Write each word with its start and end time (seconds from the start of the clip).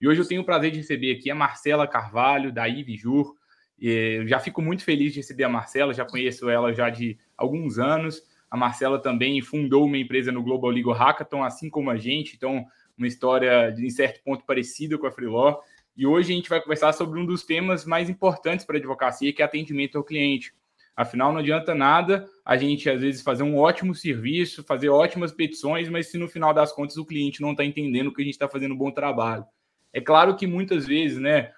E 0.00 0.08
hoje 0.08 0.20
eu 0.20 0.26
tenho 0.26 0.40
o 0.40 0.44
prazer 0.44 0.70
de 0.70 0.78
receber 0.78 1.12
aqui 1.12 1.30
a 1.30 1.34
Marcela 1.34 1.86
Carvalho, 1.86 2.50
da 2.50 2.66
Ivijur. 2.66 3.34
Eu 3.78 4.26
já 4.26 4.38
fico 4.38 4.62
muito 4.62 4.82
feliz 4.82 5.12
de 5.12 5.20
receber 5.20 5.44
a 5.44 5.48
Marcela, 5.48 5.92
já 5.92 6.04
conheço 6.04 6.48
ela 6.48 6.72
já 6.72 6.88
de 6.88 7.18
alguns 7.36 7.78
anos. 7.78 8.22
A 8.50 8.56
Marcela 8.56 8.98
também 8.98 9.40
fundou 9.42 9.84
uma 9.84 9.98
empresa 9.98 10.32
no 10.32 10.42
Global 10.42 10.70
Legal 10.70 10.94
Hackathon, 10.94 11.44
assim 11.44 11.68
como 11.68 11.90
a 11.90 11.96
gente, 11.96 12.34
então 12.34 12.64
uma 12.96 13.06
história 13.06 13.70
de 13.70 13.86
em 13.86 13.90
certo 13.90 14.22
ponto 14.22 14.44
parecida 14.44 14.96
com 14.96 15.06
a 15.06 15.12
Freeló. 15.12 15.60
E 15.96 16.06
hoje 16.06 16.32
a 16.32 16.36
gente 16.36 16.48
vai 16.48 16.60
conversar 16.62 16.92
sobre 16.92 17.20
um 17.20 17.26
dos 17.26 17.44
temas 17.44 17.84
mais 17.84 18.08
importantes 18.08 18.64
para 18.64 18.76
a 18.76 18.78
advocacia, 18.78 19.32
que 19.32 19.42
é 19.42 19.44
atendimento 19.44 19.98
ao 19.98 20.04
cliente. 20.04 20.54
Afinal, 20.96 21.32
não 21.32 21.40
adianta 21.40 21.74
nada 21.74 22.26
a 22.44 22.56
gente, 22.56 22.88
às 22.88 23.00
vezes, 23.00 23.22
fazer 23.22 23.42
um 23.42 23.56
ótimo 23.56 23.94
serviço, 23.94 24.64
fazer 24.64 24.88
ótimas 24.88 25.30
petições, 25.30 25.88
mas 25.88 26.10
se 26.10 26.18
no 26.18 26.28
final 26.28 26.52
das 26.52 26.72
contas 26.72 26.96
o 26.96 27.04
cliente 27.04 27.40
não 27.40 27.52
está 27.52 27.64
entendendo 27.64 28.12
que 28.12 28.20
a 28.20 28.24
gente 28.24 28.34
está 28.34 28.48
fazendo 28.48 28.74
um 28.74 28.78
bom 28.78 28.90
trabalho. 28.90 29.44
É 29.92 30.00
claro 30.00 30.36
que 30.36 30.46
muitas 30.46 30.86
vezes, 30.86 31.18
né, 31.18 31.52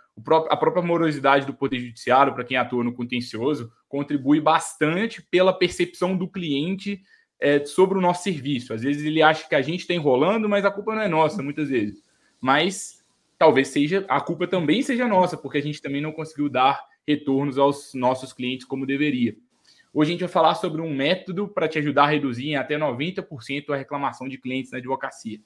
a 0.51 0.57
própria 0.57 0.83
morosidade 0.83 1.47
do 1.47 1.55
Poder 1.55 1.79
Judiciário, 1.79 2.35
para 2.35 2.45
quem 2.45 2.57
atua 2.57 2.85
no 2.85 2.93
contencioso, 2.93 3.73
contribui 3.89 4.41
bastante 4.41 5.23
pela 5.23 5.53
percepção 5.53 6.17
do 6.17 6.29
cliente 6.29 7.01
é, 7.41 7.65
sobre 7.65 7.99
o 7.99 8.01
nosso 8.01 8.23
serviço. 8.23 8.73
Às 8.73 8.83
vezes 8.83 9.05
ele 9.05 9.23
acha 9.23 9.49
que 9.49 9.55
a 9.55 9.63
gente 9.63 9.81
está 9.81 9.95
enrolando, 9.95 10.49
mas 10.49 10.65
a 10.65 10.71
culpa 10.71 10.95
não 10.95 11.03
é 11.03 11.09
nossa, 11.09 11.43
muitas 11.43 11.69
vezes. 11.69 12.03
Mas 12.41 13.05
talvez 13.39 13.69
seja 13.69 14.05
a 14.09 14.21
culpa 14.21 14.47
também 14.47 14.83
seja 14.83 15.09
nossa, 15.09 15.37
porque 15.37 15.59
a 15.59 15.63
gente 15.63 15.83
também 15.83 16.01
não 16.01 16.13
conseguiu 16.13 16.49
dar 16.49 16.81
retornos 17.07 17.59
aos 17.59 17.93
nossos 17.95 18.33
clientes 18.33 18.65
como 18.65 18.87
deveria. 18.87 19.37
Hoje 19.93 20.11
a 20.11 20.13
gente 20.13 20.21
vai 20.21 20.29
falar 20.29 20.55
sobre 20.55 20.81
um 20.81 20.95
método 20.95 21.49
para 21.49 21.69
te 21.69 21.79
ajudar 21.79 22.05
a 22.05 22.11
reduzir 22.11 22.51
em 22.51 22.57
até 22.57 22.79
90% 22.79 23.71
a 23.71 23.77
reclamação 23.77 24.29
de 24.29 24.39
clientes 24.39 24.71
na 24.71 24.79
advocacia. 24.79 25.41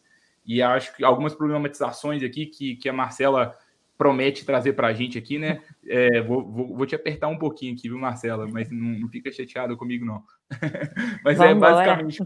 E 0.46 0.62
acho 0.62 0.94
que 0.96 1.04
algumas 1.04 1.34
problematizações 1.34 2.22
aqui 2.22 2.46
que, 2.46 2.76
que 2.76 2.88
a 2.88 2.92
Marcela 2.92 3.56
promete 3.98 4.44
trazer 4.44 4.74
para 4.74 4.88
a 4.88 4.92
gente 4.92 5.18
aqui, 5.18 5.38
né? 5.38 5.62
É, 5.86 6.20
vou, 6.20 6.46
vou, 6.46 6.76
vou, 6.76 6.86
te 6.86 6.94
apertar 6.94 7.28
um 7.28 7.38
pouquinho 7.38 7.74
aqui, 7.74 7.88
viu, 7.88 7.98
Marcela? 7.98 8.46
Mas 8.46 8.70
não, 8.70 9.00
não 9.00 9.08
fica 9.08 9.32
chateado 9.32 9.76
comigo, 9.76 10.04
não. 10.04 10.22
Mas 11.24 11.40
é 11.40 11.48
Vamos 11.48 11.62
é 11.62 11.70
basicamente 11.70 12.22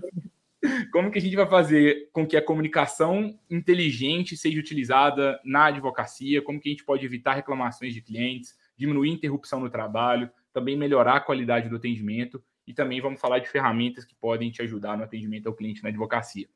como 0.92 1.10
que 1.10 1.18
a 1.18 1.22
gente 1.22 1.36
vai 1.36 1.48
fazer 1.48 2.10
com 2.12 2.26
que 2.26 2.36
a 2.36 2.42
comunicação 2.42 3.38
inteligente 3.48 4.36
seja 4.36 4.60
utilizada 4.60 5.40
na 5.44 5.66
advocacia, 5.66 6.42
como 6.42 6.60
que 6.60 6.68
a 6.68 6.72
gente 6.72 6.84
pode 6.84 7.04
evitar 7.04 7.34
reclamações 7.34 7.94
de 7.94 8.02
clientes, 8.02 8.54
diminuir 8.76 9.10
interrupção 9.10 9.60
no 9.60 9.70
trabalho, 9.70 10.30
também 10.52 10.76
melhorar 10.76 11.16
a 11.16 11.20
qualidade 11.20 11.68
do 11.68 11.76
atendimento 11.76 12.42
e 12.66 12.74
também 12.74 13.00
vamos 13.00 13.20
falar 13.20 13.38
de 13.38 13.48
ferramentas 13.48 14.04
que 14.04 14.14
podem 14.14 14.50
te 14.50 14.60
ajudar 14.62 14.96
no 14.96 15.04
atendimento 15.04 15.48
ao 15.48 15.54
cliente 15.54 15.82
na 15.82 15.88
advocacia. 15.88 16.46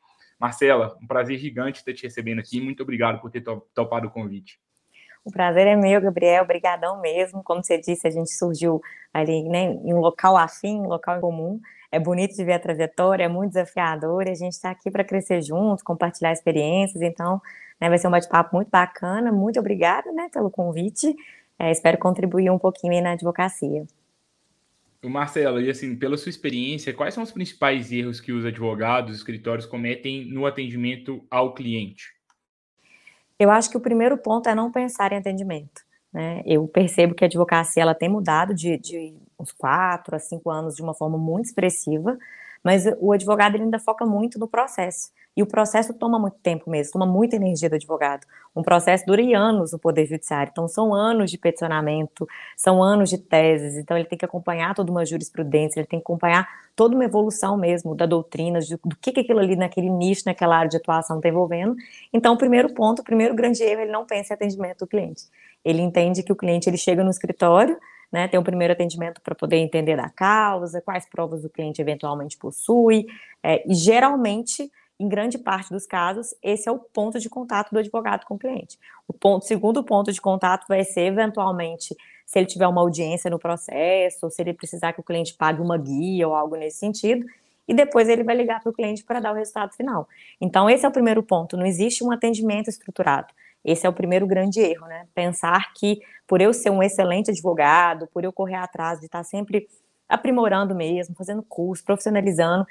Marcela, 0.45 0.95
um 1.03 1.07
prazer 1.07 1.39
gigante 1.39 1.79
estar 1.79 1.95
te 1.95 2.03
recebendo 2.03 2.39
aqui. 2.39 2.61
Muito 2.61 2.83
obrigado 2.83 3.19
por 3.19 3.31
ter 3.31 3.43
topado 3.73 4.09
o 4.09 4.11
convite. 4.11 4.61
O 5.25 5.33
prazer 5.33 5.67
é 5.67 5.75
meu, 5.75 5.99
Gabriel. 6.03 6.45
Obrigadão 6.45 7.01
mesmo. 7.01 7.43
Como 7.43 7.65
você 7.65 7.79
disse, 7.79 8.07
a 8.07 8.11
gente 8.11 8.31
surgiu 8.31 8.83
ali 9.11 9.43
né, 9.49 9.63
em 9.63 9.95
um 9.95 10.01
local 10.01 10.37
afim, 10.37 10.81
um 10.81 10.87
local 10.87 11.17
em 11.17 11.21
comum. 11.23 11.61
É 11.91 11.99
bonito 11.99 12.37
de 12.37 12.45
ver 12.45 12.53
a 12.53 12.59
trajetória, 12.59 13.25
é 13.25 13.29
muito 13.29 13.53
desafiador. 13.53 14.27
E 14.27 14.33
a 14.33 14.35
gente 14.35 14.53
está 14.53 14.71
aqui 14.71 14.91
para 14.91 15.03
crescer 15.03 15.41
juntos, 15.41 15.83
compartilhar 15.83 16.31
experiências. 16.31 17.01
Então, 17.01 17.41
né, 17.81 17.89
vai 17.89 17.97
ser 17.97 18.09
um 18.09 18.11
bate-papo 18.11 18.55
muito 18.55 18.69
bacana. 18.69 19.33
Muito 19.33 19.59
obrigada 19.59 20.13
né, 20.13 20.29
pelo 20.31 20.51
convite. 20.51 21.17
É, 21.59 21.71
espero 21.71 21.97
contribuir 21.97 22.51
um 22.51 22.59
pouquinho 22.59 23.03
na 23.03 23.13
advocacia. 23.13 23.87
Marcelo, 25.11 25.61
e 25.61 25.71
assim, 25.71 25.97
pela 25.97 26.17
sua 26.17 26.31
experiência, 26.31 26.93
quais 26.93 27.15
são 27.15 27.23
os 27.23 27.33
principais 27.33 27.93
erros 27.93 28.21
que 28.21 28.33
os 28.33 28.45
advogados, 28.45 29.13
os 29.13 29.19
escritórios 29.19 29.67
cometem 29.67 30.27
no 30.27 30.47
atendimento 30.47 31.25
ao 31.31 31.55
cliente? 31.55 32.15
Eu 33.39 33.51
acho 33.51 33.71
que 33.71 33.77
o 33.77 33.81
primeiro 33.81 34.17
ponto 34.17 34.49
é 34.49 34.55
não 34.55 34.71
pensar 34.71 35.13
em 35.13 35.17
atendimento. 35.17 35.83
Né? 36.13 36.43
Eu 36.47 36.69
percebo 36.69 37.15
que 37.15 37.25
a 37.25 37.27
advocacia 37.27 37.83
ela 37.83 37.95
tem 37.95 38.09
mudado 38.09 38.55
de, 38.55 38.79
de 38.79 39.17
uns 39.39 39.51
quatro 39.51 40.15
a 40.15 40.19
cinco 40.19 40.51
anos 40.51 40.77
de 40.77 40.83
uma 40.83 40.95
forma 40.95 41.19
muito 41.19 41.47
expressiva, 41.47 42.17
mas 42.63 42.85
o 42.99 43.13
advogado 43.13 43.57
ainda 43.57 43.79
foca 43.79 44.07
muito 44.07 44.39
no 44.39 44.49
processo. 44.49 45.11
E 45.37 45.43
o 45.43 45.47
processo 45.47 45.93
toma 45.93 46.19
muito 46.19 46.37
tempo 46.43 46.71
mesmo, 46.71 46.93
toma 46.93 47.07
muita 47.07 47.37
energia 47.37 47.69
do 47.69 47.75
advogado. 47.75 48.25
Um 48.55 48.63
processo 48.63 49.05
dura 49.05 49.21
anos 49.37 49.73
no 49.73 49.79
Poder 49.79 50.07
Judiciário, 50.07 50.51
então 50.53 50.69
são 50.69 50.95
anos 50.95 51.31
de 51.31 51.39
peticionamento, 51.39 52.27
são 52.57 52.83
anos 52.83 53.11
de 53.11 53.19
teses, 53.19 53.77
então 53.77 53.97
ele 53.97 54.07
tem 54.07 54.17
que 54.17 54.25
acompanhar 54.25 54.75
toda 54.75 54.93
uma 54.93 55.05
jurisprudência, 55.05 55.81
ele 55.81 55.87
tem 55.87 55.99
que 55.99 56.05
acompanhar 56.05 56.49
toda 56.77 56.95
uma 56.95 57.05
evolução 57.05 57.57
mesmo 57.57 57.95
da 57.95 58.07
doutrina, 58.07 58.61
de, 58.61 58.77
do 58.77 58.97
que, 58.97 59.13
que 59.13 59.21
aquilo 59.21 59.41
ali 59.41 59.57
naquele 59.57 59.91
nicho, 59.91 60.23
naquela 60.27 60.57
área 60.57 60.69
de 60.69 60.77
atuação 60.77 61.17
está 61.17 61.29
envolvendo. 61.29 61.75
Então, 62.13 62.35
o 62.35 62.39
primeiro 62.39 62.73
ponto, 62.73 63.01
o 63.01 63.05
primeiro 63.05 63.35
grande 63.35 63.63
erro, 63.63 63.83
ele 63.83 63.93
não 63.93 64.05
pensa 64.05 64.33
em 64.33 64.37
atendimento 64.37 64.81
do 64.81 64.87
cliente. 64.87 65.25
Ele 65.65 65.83
entende 65.83 66.23
que 66.23 66.33
o 66.33 66.37
cliente 66.37 66.69
ele 66.69 66.77
chega 66.77 67.03
no 67.03 67.11
escritório, 67.11 67.77
né, 68.13 68.29
tem 68.29 68.39
um 68.39 68.45
primeiro 68.45 68.73
atendimento 68.73 69.21
para 69.21 69.35
poder 69.35 69.57
entender 69.57 69.97
da 69.97 70.09
causa, 70.09 70.81
quais 70.81 71.09
provas 71.09 71.45
o 71.45 71.51
cliente 71.51 71.81
eventualmente 71.81 72.39
possui, 72.39 73.07
é, 73.43 73.69
e 73.69 73.75
geralmente 73.75 74.71
em 74.99 75.09
grande 75.09 75.39
parte 75.39 75.71
dos 75.71 75.87
casos, 75.87 76.35
esse 76.43 76.69
é 76.69 76.73
o 76.73 76.79
ponto 76.79 77.19
de 77.19 77.29
contato 77.29 77.71
do 77.73 77.79
advogado 77.79 78.25
com 78.25 78.35
o 78.35 78.39
cliente. 78.39 78.79
O 79.09 79.13
ponto, 79.13 79.45
segundo 79.45 79.83
ponto 79.83 80.13
de 80.13 80.21
contato 80.21 80.67
vai 80.69 80.85
ser, 80.85 81.07
eventualmente, 81.07 81.97
se 82.25 82.39
ele 82.39 82.47
tiver 82.47 82.67
uma 82.67 82.81
audiência 82.81 83.31
no 83.31 83.39
processo, 83.39 84.19
ou 84.23 84.31
se 84.31 84.41
ele 84.41 84.53
precisar 84.53 84.93
que 84.93 85.01
o 85.01 85.05
cliente 85.05 85.35
pague 85.35 85.61
uma 85.61 85.77
guia 85.77 86.29
ou 86.29 86.35
algo 86.35 86.57
nesse 86.57 86.79
sentido, 86.79 87.27
e 87.67 87.75
depois 87.75 88.09
ele 88.09 88.23
vai 88.23 88.37
ligar 88.37 88.61
para 88.63 88.71
o 88.71 88.73
cliente 88.73 89.03
para 89.05 89.21
dar 89.21 89.33
o 89.33 89.35
resultado 89.35 89.75
final. 89.75 90.09
Então, 90.41 90.69
esse 90.69 90.85
é 90.85 90.89
o 90.89 90.93
primeiro 90.93 91.23
ponto, 91.23 91.57
não 91.57 91.67
existe 91.67 92.05
um 92.05 92.13
atendimento 92.13 92.69
estruturado. 92.69 93.33
Esse 93.65 93.87
é 93.87 93.89
o 93.89 93.93
primeiro 93.93 94.27
grande 94.27 94.61
erro, 94.61 94.87
né? 94.87 95.07
Pensar 95.15 95.73
que 95.73 96.01
por 96.27 96.41
eu 96.41 96.53
ser 96.53 96.71
um 96.71 96.83
excelente 96.83 97.31
advogado, 97.31 98.07
por 98.13 98.23
eu 98.23 98.33
correr 98.33 98.57
atrás 98.57 99.01
de 99.01 99.07
estar 99.07 99.25
sempre 99.25 99.67
aprimorando 100.07 100.75
mesmo, 100.75 101.15
fazendo 101.15 101.43
curso, 101.43 101.83
profissionalizando, 101.83 102.67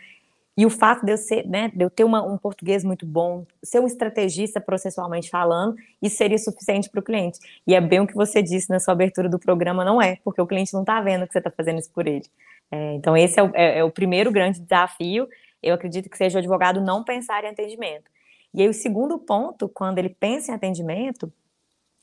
e 0.56 0.66
o 0.66 0.69
fato 0.69 1.03
de 1.03 1.12
eu, 1.12 1.18
ser, 1.18 1.47
né, 1.47 1.72
de 1.74 1.84
eu 1.84 1.90
ter 1.90 2.03
uma, 2.03 2.22
um 2.22 2.38
português 2.38 2.84
muito 2.84 3.06
bom, 3.06 3.46
ser 3.64 3.80
um 3.80 3.88
estrategista 3.88 4.62
processualmente 4.62 5.30
falando, 5.30 5.75
isso 6.02 6.16
seria 6.16 6.38
suficiente 6.38 6.90
para 6.90 7.00
o 7.00 7.03
cliente. 7.03 7.40
E 7.66 7.74
é 7.74 7.81
bem 7.81 8.00
o 8.00 8.08
que 8.08 8.14
você 8.14 8.41
disse 8.41 8.69
na 8.69 8.80
sua 8.80 8.94
abertura 8.94 9.28
do 9.28 9.40
programa, 9.40 9.84
não 9.84 10.00
é, 10.00 10.18
porque 10.24 10.41
o 10.41 10.46
cliente 10.46 10.72
não 10.74 10.81
está 10.81 11.02
vendo 11.02 11.25
que 11.25 11.34
você 11.34 11.40
está 11.40 11.50
fazendo 11.50 11.80
isso 11.80 11.91
por 11.91 12.08
ele. 12.08 12.25
É, 12.69 12.94
então, 12.94 13.18
esse 13.18 13.40
é 13.40 13.44
o, 13.44 13.52
é, 13.56 13.80
é 13.80 13.84
o 13.84 13.90
primeiro 13.90 14.31
grande 14.31 14.59
desafio. 14.59 15.28
Eu 15.62 15.74
acredito 15.74 16.09
que 16.09 16.18
seja 16.18 16.38
o 16.38 16.40
advogado 16.40 16.81
não 16.81 17.03
pensar 17.03 17.44
em 17.44 17.47
atendimento. 17.47 18.12
E 18.53 18.62
aí, 18.62 18.70
o 18.70 18.74
segundo 18.74 19.18
ponto, 19.18 19.68
quando 19.68 19.97
ele 19.97 20.09
pensa 20.09 20.52
em 20.52 20.56
atendimento, 20.56 21.34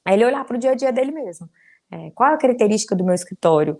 é 0.04 0.14
ele 0.14 0.24
olhar 0.24 0.44
para 0.44 0.56
o 0.56 0.58
dia 0.58 0.72
a 0.72 0.74
dia 0.74 0.92
dele 0.92 1.12
mesmo. 1.12 1.48
É, 1.90 2.10
qual 2.10 2.30
é 2.30 2.34
a 2.34 2.38
característica 2.38 2.96
do 2.96 3.04
meu 3.04 3.14
escritório? 3.14 3.78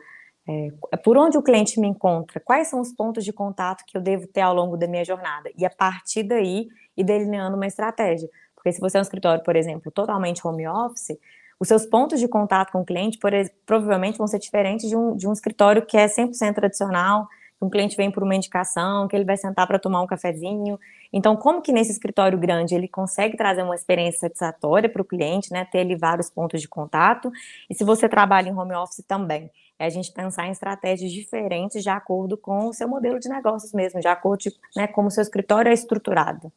É, 0.93 0.97
por 0.97 1.17
onde 1.17 1.39
o 1.39 1.43
cliente 1.43 1.79
me 1.79 1.87
encontra? 1.87 2.41
Quais 2.41 2.69
são 2.69 2.81
os 2.81 2.93
pontos 2.93 3.25
de 3.25 3.33
contato 3.33 3.85
que 3.87 3.97
eu 3.97 4.01
devo 4.01 4.27
ter 4.27 4.41
ao 4.41 4.55
longo 4.55 4.77
da 4.77 4.89
minha 4.89 5.05
jornada? 5.05 5.51
E 5.57 5.65
a 5.65 5.71
partir 5.71 6.25
daí, 6.25 6.69
ir 6.97 7.05
delineando 7.05 7.57
uma 7.57 7.67
estratégia. 7.67 8.29
Porque 8.55 8.73
se 8.73 8.81
você 8.81 8.99
é 8.99 9.01
um 9.01 9.03
escritório, 9.03 9.43
por 9.45 9.57
exemplo, 9.57 9.91
totalmente 9.93 10.47
home 10.47 10.67
office, 10.67 11.19
os 11.59 11.69
seus 11.69 11.87
pontos 11.87 12.19
de 12.19 12.27
contato 12.27 12.73
com 12.73 12.81
o 12.81 12.85
cliente 12.85 13.19
por, 13.19 13.33
provavelmente 13.65 14.19
vão 14.19 14.27
ser 14.27 14.39
diferentes 14.39 14.89
de 14.89 14.97
um, 14.97 15.15
de 15.15 15.29
um 15.29 15.33
escritório 15.33 15.85
que 15.85 15.97
é 15.97 16.07
100% 16.07 16.55
tradicional, 16.55 17.29
que 17.59 17.65
um 17.65 17.71
cliente 17.71 17.97
vem 17.97 18.11
por 18.11 18.23
uma 18.23 18.35
indicação, 18.35 19.07
que 19.07 19.15
ele 19.15 19.25
vai 19.25 19.37
sentar 19.37 19.67
para 19.67 19.79
tomar 19.79 20.03
um 20.03 20.07
cafezinho. 20.07 20.81
Então, 21.13 21.37
como 21.37 21.63
que 21.63 21.73
nesse 21.73 21.93
escritório 21.93 22.39
grande 22.39 22.75
ele 22.75 22.89
consegue 22.89 23.37
trazer 23.37 23.63
uma 23.63 23.75
experiência 23.75 24.21
satisfatória 24.21 24.89
para 24.89 25.03
o 25.03 25.05
cliente, 25.05 25.53
né, 25.53 25.67
ter 25.67 25.81
ali 25.81 25.95
vários 25.95 26.31
pontos 26.31 26.61
de 26.61 26.69
contato, 26.69 27.31
e 27.69 27.75
se 27.75 27.85
você 27.85 28.09
trabalha 28.09 28.49
em 28.49 28.57
home 28.57 28.75
office 28.75 29.05
também 29.07 29.51
é 29.81 29.87
a 29.87 29.91
gente 29.91 30.13
pensar 30.13 30.47
em 30.47 30.51
estratégias 30.51 31.11
diferentes 31.11 31.83
de 31.83 31.89
acordo 31.89 32.37
com 32.37 32.69
o 32.69 32.73
seu 32.75 32.87
modelo 32.87 33.19
de 33.19 33.31
negócios 33.31 33.73
mesmo, 33.73 33.99
de 33.99 34.09
acordo 34.09 34.45
com 34.51 34.79
né, 34.79 34.87
como 34.87 35.09
o 35.09 35.11
seu 35.11 35.23
escritório 35.23 35.71
é 35.71 35.73
estruturado. 35.73 36.53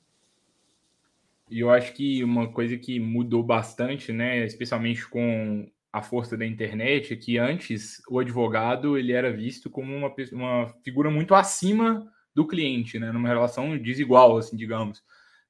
E 1.49 1.61
eu 1.61 1.69
acho 1.69 1.93
que 1.93 2.21
uma 2.21 2.51
coisa 2.51 2.77
que 2.77 2.99
mudou 2.99 3.41
bastante, 3.41 4.11
né, 4.11 4.45
especialmente 4.45 5.07
com 5.07 5.65
a 5.93 6.01
força 6.01 6.35
da 6.35 6.45
internet, 6.45 7.13
é 7.13 7.15
que 7.15 7.37
antes 7.37 8.01
o 8.09 8.19
advogado 8.19 8.97
ele 8.97 9.13
era 9.13 9.31
visto 9.31 9.69
como 9.69 9.95
uma, 9.95 10.13
uma 10.33 10.67
figura 10.83 11.09
muito 11.09 11.33
acima 11.33 12.05
do 12.35 12.45
cliente, 12.45 12.99
né, 12.99 13.09
numa 13.13 13.29
relação 13.29 13.77
desigual, 13.77 14.37
assim, 14.37 14.57
digamos. 14.57 15.01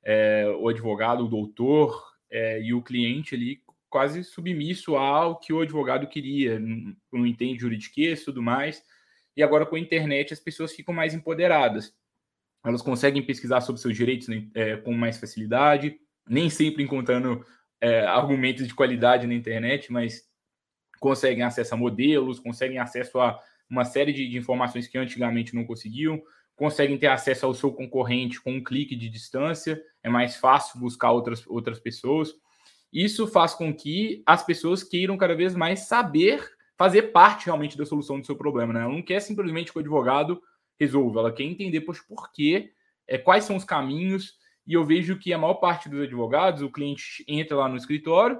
É, 0.04 0.46
o 0.60 0.70
advogado, 0.70 1.26
o 1.26 1.30
doutor 1.30 2.04
é, 2.30 2.62
e 2.62 2.72
o 2.72 2.84
cliente 2.84 3.34
ali 3.34 3.64
quase 3.94 4.24
submisso 4.24 4.96
ao 4.96 5.40
que 5.40 5.54
o 5.54 5.62
advogado 5.62 6.08
queria, 6.08 6.60
não, 6.60 6.96
não 7.12 7.28
entende 7.28 7.60
juridiquês 7.60 8.22
e 8.22 8.26
tudo 8.26 8.42
mais. 8.42 8.84
E 9.38 9.44
agora 9.44 9.68
com 9.68 9.76
a 9.76 9.80
internet 9.80 10.34
as 10.34 10.40
pessoas 10.40 10.74
ficam 10.74 10.92
mais 10.96 11.14
empoderadas. 11.14 11.94
Elas 12.66 12.82
conseguem 12.82 13.22
pesquisar 13.22 13.62
sobre 13.62 13.80
seus 13.80 13.96
direitos 13.96 14.28
né, 14.28 14.48
é, 14.56 14.78
com 14.78 14.94
mais 14.94 15.20
facilidade, 15.20 16.00
nem 16.28 16.50
sempre 16.50 16.82
encontrando 16.82 17.46
é, 17.80 18.00
argumentos 18.00 18.68
de 18.68 18.74
qualidade 18.74 19.28
na 19.28 19.36
internet, 19.36 19.94
mas 19.94 20.24
conseguem 21.00 21.44
acesso 21.44 21.76
a 21.76 21.78
modelos, 21.78 22.40
conseguem 22.40 22.80
acesso 22.80 23.20
a 23.20 23.40
uma 23.70 23.86
série 23.86 24.12
de, 24.12 24.28
de 24.28 24.38
informações 24.38 24.88
que 24.88 24.98
antigamente 24.98 25.54
não 25.54 25.66
conseguiam, 25.66 26.20
conseguem 26.56 26.98
ter 26.98 27.08
acesso 27.08 27.46
ao 27.46 27.54
seu 27.54 27.72
concorrente 27.72 28.42
com 28.42 28.54
um 28.54 28.64
clique 28.64 28.96
de 28.96 29.08
distância, 29.08 29.80
é 30.02 30.10
mais 30.10 30.36
fácil 30.36 30.80
buscar 30.80 31.12
outras, 31.12 31.46
outras 31.46 31.80
pessoas. 31.80 32.34
Isso 32.94 33.26
faz 33.26 33.56
com 33.56 33.74
que 33.74 34.22
as 34.24 34.46
pessoas 34.46 34.84
queiram 34.84 35.18
cada 35.18 35.36
vez 35.36 35.56
mais 35.56 35.88
saber 35.88 36.48
fazer 36.78 37.14
parte 37.14 37.46
realmente 37.46 37.78
da 37.78 37.86
solução 37.86 38.20
do 38.20 38.26
seu 38.26 38.36
problema. 38.36 38.74
Né? 38.74 38.82
Ela 38.82 38.92
não 38.92 39.02
quer 39.02 39.20
simplesmente 39.20 39.72
que 39.72 39.78
o 39.78 39.82
advogado 39.82 40.42
resolva, 40.80 41.22
ela 41.22 41.32
quer 41.32 41.44
entender 41.44 41.82
poxa, 41.82 42.04
por 42.08 42.32
quê, 42.32 42.72
é, 43.08 43.18
quais 43.18 43.46
são 43.46 43.56
os 43.56 43.64
caminhos, 43.64 44.34
e 44.66 44.74
eu 44.74 44.84
vejo 44.84 45.18
que 45.18 45.34
a 45.34 45.38
maior 45.38 45.56
parte 45.56 45.90
dos 45.90 46.02
advogados, 46.02 46.62
o 46.62 46.72
cliente 46.72 47.24
entra 47.28 47.58
lá 47.58 47.68
no 47.68 47.78
escritório 47.78 48.40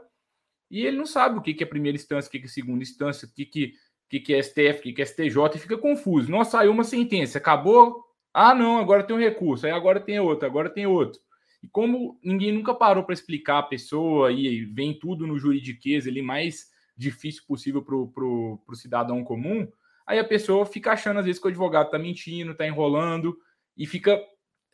e 0.70 0.86
ele 0.86 0.98
não 0.98 1.06
sabe 1.06 1.38
o 1.38 1.42
que, 1.42 1.64
é 1.64 1.66
primeira 1.66 1.96
instância, 1.96 2.28
o 2.28 2.32
que, 2.32 2.38
é 2.38 2.48
segunda 2.48 2.82
instância, 2.82 3.28
o 3.28 3.32
que, 3.32 3.46
que, 3.46 3.74
que, 4.10 4.20
que 4.20 4.34
é 4.34 4.42
STF, 4.42 4.80
o 4.80 4.82
que, 4.84 4.94
que 4.94 5.02
é 5.02 5.06
STJ, 5.06 5.56
e 5.56 5.60
fica 5.60 5.78
confuso. 5.78 6.32
Nossa, 6.32 6.52
saiu 6.52 6.72
uma 6.72 6.84
sentença, 6.84 7.38
acabou. 7.38 8.04
Ah, 8.34 8.56
não, 8.56 8.78
agora 8.78 9.04
tem 9.04 9.16
um 9.16 9.20
recurso, 9.20 9.66
aí 9.66 9.72
agora 9.72 10.00
tem 10.00 10.20
outro, 10.20 10.48
agora 10.48 10.70
tem 10.70 10.88
outro. 10.88 11.22
E 11.64 11.68
como 11.70 12.20
ninguém 12.22 12.52
nunca 12.52 12.74
parou 12.74 13.04
para 13.04 13.14
explicar 13.14 13.60
a 13.60 13.64
pessoa 13.64 14.32
e 14.32 14.66
vem 14.66 14.94
tudo 14.94 15.26
no 15.26 15.40
juridiquês 15.40 16.06
ali 16.06 16.22
mais 16.22 16.70
difícil 16.96 17.44
possível 17.48 17.82
para 17.82 17.96
o 17.96 18.76
cidadão 18.76 19.24
comum, 19.24 19.68
aí 20.06 20.20
a 20.20 20.24
pessoa 20.24 20.66
fica 20.66 20.92
achando 20.92 21.20
às 21.20 21.26
vezes 21.26 21.40
que 21.40 21.48
o 21.48 21.50
advogado 21.50 21.86
está 21.86 21.98
mentindo, 21.98 22.52
está 22.52 22.68
enrolando 22.68 23.38
e 23.78 23.88
fica 23.88 24.22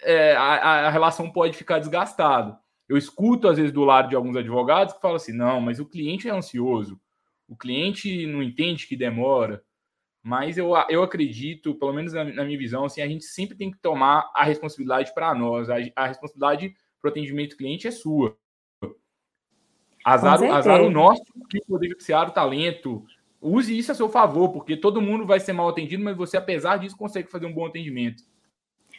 é, 0.02 0.36
a, 0.36 0.88
a 0.88 0.90
relação 0.90 1.30
pode 1.32 1.56
ficar 1.56 1.80
desgastada. 1.80 2.58
Eu 2.88 2.98
escuto, 2.98 3.48
às 3.48 3.58
vezes, 3.58 3.72
do 3.72 3.84
lado 3.84 4.10
de 4.10 4.16
alguns 4.16 4.36
advogados 4.36 4.94
que 4.96 5.02
falam 5.02 5.18
assim: 5.18 5.34
não, 5.34 5.62
mas 5.62 5.80
o 5.80 5.86
cliente 5.86 6.28
é 6.28 6.32
ansioso, 6.32 7.00
o 7.48 7.56
cliente 7.56 8.26
não 8.26 8.42
entende 8.42 8.88
que 8.88 8.96
demora. 8.96 9.64
Mas 10.22 10.58
eu, 10.58 10.72
eu 10.90 11.02
acredito, 11.02 11.76
pelo 11.76 11.94
menos 11.94 12.14
na, 12.14 12.24
na 12.24 12.44
minha 12.44 12.58
visão, 12.58 12.86
assim, 12.86 13.02
a 13.02 13.08
gente 13.08 13.24
sempre 13.24 13.56
tem 13.58 13.72
que 13.72 13.78
tomar 13.78 14.30
a 14.36 14.44
responsabilidade 14.44 15.14
para 15.14 15.34
nós. 15.34 15.70
A, 15.70 15.78
a 15.96 16.08
responsabilidade 16.08 16.76
para 17.02 17.08
o 17.08 17.12
atendimento 17.12 17.52
do 17.52 17.58
cliente 17.58 17.88
é 17.88 17.92
sua. 17.92 18.38
Azar, 20.04 20.42
azar 20.44 20.82
o 20.82 20.90
nosso 20.90 21.24
que 21.50 21.60
poder 21.66 21.90
judiciário, 21.90 22.34
talento. 22.34 23.06
Use 23.42 23.78
isso 23.78 23.92
a 23.92 23.96
seu 23.96 24.10
favor, 24.10 24.50
porque 24.52 24.76
todo 24.76 25.02
mundo 25.02 25.26
vai 25.26 25.40
ser 25.40 25.54
mal 25.54 25.70
atendido, 25.70 26.04
mas 26.04 26.18
você, 26.18 26.36
apesar 26.36 26.78
disso, 26.78 26.98
consegue 26.98 27.32
fazer 27.32 27.46
um 27.46 27.54
bom 27.54 27.66
atendimento. 27.66 28.24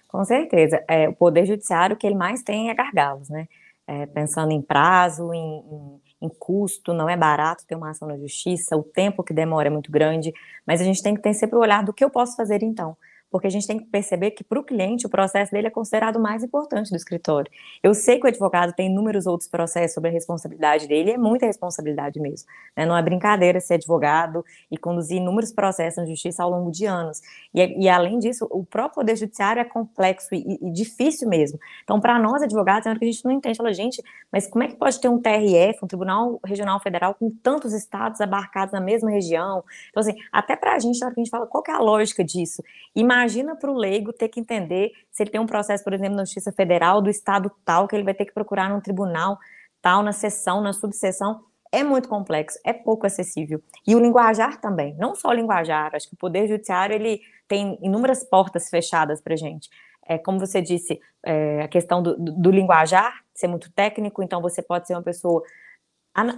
Com 0.08 0.24
certeza. 0.24 0.82
É, 0.88 1.08
o 1.08 1.14
Poder 1.14 1.46
Judiciário, 1.46 1.94
o 1.94 1.98
que 1.98 2.06
ele 2.06 2.16
mais 2.16 2.42
tem 2.42 2.70
é 2.70 2.74
gargalos, 2.74 3.28
né? 3.28 3.46
É, 3.86 4.06
pensando 4.06 4.52
em 4.52 4.62
prazo, 4.62 5.32
em, 5.34 5.58
em, 5.58 6.00
em, 6.20 6.28
custo, 6.28 6.92
não 6.92 7.08
é 7.08 7.16
barato 7.16 7.64
ter 7.66 7.74
uma 7.74 7.90
ação 7.90 8.08
na 8.08 8.16
justiça, 8.16 8.76
o 8.76 8.82
tempo 8.82 9.22
que 9.22 9.32
demora 9.32 9.68
é 9.68 9.70
muito 9.70 9.90
grande, 9.90 10.32
mas 10.66 10.80
a 10.80 10.84
gente 10.84 11.02
tem 11.02 11.14
que 11.14 11.22
ter 11.22 11.34
sempre 11.34 11.56
o 11.56 11.60
olhar 11.60 11.84
do 11.84 11.92
que 11.92 12.04
eu 12.04 12.10
posso 12.10 12.36
fazer 12.36 12.62
então 12.62 12.96
porque 13.30 13.46
a 13.46 13.50
gente 13.50 13.66
tem 13.66 13.78
que 13.78 13.84
perceber 13.84 14.32
que 14.32 14.42
para 14.42 14.58
o 14.58 14.64
cliente 14.64 15.06
o 15.06 15.08
processo 15.08 15.52
dele 15.52 15.68
é 15.68 15.70
considerado 15.70 16.16
o 16.16 16.20
mais 16.20 16.42
importante 16.42 16.90
do 16.90 16.96
escritório. 16.96 17.50
Eu 17.82 17.94
sei 17.94 18.18
que 18.18 18.26
o 18.26 18.28
advogado 18.28 18.72
tem 18.72 18.90
inúmeros 18.90 19.26
outros 19.26 19.48
processos 19.48 19.94
sobre 19.94 20.10
a 20.10 20.12
responsabilidade 20.12 20.88
dele, 20.88 21.12
é 21.12 21.18
muita 21.18 21.46
responsabilidade 21.46 22.18
mesmo. 22.18 22.48
Né? 22.76 22.84
Não 22.84 22.96
é 22.96 23.02
brincadeira 23.02 23.60
ser 23.60 23.74
advogado 23.74 24.44
e 24.70 24.76
conduzir 24.76 25.18
inúmeros 25.18 25.52
processos 25.52 25.98
na 25.98 26.06
justiça 26.06 26.42
ao 26.42 26.50
longo 26.50 26.72
de 26.72 26.86
anos. 26.86 27.20
E, 27.54 27.84
e 27.84 27.88
além 27.88 28.18
disso, 28.18 28.46
o 28.50 28.64
próprio 28.64 28.96
poder 28.96 29.16
judiciário 29.16 29.60
é 29.60 29.64
complexo 29.64 30.34
e, 30.34 30.58
e 30.60 30.72
difícil 30.72 31.28
mesmo. 31.28 31.58
Então, 31.84 32.00
para 32.00 32.18
nós 32.18 32.42
advogados, 32.42 32.86
é 32.86 32.90
hora 32.90 32.98
que 32.98 33.04
a 33.04 33.10
gente 33.10 33.24
não 33.24 33.32
entende, 33.32 33.56
fala, 33.56 33.72
gente, 33.72 34.02
mas 34.32 34.48
como 34.48 34.64
é 34.64 34.68
que 34.68 34.74
pode 34.74 35.00
ter 35.00 35.08
um 35.08 35.20
TRF, 35.20 35.84
um 35.84 35.86
Tribunal 35.86 36.40
Regional 36.44 36.80
Federal, 36.80 37.14
com 37.14 37.30
tantos 37.30 37.72
estados 37.72 38.20
abarcados 38.20 38.72
na 38.72 38.80
mesma 38.80 39.10
região? 39.10 39.62
Então, 39.90 40.00
assim, 40.00 40.14
até 40.32 40.56
para 40.56 40.74
a 40.74 40.78
gente, 40.78 40.98
na 40.98 41.06
hora 41.06 41.14
que 41.14 41.20
a 41.20 41.24
gente 41.24 41.30
fala, 41.30 41.46
qual 41.46 41.62
é 41.68 41.72
a 41.72 41.78
lógica 41.78 42.24
disso? 42.24 42.62
Imagina 42.94 43.19
imagina 43.20 43.54
para 43.54 43.70
o 43.70 43.76
leigo 43.76 44.12
ter 44.12 44.28
que 44.28 44.40
entender 44.40 44.92
se 45.10 45.22
ele 45.22 45.30
tem 45.30 45.40
um 45.40 45.46
processo, 45.46 45.84
por 45.84 45.92
exemplo, 45.92 46.16
na 46.16 46.24
Justiça 46.24 46.50
Federal 46.52 47.02
do 47.02 47.10
estado 47.10 47.50
tal, 47.64 47.86
que 47.86 47.94
ele 47.94 48.04
vai 48.04 48.14
ter 48.14 48.24
que 48.24 48.32
procurar 48.32 48.70
num 48.70 48.80
tribunal 48.80 49.38
tal, 49.82 50.02
na 50.02 50.12
sessão, 50.12 50.60
na 50.62 50.72
subseção. 50.72 51.40
É 51.72 51.84
muito 51.84 52.08
complexo, 52.08 52.58
é 52.64 52.72
pouco 52.72 53.06
acessível. 53.06 53.62
E 53.86 53.94
o 53.94 54.00
linguajar 54.00 54.60
também, 54.60 54.94
não 54.96 55.14
só 55.14 55.28
o 55.28 55.32
linguajar, 55.32 55.94
acho 55.94 56.08
que 56.08 56.14
o 56.14 56.18
Poder 56.18 56.48
Judiciário 56.48 56.94
ele 56.94 57.20
tem 57.46 57.78
inúmeras 57.82 58.24
portas 58.24 58.68
fechadas 58.68 59.20
para 59.20 59.36
gente. 59.36 59.68
É, 60.06 60.18
como 60.18 60.40
você 60.40 60.60
disse, 60.60 60.98
é, 61.24 61.62
a 61.62 61.68
questão 61.68 62.02
do, 62.02 62.16
do, 62.16 62.32
do 62.32 62.50
linguajar 62.50 63.12
ser 63.34 63.46
muito 63.46 63.70
técnico, 63.72 64.22
então 64.22 64.40
você 64.40 64.62
pode 64.62 64.86
ser 64.86 64.94
uma 64.94 65.02
pessoa 65.02 65.42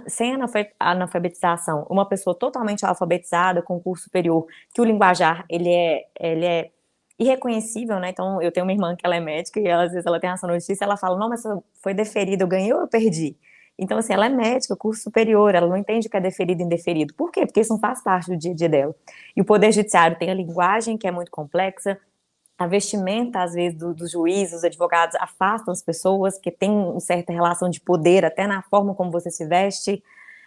sem 0.07 0.35
analfabetização, 0.79 1.85
uma 1.89 2.07
pessoa 2.07 2.37
totalmente 2.37 2.85
alfabetizada 2.85 3.61
com 3.61 3.79
curso 3.79 4.03
superior, 4.03 4.45
que 4.73 4.81
o 4.81 4.83
linguajar 4.83 5.45
ele 5.49 5.69
é, 5.69 6.03
ele 6.19 6.45
é 6.45 6.71
irreconhecível, 7.17 7.99
né? 7.99 8.09
Então, 8.09 8.41
eu 8.41 8.51
tenho 8.51 8.65
uma 8.65 8.71
irmã 8.71 8.95
que 8.95 9.05
ela 9.05 9.15
é 9.15 9.19
médica 9.19 9.59
e 9.59 9.67
ela, 9.67 9.83
às 9.83 9.91
vezes 9.91 10.05
ela 10.05 10.19
tem 10.19 10.29
ação 10.29 10.49
notícia, 10.49 10.83
ela 10.83 10.97
fala, 10.97 11.17
não, 11.17 11.29
mas 11.29 11.43
foi 11.81 11.93
deferido, 11.93 12.43
eu 12.43 12.47
ganhei 12.47 12.73
ou 12.73 12.81
eu 12.81 12.87
perdi? 12.87 13.37
Então, 13.77 13.97
assim, 13.97 14.13
ela 14.13 14.27
é 14.27 14.29
médica, 14.29 14.75
curso 14.75 15.01
superior, 15.01 15.55
ela 15.55 15.67
não 15.67 15.75
entende 15.77 16.07
o 16.07 16.09
que 16.09 16.17
é 16.17 16.21
deferido 16.21 16.61
e 16.61 16.65
indeferido. 16.65 17.13
Por 17.15 17.31
quê? 17.31 17.45
Porque 17.45 17.59
isso 17.59 17.73
não 17.73 17.79
faz 17.79 18.03
parte 18.03 18.29
do 18.29 18.37
dia 18.37 18.51
a 18.51 18.55
dia 18.55 18.69
dela. 18.69 18.95
E 19.35 19.41
o 19.41 19.45
Poder 19.45 19.71
Judiciário 19.71 20.17
tem 20.17 20.29
a 20.29 20.33
linguagem 20.33 20.97
que 20.97 21.07
é 21.07 21.11
muito 21.11 21.31
complexa, 21.31 21.99
a 22.57 22.67
vestimenta, 22.67 23.41
às 23.41 23.53
vezes, 23.53 23.77
dos 23.77 23.95
do 23.95 24.07
juízes, 24.07 24.53
dos 24.53 24.63
advogados, 24.63 25.15
afastam 25.15 25.71
as 25.71 25.81
pessoas, 25.81 26.37
que 26.37 26.51
tem 26.51 26.69
uma 26.69 26.99
certa 26.99 27.33
relação 27.33 27.69
de 27.69 27.81
poder, 27.81 28.23
até 28.23 28.45
na 28.47 28.61
forma 28.63 28.93
como 28.93 29.11
você 29.11 29.31
se 29.31 29.45
veste. 29.45 30.03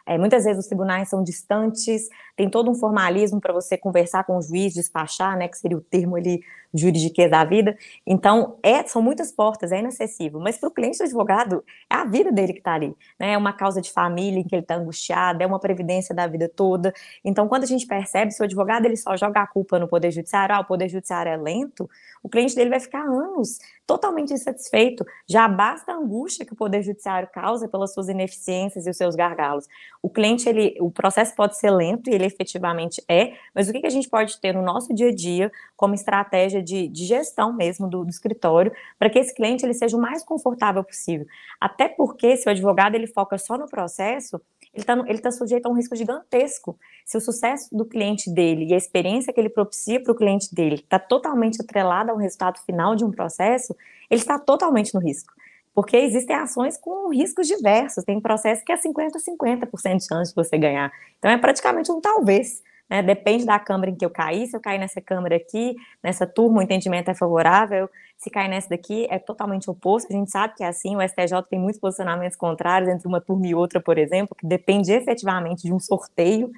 É, 0.07 0.17
muitas 0.17 0.45
vezes 0.45 0.61
os 0.61 0.67
tribunais 0.67 1.09
são 1.09 1.23
distantes, 1.23 2.09
tem 2.37 2.49
todo 2.49 2.71
um 2.71 2.75
formalismo 2.75 3.41
para 3.41 3.53
você 3.53 3.77
conversar 3.77 4.25
com 4.25 4.37
o 4.37 4.43
juiz, 4.43 4.73
despachar, 4.73 5.37
né, 5.37 5.49
que 5.49 5.59
seria 5.59 5.77
o 5.77 5.81
termo 5.81 6.17
ali 6.17 6.41
juridiquês 6.73 7.31
da 7.31 7.45
vida. 7.45 7.77
Então, 8.07 8.59
é, 8.63 8.83
são 8.85 9.01
muitas 9.01 9.33
portas, 9.33 9.73
é 9.73 9.79
inacessível. 9.79 10.39
Mas 10.41 10.59
para 10.59 10.69
o 10.69 10.73
cliente 10.73 10.99
do 10.99 11.05
advogado, 11.05 11.65
é 11.91 11.95
a 11.95 12.05
vida 12.05 12.31
dele 12.31 12.53
que 12.53 12.59
está 12.59 12.75
ali. 12.75 12.95
Né? 13.19 13.33
É 13.33 13.39
uma 13.39 13.53
causa 13.53 13.81
de 13.81 13.91
família 13.91 14.41
em 14.41 14.45
que 14.45 14.55
ele 14.55 14.63
está 14.63 14.77
angustiado, 14.77 15.43
é 15.43 15.47
uma 15.47 15.59
previdência 15.59 16.15
da 16.15 16.27
vida 16.27 16.49
toda. 16.49 16.93
Então, 17.25 17.49
quando 17.49 17.65
a 17.65 17.67
gente 17.67 17.87
percebe, 17.87 18.33
se 18.33 18.43
o 18.43 18.45
advogado 18.45 18.85
ele 18.85 18.97
só 18.97 19.17
joga 19.17 19.41
a 19.41 19.47
culpa 19.47 19.79
no 19.79 19.89
Poder 19.89 20.11
Judiciário, 20.11 20.55
ah, 20.55 20.61
o 20.61 20.65
Poder 20.65 20.89
Judiciário 20.89 21.33
é 21.33 21.37
lento, 21.37 21.89
o 22.23 22.29
cliente 22.29 22.55
dele 22.55 22.71
vai 22.71 22.81
ficar 22.81 23.03
anos 23.03 23.59
totalmente 23.87 24.33
insatisfeito. 24.33 25.07
Já 25.27 25.47
basta 25.47 25.93
a 25.93 25.97
angústia 25.97 26.45
que 26.45 26.53
o 26.53 26.57
Poder 26.57 26.83
Judiciário 26.83 27.29
causa 27.33 27.69
pelas 27.69 27.95
suas 27.95 28.09
ineficiências 28.09 28.87
e 28.87 28.91
os 28.91 28.97
seus 28.97 29.15
gargalos. 29.15 29.67
O 30.07 30.09
cliente, 30.09 30.49
ele, 30.49 30.77
o 30.79 30.89
processo 30.89 31.35
pode 31.35 31.59
ser 31.59 31.69
lento, 31.69 32.09
e 32.09 32.15
ele 32.15 32.27
efetivamente 32.27 33.03
é, 33.09 33.33
mas 33.53 33.69
o 33.69 33.73
que, 33.73 33.81
que 33.81 33.89
a 33.89 33.91
gente 33.91 34.09
pode 34.09 34.41
ter 34.41 34.55
no 34.55 34.63
nosso 34.63 34.95
dia 34.95 35.09
a 35.09 35.13
dia 35.13 35.51
como 35.77 35.95
estratégia 35.95 36.63
de, 36.63 36.87
de 36.87 37.05
gestão 37.05 37.53
mesmo 37.53 37.91
do, 37.91 38.05
do 38.05 38.11
escritório, 38.11 38.71
para 39.01 39.11
que 39.11 39.19
esse 39.19 39.35
cliente 39.35 39.67
ele 39.67 39.75
seja 39.75 39.97
o 39.97 40.01
mais 40.01 40.25
confortável 40.25 40.85
possível. 40.85 41.27
Até 41.61 41.89
porque, 41.89 42.37
se 42.37 42.47
o 42.47 42.51
advogado 42.53 42.95
ele 42.95 43.09
foca 43.09 43.37
só 43.37 43.59
no 43.59 43.67
processo, 43.67 44.41
ele 44.73 44.85
está 44.85 44.93
ele 45.09 45.19
tá 45.19 45.33
sujeito 45.33 45.67
a 45.67 45.71
um 45.71 45.75
risco 45.75 45.97
gigantesco. 45.97 46.79
Se 47.05 47.17
o 47.17 47.21
sucesso 47.21 47.77
do 47.77 47.85
cliente 47.85 48.33
dele 48.33 48.67
e 48.67 48.75
a 48.75 48.77
experiência 48.77 49.33
que 49.33 49.41
ele 49.41 49.49
propicia 49.49 50.01
para 50.01 50.13
o 50.13 50.15
cliente 50.15 50.55
dele 50.55 50.77
está 50.77 51.01
totalmente 51.01 51.61
atrelada 51.61 52.13
ao 52.13 52.19
resultado 52.19 52.61
final 52.61 52.95
de 52.95 53.05
um 53.05 53.11
processo, 53.11 53.75
ele 54.09 54.21
está 54.21 54.39
totalmente 54.39 54.95
no 54.95 55.01
risco. 55.01 55.35
Porque 55.77 55.95
existem 55.95 56.35
ações 56.35 56.79
com 56.79 57.11
riscos 57.11 57.47
diversos, 57.47 58.03
tem 58.03 58.19
processo 58.19 58.65
que 58.65 58.73
é 58.73 58.79
50% 58.79 59.11
a 59.15 59.19
50% 59.19 59.99
de 59.99 60.07
chance 60.07 60.31
de 60.31 60.35
você 60.35 60.57
ganhar. 60.57 60.91
Então 61.19 61.31
é 61.31 61.37
praticamente 61.37 61.93
um 61.93 62.01
talvez. 62.01 62.63
Né? 62.89 63.03
Depende 63.03 63.45
da 63.45 63.59
câmara 63.59 63.91
em 63.91 63.95
que 63.95 64.03
eu 64.03 64.09
caí. 64.09 64.47
Se 64.47 64.57
eu 64.57 64.61
cair 64.61 64.79
nessa 64.79 65.03
câmara 65.03 65.37
aqui, 65.37 65.77
nessa 66.03 66.27
turma, 66.27 66.61
o 66.61 66.63
entendimento 66.63 67.11
é 67.11 67.15
favorável. 67.15 67.91
Se 68.17 68.31
cair 68.31 68.49
nessa 68.49 68.71
daqui, 68.71 69.07
é 69.11 69.19
totalmente 69.19 69.69
oposto. 69.69 70.11
A 70.11 70.17
gente 70.17 70.31
sabe 70.31 70.55
que 70.55 70.65
é 70.65 70.69
assim. 70.69 70.97
O 70.97 71.07
STJ 71.07 71.43
tem 71.51 71.59
muitos 71.59 71.79
posicionamentos 71.79 72.39
contrários 72.39 72.89
entre 72.89 73.07
uma 73.07 73.21
turma 73.21 73.47
e 73.47 73.55
outra, 73.55 73.79
por 73.79 73.99
exemplo, 73.99 74.35
que 74.35 74.47
depende 74.47 74.91
efetivamente 74.93 75.65
de 75.65 75.75
um 75.75 75.79
sorteio. 75.79 76.51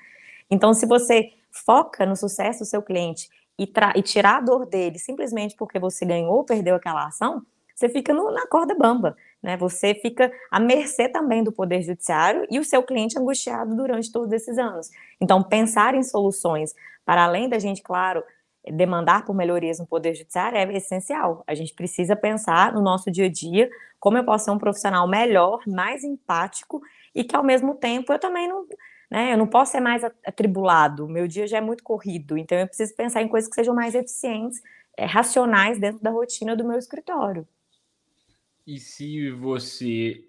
Então, 0.49 0.73
se 0.73 0.87
você 0.87 1.33
foca 1.51 2.07
no 2.07 2.15
sucesso 2.15 2.61
do 2.61 2.67
seu 2.67 2.83
cliente 2.83 3.29
e, 3.59 3.69
e 3.97 4.03
tirar 4.03 4.37
a 4.37 4.41
dor 4.41 4.65
dele 4.65 4.97
simplesmente 4.97 5.57
porque 5.57 5.81
você 5.81 6.07
ganhou 6.07 6.37
ou 6.37 6.45
perdeu 6.45 6.77
aquela 6.77 7.05
ação, 7.05 7.43
você 7.79 7.89
fica 7.89 8.13
no, 8.13 8.33
na 8.33 8.45
corda 8.49 8.75
bamba. 8.75 9.17
Né? 9.41 9.57
Você 9.57 9.95
fica 9.95 10.33
à 10.51 10.59
mercê 10.59 11.09
também 11.09 11.45
do 11.45 11.53
Poder 11.53 11.81
Judiciário 11.81 12.45
e 12.51 12.59
o 12.59 12.65
seu 12.65 12.83
cliente 12.83 13.17
angustiado 13.17 13.77
durante 13.77 14.11
todos 14.11 14.33
esses 14.33 14.59
anos. 14.59 14.91
Então, 15.21 15.43
pensar 15.45 15.95
em 15.95 16.03
soluções, 16.03 16.75
para 17.05 17.23
além 17.23 17.49
da 17.49 17.59
gente, 17.59 17.81
claro, 17.81 18.25
demandar 18.69 19.25
por 19.25 19.33
melhorias 19.33 19.79
no 19.79 19.87
Poder 19.87 20.13
Judiciário 20.15 20.59
é 20.59 20.77
essencial. 20.77 21.45
A 21.47 21.55
gente 21.55 21.73
precisa 21.73 22.17
pensar 22.17 22.73
no 22.73 22.83
nosso 22.83 23.13
dia 23.13 23.27
a 23.27 23.31
dia 23.31 23.71
como 24.01 24.19
eu 24.19 24.25
posso 24.25 24.47
ser 24.47 24.51
um 24.51 24.59
profissional 24.59 25.07
melhor, 25.07 25.61
mais 25.67 26.03
empático 26.03 26.83
e 27.15 27.23
que 27.23 27.37
ao 27.37 27.45
mesmo 27.45 27.77
tempo 27.77 28.13
eu 28.13 28.19
também 28.19 28.49
não, 28.49 28.67
né, 29.09 29.33
eu 29.33 29.39
não 29.39 29.47
posso 29.47 29.73
ser 29.73 29.81
mais 29.81 30.03
atribulado, 30.05 31.09
meu 31.09 31.27
dia 31.27 31.47
já 31.47 31.59
é 31.59 31.61
muito 31.61 31.83
corrido, 31.83 32.37
então 32.37 32.57
eu 32.59 32.67
preciso 32.67 32.95
pensar 32.95 33.23
em 33.23 33.29
coisas 33.29 33.49
que 33.49 33.57
sejam 33.57 33.75
mais 33.75 33.95
eficientes, 33.95 34.61
é, 34.97 35.05
racionais 35.05 35.81
dentro 35.81 36.01
da 36.01 36.11
rotina 36.11 36.55
do 36.55 36.65
meu 36.65 36.79
escritório. 36.79 37.47
E 38.69 38.79
se 38.79 39.31
você 39.31 40.27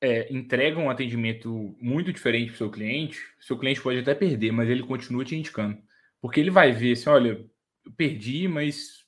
é, 0.00 0.32
entrega 0.32 0.80
um 0.80 0.90
atendimento 0.90 1.76
muito 1.80 2.12
diferente 2.12 2.46
para 2.46 2.54
o 2.54 2.58
seu 2.58 2.70
cliente, 2.72 3.20
seu 3.38 3.56
cliente 3.56 3.80
pode 3.80 4.00
até 4.00 4.16
perder, 4.16 4.50
mas 4.50 4.68
ele 4.68 4.82
continua 4.82 5.24
te 5.24 5.36
indicando. 5.36 5.78
Porque 6.20 6.40
ele 6.40 6.50
vai 6.50 6.72
ver 6.72 6.94
assim, 6.94 7.08
olha, 7.08 7.46
eu 7.86 7.92
perdi, 7.92 8.48
mas 8.48 9.04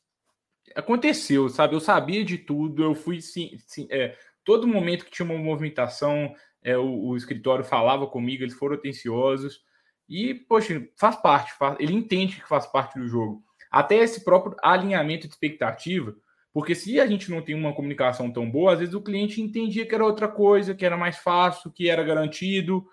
aconteceu, 0.73 1.49
sabe? 1.49 1.75
Eu 1.75 1.81
sabia 1.81 2.25
de 2.25 2.39
tudo, 2.39 2.85
eu 2.85 2.95
fui 2.95 3.21
sim, 3.21 3.59
sim 3.67 3.89
é, 3.91 4.17
todo 4.45 4.69
momento 4.69 5.05
que 5.05 5.11
tinha 5.11 5.27
uma 5.27 5.37
movimentação, 5.37 6.33
é, 6.63 6.79
o, 6.79 7.09
o, 7.09 7.17
escritório 7.17 7.65
falava 7.65 8.07
comigo, 8.07 8.45
eles 8.45 8.55
foram 8.55 8.77
atenciosos. 8.77 9.65
E, 10.09 10.33
poxa, 10.33 10.89
faz 10.97 11.17
parte, 11.17 11.53
faz, 11.55 11.77
ele 11.81 11.95
entende 11.95 12.37
que 12.37 12.49
faz 12.49 12.67
parte 12.67 13.01
do 13.01 13.09
jogo. 13.09 13.43
Até 13.69 13.97
esse 13.97 14.23
próprio 14.23 14.57
alinhamento 14.63 15.27
de 15.27 15.35
expectativa, 15.35 16.17
porque 16.53 16.75
se 16.75 16.99
a 16.99 17.07
gente 17.07 17.31
não 17.31 17.43
tem 17.43 17.55
uma 17.55 17.75
comunicação 17.75 18.31
tão 18.31 18.51
boa, 18.51 18.73
às 18.73 18.81
vezes 18.81 18.95
o 18.95 19.03
cliente 19.03 19.41
entendia 19.41 19.87
que 19.87 19.95
era 19.95 20.05
outra 20.05 20.27
coisa, 20.27 20.75
que 20.75 20.85
era 20.85 20.97
mais 20.97 21.17
fácil, 21.19 21.71
que 21.71 21.89
era 21.89 22.03
garantido, 22.03 22.85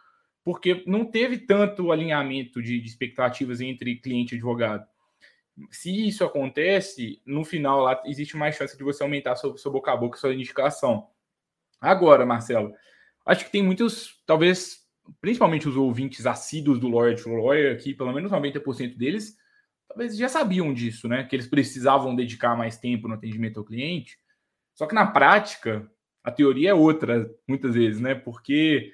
porque 0.43 0.83
não 0.85 1.05
teve 1.05 1.39
tanto 1.39 1.91
alinhamento 1.91 2.61
de, 2.61 2.79
de 2.79 2.87
expectativas 2.87 3.59
entre 3.59 3.99
cliente 3.99 4.33
e 4.33 4.37
advogado. 4.37 4.85
Se 5.71 6.07
isso 6.07 6.23
acontece, 6.23 7.19
no 7.25 7.43
final 7.43 7.81
lá 7.81 8.01
existe 8.05 8.37
mais 8.37 8.55
chance 8.55 8.77
de 8.77 8.83
você 8.83 9.01
aumentar 9.01 9.35
seu, 9.35 9.57
seu 9.57 9.71
boca 9.71 9.91
a 9.91 9.97
boca, 9.97 10.19
sua 10.19 10.33
indicação. 10.33 11.07
Agora, 11.81 12.25
Marcelo, 12.25 12.71
acho 13.25 13.45
que 13.45 13.51
tem 13.51 13.63
muitos, 13.63 14.21
talvez, 14.25 14.85
principalmente 15.19 15.67
os 15.67 15.75
ouvintes 15.75 16.27
assíduos 16.27 16.79
do 16.79 16.89
Lawyer 16.89 17.21
to 17.21 17.29
Lawyer, 17.29 17.73
aqui, 17.73 17.93
pelo 17.93 18.13
menos 18.13 18.31
90% 18.31 18.95
deles, 18.95 19.35
talvez 19.97 20.15
já 20.15 20.29
sabiam 20.29 20.71
disso, 20.71 21.07
né? 21.07 21.23
Que 21.23 21.35
eles 21.35 21.47
precisavam 21.47 22.15
dedicar 22.15 22.55
mais 22.55 22.77
tempo 22.77 23.07
no 23.07 23.15
atendimento 23.15 23.59
ao 23.59 23.65
cliente. 23.65 24.19
Só 24.75 24.85
que 24.85 24.93
na 24.93 25.07
prática, 25.07 25.89
a 26.23 26.31
teoria 26.31 26.69
é 26.69 26.73
outra, 26.73 27.27
muitas 27.47 27.73
vezes, 27.73 27.99
né? 27.99 28.13
Porque 28.13 28.93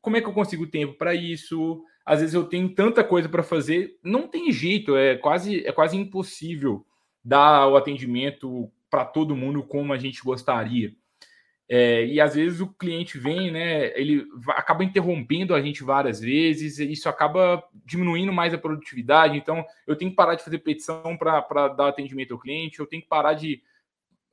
como 0.00 0.16
é 0.16 0.20
que 0.20 0.26
eu 0.26 0.32
consigo 0.32 0.66
tempo 0.66 0.94
para 0.94 1.14
isso? 1.14 1.84
Às 2.04 2.18
vezes 2.18 2.34
eu 2.34 2.44
tenho 2.44 2.68
tanta 2.74 3.04
coisa 3.04 3.28
para 3.28 3.44
fazer, 3.44 3.96
não 4.02 4.26
tem 4.26 4.50
jeito, 4.50 4.96
é 4.96 5.16
quase 5.16 5.64
é 5.64 5.70
quase 5.70 5.96
impossível 5.96 6.84
dar 7.24 7.68
o 7.68 7.76
atendimento 7.76 8.68
para 8.90 9.04
todo 9.04 9.36
mundo 9.36 9.62
como 9.62 9.92
a 9.92 9.96
gente 9.96 10.20
gostaria. 10.22 10.94
É, 11.68 12.04
e 12.04 12.20
às 12.20 12.34
vezes 12.34 12.60
o 12.60 12.68
cliente 12.74 13.18
vem, 13.18 13.50
né? 13.50 13.98
Ele 13.98 14.26
acaba 14.48 14.84
interrompendo 14.84 15.54
a 15.54 15.62
gente 15.62 15.82
várias 15.82 16.20
vezes, 16.20 16.78
isso 16.78 17.08
acaba 17.08 17.62
diminuindo 17.86 18.32
mais 18.32 18.52
a 18.52 18.58
produtividade. 18.58 19.38
Então, 19.38 19.64
eu 19.86 19.96
tenho 19.96 20.10
que 20.10 20.16
parar 20.16 20.34
de 20.34 20.44
fazer 20.44 20.58
petição 20.58 21.16
para 21.16 21.68
dar 21.68 21.88
atendimento 21.88 22.34
ao 22.34 22.40
cliente, 22.40 22.80
eu 22.80 22.86
tenho 22.86 23.02
que 23.02 23.08
parar 23.08 23.34
de 23.34 23.62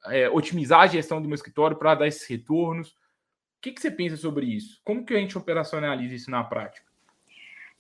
é, 0.08 0.30
otimizar 0.30 0.82
a 0.82 0.88
gestão 0.88 1.22
do 1.22 1.28
meu 1.28 1.36
escritório 1.36 1.78
para 1.78 1.96
dar 1.96 2.08
esses 2.08 2.28
retornos. 2.28 2.90
O 2.90 2.96
que, 3.62 3.72
que 3.72 3.82
você 3.82 3.92
pensa 3.92 4.18
sobre 4.18 4.48
isso? 4.48 4.82
Como 4.84 5.06
que 5.06 5.14
a 5.14 5.20
gente 5.20 5.38
operacionaliza 5.38 6.16
isso 6.16 6.32
na 6.32 6.44
prática? 6.44 6.91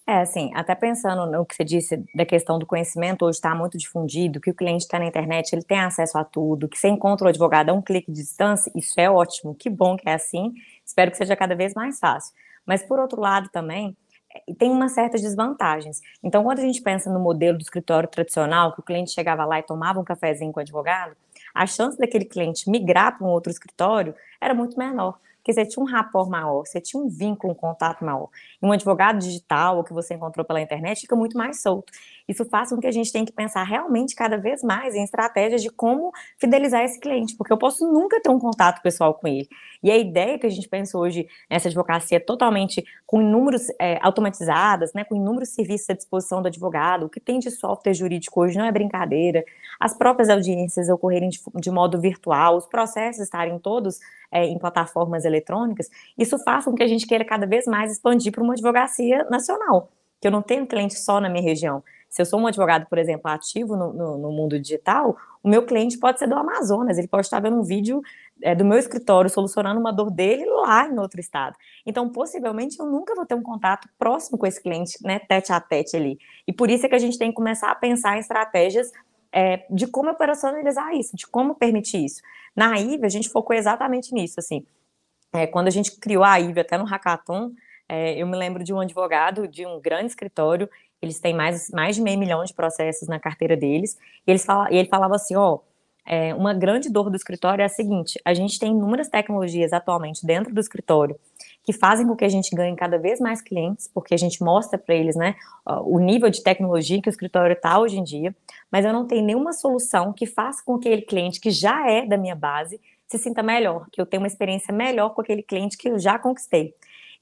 É, 0.07 0.17
assim, 0.17 0.51
até 0.55 0.73
pensando 0.73 1.29
no 1.31 1.45
que 1.45 1.55
você 1.55 1.63
disse 1.63 2.03
da 2.15 2.25
questão 2.25 2.57
do 2.57 2.65
conhecimento, 2.65 3.23
hoje 3.23 3.37
está 3.37 3.53
muito 3.53 3.77
difundido, 3.77 4.41
que 4.41 4.49
o 4.49 4.53
cliente 4.53 4.83
está 4.83 4.97
na 4.97 5.05
internet, 5.05 5.53
ele 5.53 5.63
tem 5.63 5.79
acesso 5.79 6.17
a 6.17 6.23
tudo, 6.23 6.67
que 6.67 6.77
você 6.77 6.89
encontra 6.89 7.27
o 7.27 7.29
advogado 7.29 7.69
a 7.69 7.73
um 7.73 7.81
clique 7.81 8.11
de 8.11 8.19
distância, 8.19 8.71
isso 8.75 8.99
é 8.99 9.09
ótimo, 9.09 9.53
que 9.53 9.69
bom 9.69 9.95
que 9.95 10.09
é 10.09 10.13
assim, 10.13 10.53
espero 10.83 11.11
que 11.11 11.17
seja 11.17 11.35
cada 11.35 11.55
vez 11.55 11.73
mais 11.75 11.99
fácil. 11.99 12.33
Mas, 12.65 12.83
por 12.83 12.99
outro 12.99 13.21
lado, 13.21 13.49
também, 13.49 13.95
é, 14.35 14.53
tem 14.55 14.71
umas 14.71 14.93
certas 14.93 15.21
desvantagens. 15.21 16.01
Então, 16.23 16.43
quando 16.43 16.59
a 16.59 16.63
gente 16.63 16.81
pensa 16.81 17.11
no 17.11 17.19
modelo 17.19 17.57
do 17.57 17.61
escritório 17.61 18.09
tradicional, 18.09 18.73
que 18.73 18.79
o 18.79 18.83
cliente 18.83 19.11
chegava 19.11 19.45
lá 19.45 19.59
e 19.59 19.63
tomava 19.63 19.99
um 19.99 20.03
cafezinho 20.03 20.51
com 20.51 20.59
o 20.59 20.63
advogado, 20.63 21.15
a 21.53 21.65
chance 21.67 21.97
daquele 21.97 22.25
cliente 22.25 22.69
migrar 22.69 23.17
para 23.17 23.27
um 23.27 23.29
outro 23.29 23.51
escritório 23.51 24.15
era 24.41 24.53
muito 24.53 24.77
menor 24.77 25.19
porque 25.41 25.53
você 25.53 25.65
tinha 25.65 25.83
um 25.83 25.87
rapport 25.87 26.29
maior, 26.29 26.65
você 26.65 26.79
tinha 26.79 27.01
um 27.01 27.09
vínculo, 27.09 27.53
um 27.53 27.55
contato 27.55 28.05
maior. 28.05 28.29
E 28.61 28.65
um 28.65 28.71
advogado 28.71 29.17
digital, 29.17 29.77
ou 29.77 29.83
que 29.83 29.91
você 29.91 30.13
encontrou 30.13 30.45
pela 30.45 30.61
internet, 30.61 31.01
fica 31.01 31.15
muito 31.15 31.35
mais 31.35 31.61
solto. 31.61 31.91
Isso 32.27 32.45
faz 32.45 32.69
com 32.69 32.79
que 32.79 32.85
a 32.85 32.91
gente 32.91 33.11
tenha 33.11 33.25
que 33.25 33.31
pensar 33.31 33.63
realmente 33.63 34.15
cada 34.15 34.37
vez 34.37 34.61
mais 34.63 34.93
em 34.93 35.03
estratégias 35.03 35.61
de 35.61 35.69
como 35.69 36.11
fidelizar 36.37 36.83
esse 36.83 36.99
cliente, 36.99 37.35
porque 37.35 37.51
eu 37.51 37.57
posso 37.57 37.91
nunca 37.91 38.21
ter 38.21 38.29
um 38.29 38.39
contato 38.39 38.81
pessoal 38.83 39.15
com 39.15 39.27
ele. 39.27 39.49
E 39.83 39.89
a 39.89 39.97
ideia 39.97 40.37
que 40.37 40.45
a 40.45 40.49
gente 40.49 40.69
pensa 40.69 40.97
hoje 40.97 41.27
nessa 41.49 41.67
advocacia 41.67 42.19
totalmente 42.19 42.85
com 43.05 43.21
inúmeros 43.21 43.67
é, 43.79 43.97
automatizadas, 44.01 44.93
né, 44.93 45.03
com 45.03 45.15
inúmeros 45.15 45.49
serviços 45.49 45.89
à 45.89 45.93
disposição 45.93 46.41
do 46.41 46.47
advogado, 46.47 47.05
o 47.05 47.09
que 47.09 47.19
tem 47.19 47.39
de 47.39 47.49
software 47.49 47.93
jurídico 47.93 48.41
hoje 48.41 48.57
não 48.57 48.65
é 48.65 48.71
brincadeira, 48.71 49.43
as 49.79 49.97
próprias 49.97 50.29
audiências 50.29 50.89
ocorrerem 50.89 51.29
de, 51.29 51.39
de 51.55 51.71
modo 51.71 51.99
virtual, 51.99 52.57
os 52.57 52.67
processos 52.67 53.23
estarem 53.23 53.57
todos 53.57 53.99
é, 54.31 54.45
em 54.45 54.57
plataformas 54.59 55.25
eletrônicas, 55.25 55.89
isso 56.17 56.37
faz 56.43 56.65
com 56.65 56.75
que 56.75 56.83
a 56.83 56.87
gente 56.87 57.07
queira 57.07 57.25
cada 57.25 57.47
vez 57.47 57.65
mais 57.65 57.91
expandir 57.91 58.31
para 58.31 58.43
uma 58.43 58.53
advocacia 58.53 59.23
nacional, 59.29 59.89
que 60.19 60.27
eu 60.27 60.31
não 60.31 60.41
tenho 60.41 60.67
cliente 60.67 60.99
só 60.99 61.19
na 61.19 61.29
minha 61.29 61.43
região. 61.43 61.83
Se 62.11 62.21
eu 62.21 62.25
sou 62.25 62.41
um 62.41 62.45
advogado, 62.45 62.87
por 62.87 62.97
exemplo, 62.97 63.31
ativo 63.31 63.77
no, 63.77 63.93
no, 63.93 64.17
no 64.17 64.31
mundo 64.33 64.59
digital, 64.59 65.15
o 65.41 65.47
meu 65.47 65.65
cliente 65.65 65.97
pode 65.97 66.19
ser 66.19 66.27
do 66.27 66.35
Amazonas, 66.35 66.97
ele 66.97 67.07
pode 67.07 67.25
estar 67.25 67.39
vendo 67.39 67.55
um 67.55 67.63
vídeo 67.63 68.01
é, 68.41 68.55
do 68.55 68.65
meu 68.65 68.77
escritório 68.77 69.29
solucionando 69.29 69.79
uma 69.79 69.91
dor 69.91 70.11
dele 70.11 70.45
lá 70.45 70.87
em 70.87 70.97
outro 70.99 71.19
estado. 71.19 71.55
Então, 71.85 72.09
possivelmente, 72.09 72.79
eu 72.79 72.85
nunca 72.85 73.15
vou 73.15 73.25
ter 73.25 73.35
um 73.35 73.41
contato 73.41 73.87
próximo 73.97 74.37
com 74.37 74.45
esse 74.45 74.61
cliente, 74.61 74.97
né, 75.03 75.19
tete 75.19 75.51
a 75.51 75.59
tete 75.59 75.95
ali. 75.95 76.17
E 76.47 76.53
por 76.53 76.69
isso 76.69 76.85
é 76.85 76.89
que 76.89 76.95
a 76.95 76.99
gente 76.99 77.17
tem 77.17 77.29
que 77.29 77.35
começar 77.35 77.71
a 77.71 77.75
pensar 77.75 78.17
em 78.17 78.19
estratégias 78.19 78.91
é, 79.31 79.65
de 79.69 79.87
como 79.87 80.09
operacionalizar 80.09 80.93
isso, 80.93 81.15
de 81.15 81.25
como 81.25 81.55
permitir 81.55 82.03
isso. 82.03 82.21
Na 82.55 82.77
IVE, 82.79 83.05
a 83.05 83.09
gente 83.09 83.29
focou 83.29 83.55
exatamente 83.55 84.13
nisso, 84.13 84.39
assim. 84.39 84.65
É, 85.33 85.47
quando 85.47 85.67
a 85.67 85.71
gente 85.71 85.97
criou 85.97 86.23
a 86.23 86.39
IVE 86.39 86.59
até 86.59 86.77
no 86.77 86.83
Hackathon, 86.83 87.51
é, 87.87 88.21
eu 88.21 88.27
me 88.27 88.37
lembro 88.37 88.63
de 88.63 88.73
um 88.73 88.79
advogado 88.79 89.47
de 89.47 89.65
um 89.65 89.79
grande 89.79 90.07
escritório, 90.07 90.69
eles 91.01 91.19
têm 91.19 91.33
mais, 91.33 91.69
mais 91.71 91.95
de 91.95 92.01
meio 92.01 92.19
milhão 92.19 92.43
de 92.43 92.53
processos 92.53 93.07
na 93.07 93.19
carteira 93.19 93.57
deles, 93.57 93.97
e, 94.27 94.31
eles 94.31 94.45
fala, 94.45 94.71
e 94.71 94.77
ele 94.77 94.87
falava 94.87 95.15
assim, 95.15 95.35
ó, 95.35 95.59
é, 96.05 96.33
uma 96.33 96.53
grande 96.53 96.89
dor 96.89 97.09
do 97.09 97.15
escritório 97.15 97.61
é 97.61 97.65
a 97.65 97.69
seguinte, 97.69 98.19
a 98.25 98.33
gente 98.33 98.59
tem 98.59 98.71
inúmeras 98.71 99.07
tecnologias 99.07 99.71
atualmente 99.71 100.25
dentro 100.25 100.53
do 100.53 100.59
escritório 100.59 101.15
que 101.63 101.71
fazem 101.71 102.07
com 102.07 102.15
que 102.15 102.25
a 102.25 102.29
gente 102.29 102.55
ganhe 102.55 102.75
cada 102.75 102.97
vez 102.97 103.19
mais 103.19 103.41
clientes, 103.41 103.87
porque 103.87 104.13
a 104.15 104.17
gente 104.17 104.43
mostra 104.43 104.79
para 104.79 104.95
eles, 104.95 105.15
né, 105.15 105.35
o 105.83 105.99
nível 105.99 106.29
de 106.29 106.41
tecnologia 106.41 106.99
que 107.01 107.07
o 107.07 107.11
escritório 107.11 107.53
está 107.53 107.79
hoje 107.79 107.99
em 107.99 108.03
dia, 108.03 108.35
mas 108.71 108.83
eu 108.83 108.91
não 108.91 109.05
tenho 109.05 109.23
nenhuma 109.23 109.53
solução 109.53 110.11
que 110.11 110.25
faça 110.25 110.63
com 110.65 110.79
que 110.79 110.87
aquele 110.87 111.03
cliente 111.03 111.39
que 111.39 111.51
já 111.51 111.87
é 111.87 112.05
da 112.05 112.17
minha 112.17 112.35
base 112.35 112.81
se 113.07 113.17
sinta 113.17 113.43
melhor, 113.43 113.87
que 113.91 114.01
eu 114.01 114.05
tenha 114.05 114.21
uma 114.21 114.27
experiência 114.27 114.73
melhor 114.73 115.09
com 115.09 115.21
aquele 115.21 115.43
cliente 115.43 115.77
que 115.77 115.89
eu 115.89 115.99
já 115.99 116.17
conquistei. 116.17 116.73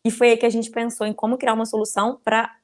E 0.05 0.11
foi 0.11 0.29
aí 0.29 0.37
que 0.37 0.45
a 0.45 0.49
gente 0.49 0.69
pensou 0.69 1.05
em 1.05 1.13
como 1.13 1.37
criar 1.37 1.53
uma 1.53 1.65
solução 1.65 2.19
para 2.23 2.55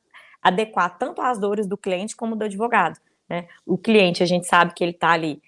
adequar 0.42 0.98
tanto 0.98 1.22
as 1.22 1.40
dores 1.40 1.68
do 1.68 1.76
cliente 1.76 2.16
como 2.16 2.36
do 2.36 2.46
advogado. 2.46 3.00
Né? 3.28 3.48
O 3.66 3.78
cliente, 3.78 4.22
a 4.22 4.26
gente 4.26 4.48
sabe 4.48 4.74
que 4.74 4.84
ele 4.84 4.92
está 4.92 5.10
ali 5.10 5.42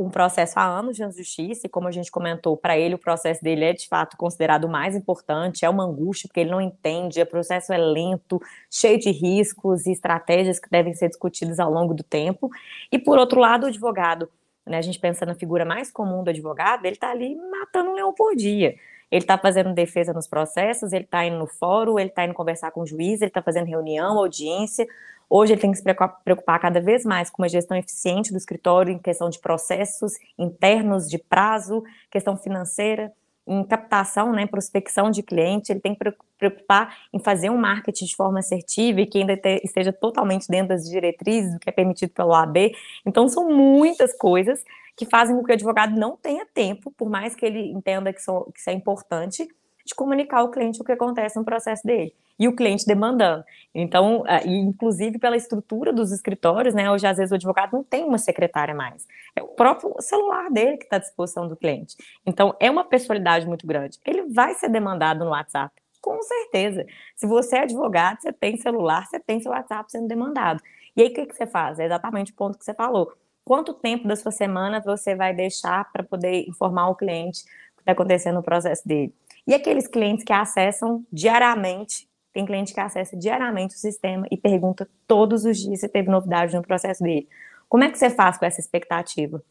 um 0.00 0.08
processo 0.10 0.58
há 0.58 0.64
anos 0.64 0.96
de 0.96 1.02
justiça, 1.10 1.66
e 1.66 1.70
como 1.70 1.86
a 1.86 1.90
gente 1.90 2.10
comentou, 2.10 2.56
para 2.56 2.78
ele 2.78 2.94
o 2.94 2.98
processo 2.98 3.42
dele 3.42 3.66
é 3.66 3.72
de 3.74 3.86
fato 3.86 4.16
considerado 4.16 4.64
o 4.64 4.68
mais 4.68 4.96
importante, 4.96 5.64
é 5.64 5.68
uma 5.68 5.84
angústia, 5.84 6.26
porque 6.26 6.40
ele 6.40 6.50
não 6.50 6.60
entende, 6.60 7.20
o 7.20 7.26
processo 7.26 7.72
é 7.72 7.76
lento, 7.76 8.40
cheio 8.70 8.98
de 8.98 9.10
riscos 9.10 9.86
e 9.86 9.92
estratégias 9.92 10.58
que 10.58 10.70
devem 10.70 10.94
ser 10.94 11.08
discutidas 11.08 11.60
ao 11.60 11.70
longo 11.70 11.92
do 11.92 12.02
tempo. 12.02 12.50
E 12.90 12.98
por 12.98 13.18
outro 13.18 13.38
lado, 13.38 13.64
o 13.64 13.66
advogado, 13.66 14.28
né, 14.66 14.78
a 14.78 14.82
gente 14.82 14.98
pensa 14.98 15.26
na 15.26 15.34
figura 15.34 15.64
mais 15.66 15.90
comum 15.90 16.24
do 16.24 16.30
advogado, 16.30 16.86
ele 16.86 16.94
está 16.94 17.10
ali 17.10 17.36
matando 17.36 17.90
um 17.90 17.94
leão 17.94 18.14
por 18.14 18.34
dia. 18.34 18.74
Ele 19.10 19.22
está 19.22 19.36
fazendo 19.36 19.74
defesa 19.74 20.12
nos 20.12 20.28
processos, 20.28 20.92
ele 20.92 21.04
está 21.04 21.26
indo 21.26 21.36
no 21.36 21.46
fórum, 21.46 21.98
ele 21.98 22.08
está 22.08 22.24
indo 22.24 22.32
conversar 22.32 22.70
com 22.70 22.82
o 22.82 22.86
juiz, 22.86 23.20
ele 23.20 23.28
está 23.28 23.42
fazendo 23.42 23.66
reunião, 23.66 24.16
audiência, 24.16 24.86
Hoje 25.32 25.52
ele 25.52 25.60
tem 25.60 25.70
que 25.70 25.78
se 25.78 25.84
preocupar 26.24 26.58
cada 26.58 26.80
vez 26.80 27.04
mais 27.04 27.30
com 27.30 27.40
uma 27.40 27.48
gestão 27.48 27.76
eficiente 27.76 28.32
do 28.32 28.36
escritório 28.36 28.92
em 28.92 28.98
questão 28.98 29.30
de 29.30 29.38
processos 29.38 30.14
internos, 30.36 31.08
de 31.08 31.18
prazo, 31.18 31.84
questão 32.10 32.36
financeira, 32.36 33.12
em 33.46 33.64
captação, 33.64 34.32
né, 34.32 34.46
prospecção 34.46 35.10
de 35.10 35.22
cliente, 35.22 35.72
ele 35.72 35.80
tem 35.80 35.94
que 35.94 36.12
preocupar 36.38 36.96
em 37.12 37.18
fazer 37.18 37.50
um 37.50 37.56
marketing 37.56 38.04
de 38.04 38.14
forma 38.14 38.38
assertiva 38.38 39.00
e 39.00 39.06
que 39.06 39.18
ainda 39.18 39.36
te, 39.36 39.60
esteja 39.64 39.92
totalmente 39.92 40.46
dentro 40.48 40.68
das 40.68 40.88
diretrizes 40.88 41.52
do 41.54 41.58
que 41.58 41.68
é 41.68 41.72
permitido 41.72 42.10
pelo 42.10 42.32
AB. 42.32 42.72
Então, 43.04 43.28
são 43.28 43.48
muitas 43.48 44.16
coisas 44.16 44.62
que 44.96 45.06
fazem 45.06 45.34
com 45.34 45.42
que 45.42 45.50
o 45.50 45.54
advogado 45.54 45.98
não 45.98 46.16
tenha 46.16 46.46
tempo, 46.46 46.92
por 46.96 47.08
mais 47.08 47.34
que 47.34 47.44
ele 47.44 47.72
entenda 47.72 48.12
que, 48.12 48.20
que 48.20 48.60
isso 48.60 48.70
é 48.70 48.72
importante, 48.72 49.48
de 49.90 49.94
comunicar 49.94 50.38
ao 50.38 50.50
cliente 50.50 50.80
o 50.80 50.84
que 50.84 50.92
acontece 50.92 51.36
no 51.36 51.44
processo 51.44 51.86
dele 51.86 52.14
e 52.38 52.48
o 52.48 52.56
cliente 52.56 52.86
demandando. 52.86 53.44
Então, 53.74 54.24
inclusive 54.46 55.18
pela 55.18 55.36
estrutura 55.36 55.92
dos 55.92 56.10
escritórios, 56.10 56.72
né? 56.74 56.90
Hoje, 56.90 57.06
às 57.06 57.18
vezes, 57.18 57.30
o 57.30 57.34
advogado 57.34 57.72
não 57.72 57.84
tem 57.84 58.02
uma 58.02 58.16
secretária 58.16 58.74
mais. 58.74 59.06
É 59.36 59.42
o 59.42 59.48
próprio 59.48 59.94
celular 60.00 60.50
dele 60.50 60.78
que 60.78 60.84
está 60.84 60.96
à 60.96 61.00
disposição 61.00 61.46
do 61.46 61.54
cliente. 61.54 61.96
Então, 62.24 62.56
é 62.58 62.70
uma 62.70 62.84
pessoalidade 62.84 63.46
muito 63.46 63.66
grande. 63.66 63.98
Ele 64.06 64.22
vai 64.32 64.54
ser 64.54 64.70
demandado 64.70 65.22
no 65.22 65.32
WhatsApp. 65.32 65.74
Com 66.00 66.22
certeza. 66.22 66.86
Se 67.14 67.26
você 67.26 67.56
é 67.56 67.62
advogado, 67.64 68.22
você 68.22 68.32
tem 68.32 68.56
celular, 68.56 69.06
você 69.06 69.20
tem 69.20 69.38
seu 69.40 69.52
WhatsApp 69.52 69.90
sendo 69.92 70.08
demandado. 70.08 70.62
E 70.96 71.02
aí, 71.02 71.08
o 71.08 71.12
que, 71.12 71.26
que 71.26 71.36
você 71.36 71.46
faz? 71.46 71.78
É 71.78 71.84
exatamente 71.84 72.32
o 72.32 72.34
ponto 72.34 72.58
que 72.58 72.64
você 72.64 72.72
falou. 72.72 73.12
Quanto 73.44 73.74
tempo 73.74 74.08
da 74.08 74.16
sua 74.16 74.30
semana 74.30 74.80
você 74.80 75.14
vai 75.14 75.34
deixar 75.34 75.90
para 75.92 76.02
poder 76.02 76.48
informar 76.48 76.88
o 76.88 76.94
cliente 76.94 77.42
o 77.42 77.76
que 77.76 77.82
está 77.82 77.92
acontecendo 77.92 78.36
no 78.36 78.42
processo 78.42 78.86
dele? 78.86 79.12
E 79.50 79.54
aqueles 79.54 79.88
clientes 79.88 80.24
que 80.24 80.32
acessam 80.32 81.04
diariamente, 81.12 82.08
tem 82.32 82.46
cliente 82.46 82.72
que 82.72 82.78
acessa 82.78 83.16
diariamente 83.16 83.74
o 83.74 83.78
sistema 83.78 84.24
e 84.30 84.36
pergunta 84.36 84.88
todos 85.08 85.44
os 85.44 85.58
dias 85.58 85.80
se 85.80 85.88
teve 85.88 86.08
novidade 86.08 86.54
no 86.54 86.62
processo 86.62 87.02
dele. 87.02 87.28
Como 87.68 87.82
é 87.82 87.90
que 87.90 87.98
você 87.98 88.08
faz 88.10 88.38
com 88.38 88.44
essa 88.44 88.60
expectativa? 88.60 89.42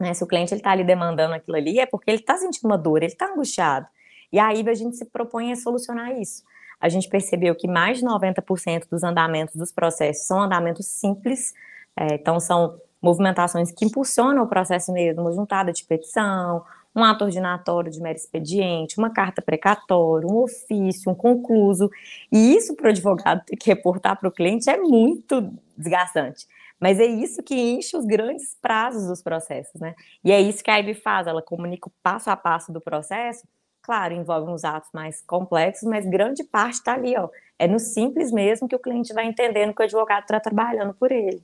Né, 0.00 0.14
se 0.14 0.24
o 0.24 0.26
cliente 0.26 0.54
está 0.54 0.70
ali 0.70 0.84
demandando 0.84 1.34
aquilo 1.34 1.54
ali, 1.54 1.78
é 1.78 1.84
porque 1.84 2.10
ele 2.10 2.20
está 2.20 2.38
sentindo 2.38 2.64
uma 2.64 2.78
dor, 2.78 3.02
ele 3.02 3.12
está 3.12 3.26
angustiado. 3.26 3.86
E 4.32 4.38
aí 4.38 4.66
a 4.66 4.74
gente 4.74 4.96
se 4.96 5.04
propõe 5.04 5.52
a 5.52 5.56
solucionar 5.56 6.18
isso. 6.18 6.42
A 6.80 6.88
gente 6.88 7.06
percebeu 7.06 7.54
que 7.54 7.68
mais 7.68 7.98
de 7.98 8.06
90% 8.06 8.88
dos 8.90 9.04
andamentos 9.04 9.54
dos 9.54 9.70
processos 9.70 10.26
são 10.26 10.40
andamentos 10.40 10.86
simples, 10.86 11.52
é, 11.94 12.14
então 12.14 12.40
são 12.40 12.80
movimentações 13.02 13.70
que 13.70 13.84
impulsionam 13.84 14.44
o 14.44 14.48
processo 14.48 14.90
mesmo, 14.94 15.30
juntada 15.30 15.74
de 15.74 15.84
petição, 15.84 16.64
um 16.96 17.04
ato 17.04 17.24
ordinatório 17.24 17.92
de 17.92 18.00
mero 18.00 18.16
expediente, 18.16 18.96
uma 18.96 19.10
carta 19.10 19.42
precatória, 19.42 20.26
um 20.26 20.38
ofício, 20.38 21.12
um 21.12 21.14
concluso. 21.14 21.90
E 22.32 22.56
isso 22.56 22.74
para 22.74 22.86
o 22.86 22.88
advogado 22.88 23.44
ter 23.44 23.56
que 23.56 23.68
reportar 23.68 24.18
para 24.18 24.28
o 24.28 24.32
cliente 24.32 24.70
é 24.70 24.78
muito 24.78 25.52
desgastante. 25.76 26.46
Mas 26.80 26.98
é 26.98 27.04
isso 27.04 27.42
que 27.42 27.54
enche 27.54 27.96
os 27.96 28.06
grandes 28.06 28.56
prazos 28.60 29.06
dos 29.06 29.22
processos, 29.22 29.78
né? 29.80 29.94
E 30.24 30.32
é 30.32 30.40
isso 30.40 30.64
que 30.64 30.70
a 30.70 30.80
IB 30.80 30.94
faz, 30.94 31.26
ela 31.26 31.42
comunica 31.42 31.88
o 31.88 31.92
passo 32.02 32.30
a 32.30 32.36
passo 32.36 32.72
do 32.72 32.80
processo. 32.80 33.46
Claro, 33.82 34.14
envolve 34.14 34.50
uns 34.50 34.64
atos 34.64 34.90
mais 34.92 35.22
complexos, 35.22 35.88
mas 35.88 36.04
grande 36.06 36.42
parte 36.44 36.74
está 36.74 36.94
ali, 36.94 37.14
ó. 37.16 37.28
É 37.58 37.68
no 37.68 37.78
simples 37.78 38.32
mesmo 38.32 38.66
que 38.66 38.74
o 38.74 38.80
cliente 38.80 39.12
vai 39.12 39.26
entendendo 39.26 39.74
que 39.74 39.82
o 39.82 39.84
advogado 39.84 40.22
está 40.22 40.40
trabalhando 40.40 40.94
por 40.94 41.12
ele. 41.12 41.42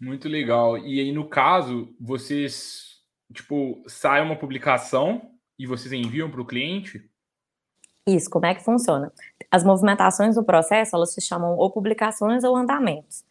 Muito 0.00 0.28
legal. 0.28 0.78
E 0.78 1.00
aí, 1.00 1.12
no 1.12 1.28
caso, 1.28 1.94
vocês, 2.00 2.93
tipo, 3.34 3.82
sai 3.86 4.22
uma 4.22 4.36
publicação 4.36 5.30
e 5.58 5.66
vocês 5.66 5.92
enviam 5.92 6.30
para 6.30 6.40
o 6.40 6.46
cliente? 6.46 7.10
Isso, 8.06 8.30
como 8.30 8.46
é 8.46 8.54
que 8.54 8.64
funciona? 8.64 9.12
As 9.50 9.64
movimentações 9.64 10.34
do 10.34 10.44
processo, 10.44 10.96
elas 10.96 11.12
se 11.12 11.20
chamam 11.20 11.56
ou 11.56 11.70
publicações 11.70 12.44
ou 12.44 12.56
andamentos. 12.56 13.24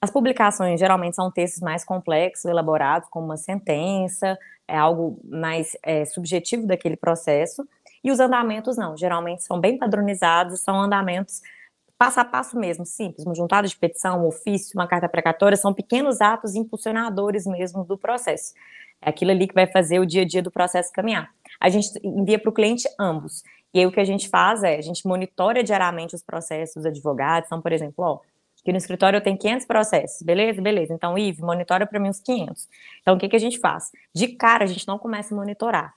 As 0.00 0.10
publicações 0.10 0.80
geralmente 0.80 1.16
são 1.16 1.30
textos 1.30 1.60
mais 1.60 1.84
complexos, 1.84 2.46
elaborados, 2.46 3.08
como 3.10 3.26
uma 3.26 3.36
sentença, 3.36 4.38
é 4.66 4.76
algo 4.76 5.20
mais 5.24 5.76
é, 5.82 6.04
subjetivo 6.06 6.66
daquele 6.66 6.96
processo, 6.96 7.66
e 8.02 8.10
os 8.10 8.18
andamentos 8.18 8.78
não, 8.78 8.96
geralmente 8.96 9.42
são 9.42 9.60
bem 9.60 9.76
padronizados, 9.76 10.60
são 10.60 10.80
andamentos 10.80 11.42
passo 11.98 12.18
a 12.18 12.24
passo 12.24 12.58
mesmo, 12.58 12.86
simples, 12.86 13.26
uma 13.26 13.34
juntada 13.34 13.68
de 13.68 13.76
petição, 13.76 14.24
um 14.24 14.28
ofício, 14.28 14.72
uma 14.74 14.86
carta 14.86 15.06
precatória, 15.06 15.54
são 15.54 15.74
pequenos 15.74 16.22
atos 16.22 16.54
impulsionadores 16.54 17.44
mesmo 17.44 17.84
do 17.84 17.98
processo. 17.98 18.54
É 19.02 19.10
aquilo 19.10 19.30
ali 19.30 19.48
que 19.48 19.54
vai 19.54 19.66
fazer 19.66 19.98
o 19.98 20.06
dia 20.06 20.22
a 20.22 20.24
dia 20.24 20.42
do 20.42 20.50
processo 20.50 20.92
caminhar. 20.92 21.30
A 21.58 21.68
gente 21.68 21.88
envia 22.04 22.38
para 22.38 22.50
o 22.50 22.52
cliente 22.52 22.88
ambos. 22.98 23.42
E 23.72 23.78
aí 23.78 23.86
o 23.86 23.92
que 23.92 24.00
a 24.00 24.04
gente 24.04 24.28
faz 24.28 24.62
é, 24.62 24.76
a 24.76 24.80
gente 24.80 25.06
monitora 25.06 25.62
diariamente 25.62 26.14
os 26.14 26.22
processos 26.22 26.74
dos 26.74 26.86
advogados. 26.86 27.46
Então, 27.46 27.60
por 27.60 27.72
exemplo, 27.72 28.04
ó, 28.04 28.20
aqui 28.60 28.72
no 28.72 28.78
escritório 28.78 29.16
eu 29.16 29.20
tenho 29.20 29.38
500 29.38 29.66
processos, 29.66 30.22
beleza? 30.22 30.60
Beleza. 30.60 30.92
Então, 30.92 31.16
Ive, 31.16 31.42
monitora 31.42 31.86
para 31.86 32.00
mim 32.00 32.08
os 32.08 32.20
500. 32.20 32.68
Então, 33.00 33.14
o 33.14 33.18
que, 33.18 33.28
que 33.28 33.36
a 33.36 33.40
gente 33.40 33.58
faz? 33.58 33.90
De 34.14 34.28
cara, 34.28 34.64
a 34.64 34.66
gente 34.66 34.86
não 34.86 34.98
começa 34.98 35.34
a 35.34 35.36
monitorar. 35.36 35.94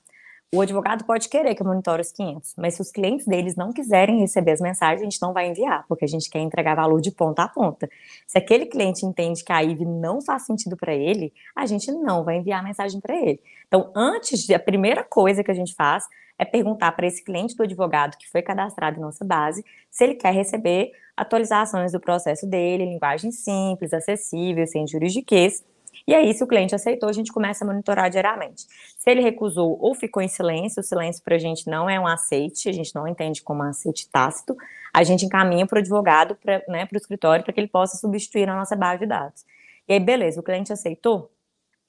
O 0.54 0.60
advogado 0.60 1.04
pode 1.04 1.28
querer 1.28 1.52
que 1.56 1.62
eu 1.62 1.66
monitore 1.66 2.00
os 2.00 2.12
500, 2.12 2.54
mas 2.56 2.74
se 2.74 2.80
os 2.80 2.92
clientes 2.92 3.26
deles 3.26 3.56
não 3.56 3.72
quiserem 3.72 4.20
receber 4.20 4.52
as 4.52 4.60
mensagens, 4.60 5.00
a 5.00 5.04
gente 5.04 5.20
não 5.20 5.32
vai 5.32 5.48
enviar, 5.48 5.84
porque 5.88 6.04
a 6.04 6.08
gente 6.08 6.30
quer 6.30 6.38
entregar 6.38 6.76
valor 6.76 7.00
de 7.00 7.10
ponta 7.10 7.42
a 7.42 7.48
ponta. 7.48 7.90
Se 8.24 8.38
aquele 8.38 8.64
cliente 8.64 9.04
entende 9.04 9.42
que 9.42 9.52
a 9.52 9.64
IVE 9.64 9.84
não 9.84 10.22
faz 10.22 10.46
sentido 10.46 10.76
para 10.76 10.94
ele, 10.94 11.32
a 11.56 11.66
gente 11.66 11.90
não 11.90 12.22
vai 12.22 12.36
enviar 12.36 12.60
a 12.60 12.62
mensagem 12.62 13.00
para 13.00 13.16
ele. 13.16 13.40
Então, 13.66 13.90
antes, 13.96 14.48
a 14.48 14.58
primeira 14.60 15.02
coisa 15.02 15.42
que 15.42 15.50
a 15.50 15.54
gente 15.54 15.74
faz 15.74 16.06
é 16.38 16.44
perguntar 16.44 16.92
para 16.92 17.08
esse 17.08 17.24
cliente 17.24 17.56
do 17.56 17.64
advogado 17.64 18.16
que 18.16 18.30
foi 18.30 18.40
cadastrado 18.40 18.96
em 18.98 19.02
nossa 19.02 19.24
base 19.24 19.64
se 19.90 20.04
ele 20.04 20.14
quer 20.14 20.32
receber 20.32 20.92
atualizações 21.16 21.90
do 21.90 21.98
processo 21.98 22.46
dele, 22.46 22.84
linguagem 22.84 23.32
simples, 23.32 23.92
acessível, 23.92 24.64
sem 24.68 24.86
juridiquês. 24.86 25.64
E 26.06 26.14
aí, 26.14 26.34
se 26.34 26.44
o 26.44 26.46
cliente 26.46 26.74
aceitou, 26.74 27.08
a 27.08 27.12
gente 27.12 27.32
começa 27.32 27.64
a 27.64 27.66
monitorar 27.66 28.10
diariamente. 28.10 28.66
Se 28.98 29.10
ele 29.10 29.20
recusou 29.20 29.78
ou 29.80 29.94
ficou 29.94 30.22
em 30.22 30.28
silêncio, 30.28 30.80
o 30.80 30.84
silêncio 30.84 31.22
para 31.22 31.36
a 31.36 31.38
gente 31.38 31.68
não 31.68 31.88
é 31.88 31.98
um 31.98 32.06
aceite, 32.06 32.68
a 32.68 32.72
gente 32.72 32.94
não 32.94 33.08
entende 33.08 33.42
como 33.42 33.62
um 33.62 33.68
aceite 33.68 34.08
tácito, 34.10 34.56
a 34.92 35.02
gente 35.02 35.24
encaminha 35.24 35.66
para 35.66 35.76
o 35.76 35.78
advogado, 35.80 36.36
para 36.36 36.62
né, 36.68 36.86
o 36.92 36.96
escritório, 36.96 37.42
para 37.42 37.52
que 37.52 37.60
ele 37.60 37.68
possa 37.68 37.96
substituir 37.96 38.48
a 38.48 38.54
nossa 38.54 38.76
base 38.76 39.00
de 39.00 39.06
dados. 39.06 39.44
E 39.88 39.94
aí, 39.94 40.00
beleza, 40.00 40.40
o 40.40 40.42
cliente 40.42 40.72
aceitou, 40.72 41.30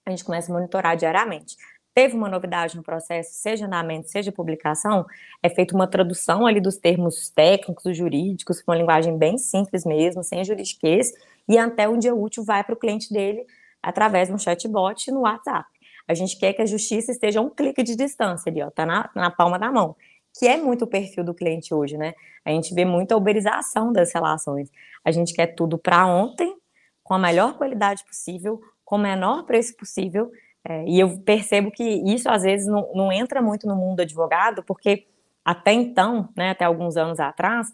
a 0.06 0.10
gente 0.12 0.24
começa 0.24 0.52
a 0.52 0.56
monitorar 0.56 0.96
diariamente 0.96 1.58
teve 1.96 2.14
uma 2.14 2.28
novidade 2.28 2.76
no 2.76 2.84
processo, 2.84 3.32
seja 3.34 3.66
andamento, 3.66 4.10
seja 4.10 4.30
publicação, 4.30 5.06
é 5.42 5.50
feita 5.50 5.74
uma 5.74 5.88
tradução 5.88 6.46
ali 6.46 6.60
dos 6.60 6.76
termos 6.76 7.30
técnicos, 7.30 7.96
jurídicos, 7.96 8.62
com 8.62 8.74
uma 8.74 8.78
linguagem 8.78 9.18
bem 9.18 9.38
simples 9.38 9.86
mesmo, 9.86 10.22
sem 10.22 10.44
juridiquês, 10.44 11.14
e 11.48 11.58
até 11.58 11.88
um 11.88 11.98
dia 11.98 12.14
útil 12.14 12.44
vai 12.44 12.66
para 12.66 12.74
o 12.74 12.78
cliente 12.78 13.14
dele 13.14 13.46
através 13.86 14.28
de 14.28 14.34
um 14.34 14.38
chatbot 14.38 15.12
no 15.12 15.22
WhatsApp. 15.22 15.68
A 16.08 16.14
gente 16.14 16.38
quer 16.38 16.54
que 16.54 16.62
a 16.62 16.66
justiça 16.66 17.12
esteja 17.12 17.40
a 17.40 17.44
um 17.44 17.50
clique 17.50 17.84
de 17.84 17.96
distância 17.96 18.50
ali, 18.52 18.62
ó, 18.62 18.70
tá 18.70 18.86
na, 18.86 19.10
na 19.16 19.32
palma 19.32 19.58
da 19.58 19.72
mão, 19.72 19.96
que 20.38 20.48
é 20.48 20.58
muito 20.58 20.86
o 20.86 20.88
perfil 20.88 21.24
do 21.24 21.34
cliente 21.34 21.74
hoje, 21.74 21.98
né? 21.98 22.14
A 22.44 22.52
gente 22.52 22.74
vê 22.74 22.86
muita 22.86 23.16
uberização 23.16 23.92
das 23.92 24.14
relações. 24.14 24.70
A 25.04 25.12
gente 25.12 25.34
quer 25.34 25.48
tudo 25.48 25.78
para 25.78 26.06
ontem, 26.06 26.56
com 27.04 27.14
a 27.14 27.20
melhor 27.20 27.58
qualidade 27.58 28.04
possível, 28.06 28.62
com 28.84 28.98
o 28.98 29.00
menor 29.00 29.44
preço 29.46 29.76
possível, 29.78 30.32
é, 30.68 30.84
e 30.88 31.00
eu 31.00 31.20
percebo 31.20 31.72
que 31.72 31.84
isso 31.84 32.28
às 32.28 32.42
vezes 32.42 32.68
não, 32.68 32.92
não, 32.94 33.12
entra 33.12 33.42
muito 33.42 33.68
no 33.68 33.76
mundo 33.76 33.98
do 33.98 34.02
advogado, 34.02 34.64
porque 34.64 35.06
até 35.44 35.72
então, 35.72 36.30
né, 36.36 36.50
até 36.50 36.66
alguns 36.66 36.98
anos 36.98 37.20
atrás, 37.20 37.72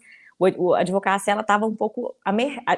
o, 0.56 0.74
a 0.74 0.80
advocacia 0.80 1.32
ela 1.32 1.42
estava 1.42 1.66
um 1.66 1.74
pouco 1.74 2.14
a, 2.24 2.32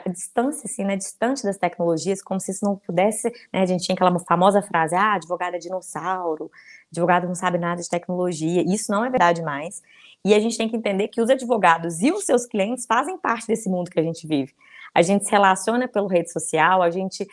distância, 0.09 0.67
assim, 0.67 0.85
né, 0.85 0.97
distante 0.97 1.43
das 1.43 1.57
tecnologias, 1.57 2.23
como 2.23 2.41
se 2.41 2.51
isso 2.51 2.65
não 2.65 2.77
pudesse, 2.77 3.31
né, 3.53 3.63
a 3.63 3.67
gente 3.67 3.85
tinha 3.85 3.95
aquela 3.95 4.19
famosa 4.21 4.63
frase, 4.63 4.95
ah, 4.95 5.15
advogado 5.15 5.55
é 5.55 5.59
dinossauro, 5.59 6.51
advogado 6.91 7.27
não 7.27 7.35
sabe 7.35 7.59
nada 7.59 7.81
de 7.81 7.89
tecnologia, 7.89 8.63
isso 8.67 8.91
não 8.91 9.05
é 9.05 9.11
verdade 9.11 9.43
mais, 9.43 9.83
e 10.25 10.35
a 10.35 10.41
gente 10.41 10.57
tem 10.57 10.69
que 10.69 10.77
entender 10.77 11.09
que 11.09 11.21
os 11.21 11.29
advogados 11.29 12.01
e 12.03 12.11
os 12.11 12.25
seus 12.25 12.47
clientes 12.47 12.87
fazem 12.87 13.19
parte 13.19 13.47
desse 13.47 13.69
mundo 13.69 13.91
que 13.91 14.01
a 14.01 14.03
gente 14.03 14.27
vive. 14.27 14.55
A 14.95 15.03
gente 15.03 15.25
se 15.25 15.31
relaciona 15.31 15.87
pelo 15.87 16.07
rede 16.07 16.33
social, 16.33 16.81
a 16.81 16.91
gente 16.91 17.27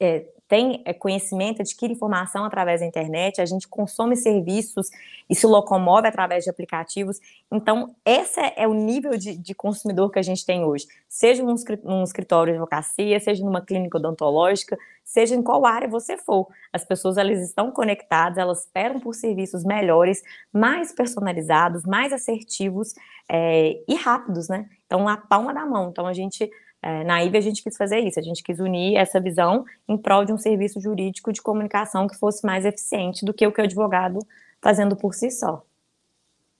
é, 0.00 0.26
tem 0.54 0.80
é, 0.84 0.94
conhecimento, 0.94 1.62
adquire 1.62 1.92
informação 1.92 2.44
através 2.44 2.80
da 2.80 2.86
internet, 2.86 3.40
a 3.40 3.44
gente 3.44 3.66
consome 3.66 4.14
serviços 4.14 4.88
e 5.28 5.34
se 5.34 5.48
locomove 5.48 6.06
através 6.06 6.44
de 6.44 6.50
aplicativos. 6.50 7.18
Então, 7.50 7.92
esse 8.04 8.38
é 8.54 8.64
o 8.68 8.72
nível 8.72 9.18
de, 9.18 9.36
de 9.36 9.52
consumidor 9.52 10.12
que 10.12 10.18
a 10.20 10.22
gente 10.22 10.46
tem 10.46 10.64
hoje. 10.64 10.86
Seja 11.08 11.42
num, 11.42 11.56
num 11.82 12.04
escritório 12.04 12.52
de 12.52 12.56
advocacia, 12.56 13.18
seja 13.18 13.44
numa 13.44 13.60
clínica 13.60 13.98
odontológica, 13.98 14.78
seja 15.02 15.34
em 15.34 15.42
qual 15.42 15.66
área 15.66 15.88
você 15.88 16.16
for. 16.16 16.46
As 16.72 16.84
pessoas 16.84 17.16
elas 17.16 17.40
estão 17.40 17.72
conectadas, 17.72 18.38
elas 18.38 18.60
esperam 18.60 19.00
por 19.00 19.12
serviços 19.12 19.64
melhores, 19.64 20.22
mais 20.52 20.92
personalizados, 20.92 21.82
mais 21.82 22.12
assertivos 22.12 22.94
é, 23.28 23.82
e 23.88 23.96
rápidos, 23.96 24.48
né? 24.48 24.68
Então, 24.86 25.08
a 25.08 25.16
palma 25.16 25.52
da 25.52 25.66
mão. 25.66 25.88
Então, 25.90 26.06
a 26.06 26.12
gente 26.12 26.48
é, 26.84 27.02
na 27.02 27.24
IVE 27.24 27.38
a 27.38 27.40
gente 27.40 27.62
quis 27.62 27.78
fazer 27.78 28.00
isso, 28.00 28.20
a 28.20 28.22
gente 28.22 28.42
quis 28.42 28.60
unir 28.60 28.96
essa 28.96 29.18
visão 29.18 29.64
em 29.88 29.96
prol 29.96 30.22
de 30.22 30.34
um 30.34 30.36
serviço 30.36 30.78
jurídico 30.78 31.32
de 31.32 31.40
comunicação 31.40 32.06
que 32.06 32.14
fosse 32.14 32.44
mais 32.44 32.66
eficiente 32.66 33.24
do 33.24 33.32
que 33.32 33.46
o 33.46 33.50
que 33.50 33.62
o 33.62 33.64
advogado 33.64 34.18
fazendo 34.60 34.94
por 34.94 35.14
si 35.14 35.30
só. 35.30 35.64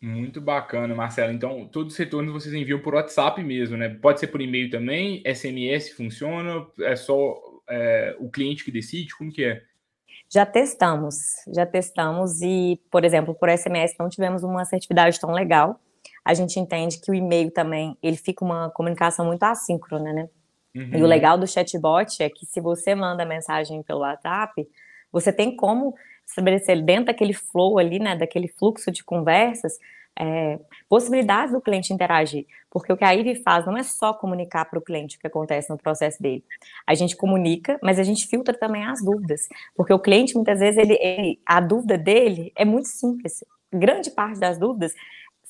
Muito 0.00 0.40
bacana, 0.40 0.94
Marcelo. 0.94 1.30
Então, 1.30 1.66
todos 1.66 1.92
os 1.92 1.98
retornos 1.98 2.32
vocês 2.32 2.54
enviam 2.54 2.78
por 2.78 2.94
WhatsApp 2.94 3.42
mesmo, 3.42 3.76
né? 3.76 3.90
Pode 3.90 4.18
ser 4.18 4.28
por 4.28 4.40
e-mail 4.40 4.70
também, 4.70 5.22
SMS 5.26 5.90
funciona, 5.90 6.66
é 6.80 6.96
só 6.96 7.38
é, 7.68 8.16
o 8.18 8.30
cliente 8.30 8.64
que 8.64 8.70
decide, 8.70 9.14
como 9.14 9.30
que 9.30 9.44
é? 9.44 9.62
Já 10.30 10.46
testamos, 10.46 11.16
já 11.54 11.66
testamos 11.66 12.40
e, 12.40 12.80
por 12.90 13.04
exemplo, 13.04 13.34
por 13.34 13.50
SMS 13.50 13.94
não 13.98 14.08
tivemos 14.08 14.42
uma 14.42 14.62
assertividade 14.62 15.20
tão 15.20 15.32
legal, 15.32 15.78
a 16.24 16.32
gente 16.32 16.58
entende 16.58 16.98
que 17.00 17.10
o 17.10 17.14
e-mail 17.14 17.50
também, 17.50 17.96
ele 18.02 18.16
fica 18.16 18.44
uma 18.44 18.70
comunicação 18.70 19.26
muito 19.26 19.42
assíncrona, 19.42 20.12
né? 20.12 20.28
Uhum. 20.74 20.90
E 20.92 20.96
o 20.96 21.00
uhum. 21.00 21.06
legal 21.06 21.38
do 21.38 21.46
chatbot 21.46 22.22
é 22.22 22.28
que 22.28 22.46
se 22.46 22.60
você 22.60 22.94
manda 22.94 23.24
mensagem 23.24 23.82
pelo 23.82 24.00
WhatsApp, 24.00 24.66
você 25.12 25.32
tem 25.32 25.54
como 25.54 25.94
estabelecer 26.26 26.82
dentro 26.82 27.06
daquele 27.06 27.32
flow 27.32 27.78
ali, 27.78 27.98
né, 27.98 28.16
daquele 28.16 28.48
fluxo 28.48 28.90
de 28.90 29.04
conversas, 29.04 29.78
é, 30.18 30.58
possibilidades 30.88 31.52
do 31.52 31.60
cliente 31.60 31.92
interagir, 31.92 32.46
porque 32.70 32.92
o 32.92 32.96
que 32.96 33.04
a 33.04 33.14
IVE 33.14 33.42
faz 33.42 33.66
não 33.66 33.76
é 33.76 33.82
só 33.82 34.14
comunicar 34.14 34.64
para 34.64 34.78
o 34.78 34.82
cliente 34.82 35.16
o 35.16 35.20
que 35.20 35.26
acontece 35.26 35.70
no 35.70 35.76
processo 35.76 36.22
dele. 36.22 36.44
A 36.86 36.94
gente 36.94 37.16
comunica, 37.16 37.78
mas 37.82 37.98
a 37.98 38.02
gente 38.02 38.26
filtra 38.26 38.56
também 38.56 38.84
as 38.84 39.04
dúvidas, 39.04 39.48
porque 39.76 39.92
o 39.92 39.98
cliente 39.98 40.34
muitas 40.34 40.60
vezes 40.60 40.78
ele, 40.78 40.94
ele 41.00 41.40
a 41.44 41.60
dúvida 41.60 41.98
dele 41.98 42.52
é 42.54 42.64
muito 42.64 42.88
simples. 42.88 43.44
Grande 43.72 44.10
parte 44.10 44.38
das 44.38 44.56
dúvidas 44.56 44.94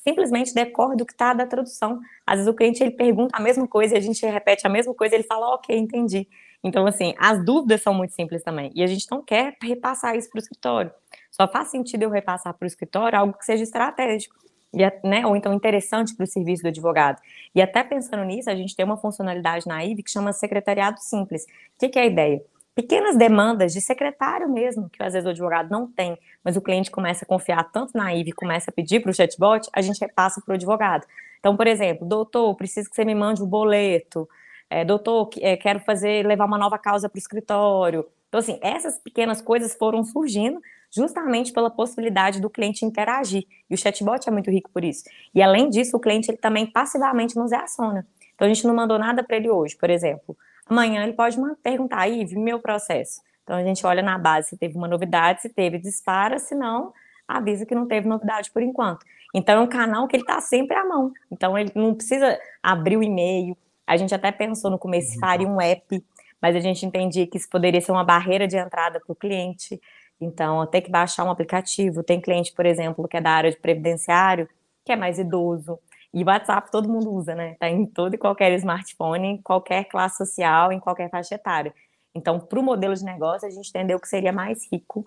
simplesmente 0.04 0.54
decorre 0.54 0.96
do 0.96 1.06
que 1.06 1.12
está 1.12 1.32
da 1.32 1.46
tradução. 1.46 1.98
Às 2.26 2.36
vezes 2.36 2.52
o 2.52 2.54
cliente 2.54 2.82
ele 2.82 2.90
pergunta 2.90 3.36
a 3.36 3.40
mesma 3.40 3.66
coisa 3.66 3.94
e 3.94 3.98
a 3.98 4.00
gente 4.00 4.24
repete 4.24 4.66
a 4.66 4.70
mesma 4.70 4.94
coisa 4.94 5.14
e 5.14 5.16
ele 5.18 5.24
fala, 5.24 5.54
ok, 5.54 5.76
entendi. 5.76 6.28
Então, 6.62 6.86
assim, 6.86 7.14
as 7.18 7.44
dúvidas 7.44 7.82
são 7.82 7.92
muito 7.92 8.14
simples 8.14 8.42
também. 8.42 8.70
E 8.74 8.82
a 8.82 8.86
gente 8.86 9.06
não 9.10 9.22
quer 9.22 9.56
repassar 9.62 10.16
isso 10.16 10.30
para 10.30 10.38
o 10.38 10.42
escritório. 10.42 10.90
Só 11.30 11.48
faz 11.48 11.68
sentido 11.68 12.02
eu 12.02 12.10
repassar 12.10 12.54
para 12.54 12.64
o 12.64 12.66
escritório 12.66 13.18
algo 13.18 13.32
que 13.32 13.44
seja 13.44 13.62
estratégico. 13.62 14.36
E, 14.72 14.78
né, 15.06 15.26
ou 15.26 15.36
então 15.36 15.52
interessante 15.54 16.14
para 16.14 16.24
o 16.24 16.26
serviço 16.26 16.62
do 16.62 16.68
advogado. 16.68 17.20
E 17.54 17.62
até 17.62 17.82
pensando 17.82 18.24
nisso, 18.24 18.50
a 18.50 18.54
gente 18.54 18.74
tem 18.74 18.84
uma 18.84 18.96
funcionalidade 18.96 19.66
na 19.66 19.84
IVE 19.84 20.02
que 20.02 20.10
chama 20.10 20.32
secretariado 20.32 21.00
simples. 21.00 21.44
O 21.44 21.78
que, 21.78 21.88
que 21.88 21.98
é 21.98 22.02
a 22.02 22.06
ideia? 22.06 22.42
Pequenas 22.74 23.16
demandas 23.16 23.72
de 23.72 23.80
secretário 23.80 24.48
mesmo, 24.48 24.90
que 24.90 25.00
às 25.00 25.12
vezes 25.12 25.26
o 25.26 25.30
advogado 25.30 25.70
não 25.70 25.86
tem, 25.86 26.18
mas 26.42 26.56
o 26.56 26.60
cliente 26.60 26.90
começa 26.90 27.24
a 27.24 27.28
confiar 27.28 27.62
tanto 27.70 27.96
na 27.96 28.12
IVE, 28.12 28.32
começa 28.32 28.70
a 28.70 28.74
pedir 28.74 29.00
para 29.00 29.10
o 29.10 29.14
chatbot, 29.14 29.68
a 29.72 29.80
gente 29.80 30.00
repassa 30.00 30.42
para 30.44 30.52
o 30.52 30.54
advogado. 30.56 31.06
Então, 31.38 31.56
por 31.56 31.68
exemplo, 31.68 32.04
doutor, 32.04 32.52
preciso 32.56 32.90
que 32.90 32.96
você 32.96 33.04
me 33.04 33.14
mande 33.14 33.40
o 33.40 33.44
um 33.44 33.48
boleto, 33.48 34.28
é, 34.68 34.84
doutor, 34.84 35.30
é, 35.40 35.56
quero 35.56 35.78
fazer, 35.80 36.26
levar 36.26 36.46
uma 36.46 36.58
nova 36.58 36.76
causa 36.76 37.08
para 37.08 37.16
o 37.16 37.18
escritório. 37.18 38.06
Então, 38.28 38.40
assim, 38.40 38.58
essas 38.60 38.98
pequenas 38.98 39.40
coisas 39.40 39.74
foram 39.74 40.02
surgindo 40.02 40.60
justamente 40.90 41.52
pela 41.52 41.70
possibilidade 41.70 42.40
do 42.40 42.50
cliente 42.50 42.84
interagir. 42.84 43.44
E 43.70 43.74
o 43.74 43.78
chatbot 43.78 44.28
é 44.28 44.32
muito 44.32 44.50
rico 44.50 44.70
por 44.72 44.82
isso. 44.82 45.04
E 45.32 45.40
além 45.40 45.70
disso, 45.70 45.96
o 45.96 46.00
cliente 46.00 46.28
ele 46.28 46.38
também 46.38 46.66
passivamente 46.66 47.36
nos 47.36 47.52
reaciona. 47.52 48.04
Então, 48.34 48.46
a 48.46 48.52
gente 48.52 48.66
não 48.66 48.74
mandou 48.74 48.98
nada 48.98 49.22
para 49.22 49.36
ele 49.36 49.48
hoje, 49.48 49.76
por 49.76 49.90
exemplo. 49.90 50.36
Amanhã 50.66 51.02
ele 51.02 51.12
pode 51.12 51.36
perguntar, 51.62 52.00
aí, 52.00 52.24
meu 52.34 52.58
processo. 52.58 53.20
Então, 53.42 53.56
a 53.56 53.62
gente 53.62 53.84
olha 53.86 54.02
na 54.02 54.18
base 54.18 54.50
se 54.50 54.56
teve 54.56 54.76
uma 54.76 54.88
novidade, 54.88 55.42
se 55.42 55.48
teve, 55.48 55.78
dispara, 55.78 56.38
se 56.38 56.54
não, 56.54 56.92
avisa 57.28 57.66
que 57.66 57.74
não 57.74 57.86
teve 57.86 58.08
novidade 58.08 58.50
por 58.50 58.62
enquanto. 58.62 59.04
Então, 59.34 59.60
é 59.60 59.60
um 59.60 59.66
canal 59.66 60.08
que 60.08 60.16
ele 60.16 60.22
está 60.22 60.40
sempre 60.40 60.76
à 60.76 60.84
mão. 60.84 61.12
Então, 61.30 61.58
ele 61.58 61.70
não 61.74 61.94
precisa 61.94 62.38
abrir 62.62 62.96
o 62.96 63.02
e-mail, 63.02 63.56
a 63.86 63.96
gente 63.96 64.14
até 64.14 64.32
pensou 64.32 64.70
no 64.70 64.78
começo 64.78 65.12
se 65.12 65.18
faria 65.18 65.46
um 65.46 65.60
app, 65.60 66.02
mas 66.40 66.56
a 66.56 66.60
gente 66.60 66.84
entendia 66.86 67.26
que 67.26 67.36
isso 67.36 67.48
poderia 67.48 67.80
ser 67.80 67.92
uma 67.92 68.04
barreira 68.04 68.46
de 68.46 68.56
entrada 68.56 69.00
para 69.00 69.12
o 69.12 69.16
cliente. 69.16 69.80
Então, 70.20 70.66
ter 70.66 70.80
que 70.80 70.90
baixar 70.90 71.24
um 71.24 71.30
aplicativo. 71.30 72.02
Tem 72.02 72.20
cliente, 72.20 72.52
por 72.52 72.64
exemplo, 72.66 73.06
que 73.06 73.16
é 73.16 73.20
da 73.20 73.30
área 73.30 73.50
de 73.50 73.56
previdenciário, 73.58 74.48
que 74.84 74.92
é 74.92 74.96
mais 74.96 75.18
idoso. 75.18 75.78
E 76.14 76.24
WhatsApp 76.24 76.70
todo 76.70 76.88
mundo 76.88 77.12
usa, 77.12 77.34
né? 77.34 77.52
Está 77.52 77.68
em 77.68 77.84
todo 77.84 78.14
e 78.14 78.18
qualquer 78.18 78.52
smartphone, 78.54 79.26
em 79.26 79.42
qualquer 79.42 79.84
classe 79.84 80.18
social, 80.18 80.72
em 80.72 80.80
qualquer 80.80 81.10
faixa 81.10 81.34
etária. 81.34 81.74
Então, 82.14 82.38
para 82.38 82.60
o 82.60 82.62
modelo 82.62 82.94
de 82.94 83.04
negócio, 83.04 83.46
a 83.46 83.50
gente 83.50 83.68
entendeu 83.68 83.98
que 83.98 84.08
seria 84.08 84.32
mais 84.32 84.70
rico 84.72 85.04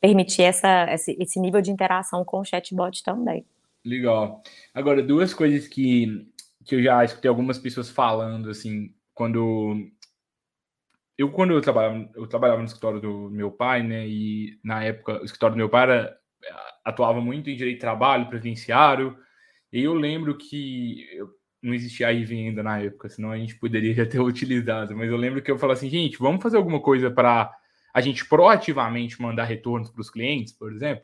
permitir 0.00 0.42
essa, 0.42 0.86
esse 0.92 1.40
nível 1.40 1.60
de 1.60 1.70
interação 1.70 2.24
com 2.24 2.38
o 2.38 2.44
chatbot 2.44 3.02
também. 3.02 3.44
Legal. 3.84 4.42
Agora, 4.72 5.02
duas 5.02 5.34
coisas 5.34 5.66
que 5.66 6.32
que 6.64 6.74
eu 6.76 6.82
já 6.82 7.04
escutei 7.04 7.28
algumas 7.28 7.58
pessoas 7.58 7.90
falando, 7.90 8.50
assim, 8.50 8.92
quando. 9.12 9.76
Eu, 11.16 11.30
quando 11.30 11.52
eu 11.52 11.60
trabalhava, 11.60 12.10
eu 12.16 12.26
trabalhava 12.26 12.60
no 12.60 12.66
escritório 12.66 13.00
do 13.00 13.30
meu 13.30 13.52
pai, 13.52 13.82
né? 13.82 14.06
E 14.06 14.58
na 14.64 14.82
época, 14.82 15.20
o 15.20 15.24
escritório 15.24 15.54
do 15.54 15.58
meu 15.58 15.68
pai 15.68 15.82
era, 15.84 16.18
atuava 16.84 17.20
muito 17.20 17.48
em 17.50 17.56
direito 17.56 17.76
de 17.76 17.80
trabalho, 17.80 18.28
previdenciário. 18.28 19.16
E 19.74 19.82
eu 19.82 19.92
lembro 19.92 20.38
que 20.38 21.04
não 21.60 21.74
existia 21.74 22.12
IV 22.12 22.32
ainda 22.32 22.62
na 22.62 22.78
época, 22.78 23.08
senão 23.08 23.32
a 23.32 23.36
gente 23.36 23.56
poderia 23.56 23.92
já 23.92 24.06
ter 24.06 24.20
utilizado. 24.22 24.96
Mas 24.96 25.10
eu 25.10 25.16
lembro 25.16 25.42
que 25.42 25.50
eu 25.50 25.58
falei 25.58 25.74
assim, 25.74 25.90
gente, 25.90 26.16
vamos 26.16 26.40
fazer 26.40 26.56
alguma 26.56 26.80
coisa 26.80 27.10
para 27.10 27.52
a 27.92 28.00
gente 28.00 28.24
proativamente 28.24 29.20
mandar 29.20 29.42
retornos 29.42 29.90
para 29.90 30.00
os 30.00 30.08
clientes, 30.08 30.52
por 30.52 30.72
exemplo. 30.72 31.02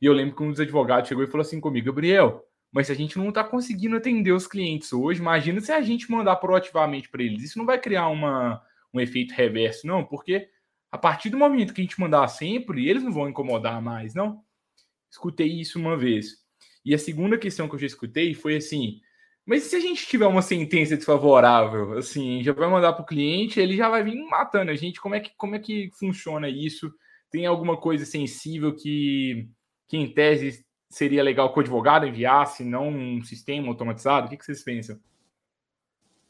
E 0.00 0.06
eu 0.06 0.14
lembro 0.14 0.34
que 0.34 0.42
um 0.42 0.50
dos 0.50 0.58
advogados 0.58 1.06
chegou 1.06 1.22
e 1.22 1.26
falou 1.26 1.42
assim 1.42 1.60
comigo, 1.60 1.88
Gabriel, 1.88 2.42
mas 2.72 2.86
se 2.86 2.92
a 2.92 2.96
gente 2.96 3.18
não 3.18 3.28
está 3.28 3.44
conseguindo 3.44 3.96
atender 3.96 4.32
os 4.32 4.46
clientes 4.46 4.90
hoje, 4.90 5.20
imagina 5.20 5.60
se 5.60 5.70
a 5.70 5.82
gente 5.82 6.10
mandar 6.10 6.36
proativamente 6.36 7.10
para 7.10 7.22
eles. 7.22 7.42
Isso 7.42 7.58
não 7.58 7.66
vai 7.66 7.78
criar 7.78 8.08
uma, 8.08 8.62
um 8.92 9.00
efeito 9.00 9.34
reverso, 9.34 9.86
não, 9.86 10.02
porque 10.02 10.48
a 10.90 10.96
partir 10.96 11.28
do 11.28 11.36
momento 11.36 11.74
que 11.74 11.82
a 11.82 11.84
gente 11.84 12.00
mandar 12.00 12.26
sempre, 12.28 12.88
eles 12.88 13.02
não 13.02 13.12
vão 13.12 13.28
incomodar 13.28 13.82
mais, 13.82 14.14
não? 14.14 14.42
Escutei 15.10 15.48
isso 15.48 15.78
uma 15.78 15.94
vez. 15.94 16.47
E 16.88 16.94
a 16.94 16.98
segunda 16.98 17.36
questão 17.36 17.68
que 17.68 17.74
eu 17.74 17.78
já 17.78 17.86
escutei 17.86 18.32
foi 18.32 18.56
assim: 18.56 18.98
mas 19.44 19.64
se 19.64 19.76
a 19.76 19.80
gente 19.80 20.06
tiver 20.06 20.26
uma 20.26 20.40
sentença 20.40 20.96
desfavorável, 20.96 21.98
assim, 21.98 22.42
já 22.42 22.54
vai 22.54 22.66
mandar 22.66 22.94
para 22.94 23.02
o 23.02 23.06
cliente, 23.06 23.60
ele 23.60 23.76
já 23.76 23.90
vai 23.90 24.02
vir 24.02 24.16
matando 24.24 24.70
a 24.70 24.74
gente. 24.74 24.98
Como 24.98 25.14
é 25.14 25.20
que, 25.20 25.30
como 25.36 25.54
é 25.54 25.58
que 25.58 25.90
funciona 25.98 26.48
isso? 26.48 26.90
Tem 27.30 27.44
alguma 27.44 27.76
coisa 27.76 28.06
sensível 28.06 28.74
que, 28.74 29.50
que 29.86 29.98
em 29.98 30.10
tese 30.10 30.64
seria 30.88 31.22
legal 31.22 31.52
que 31.52 31.58
o 31.58 31.60
advogado 31.60 32.06
enviasse, 32.06 32.64
não 32.64 32.88
um 32.88 33.22
sistema 33.22 33.68
automatizado? 33.68 34.26
O 34.26 34.30
que, 34.30 34.42
vocês 34.42 34.64
pensam? 34.64 34.98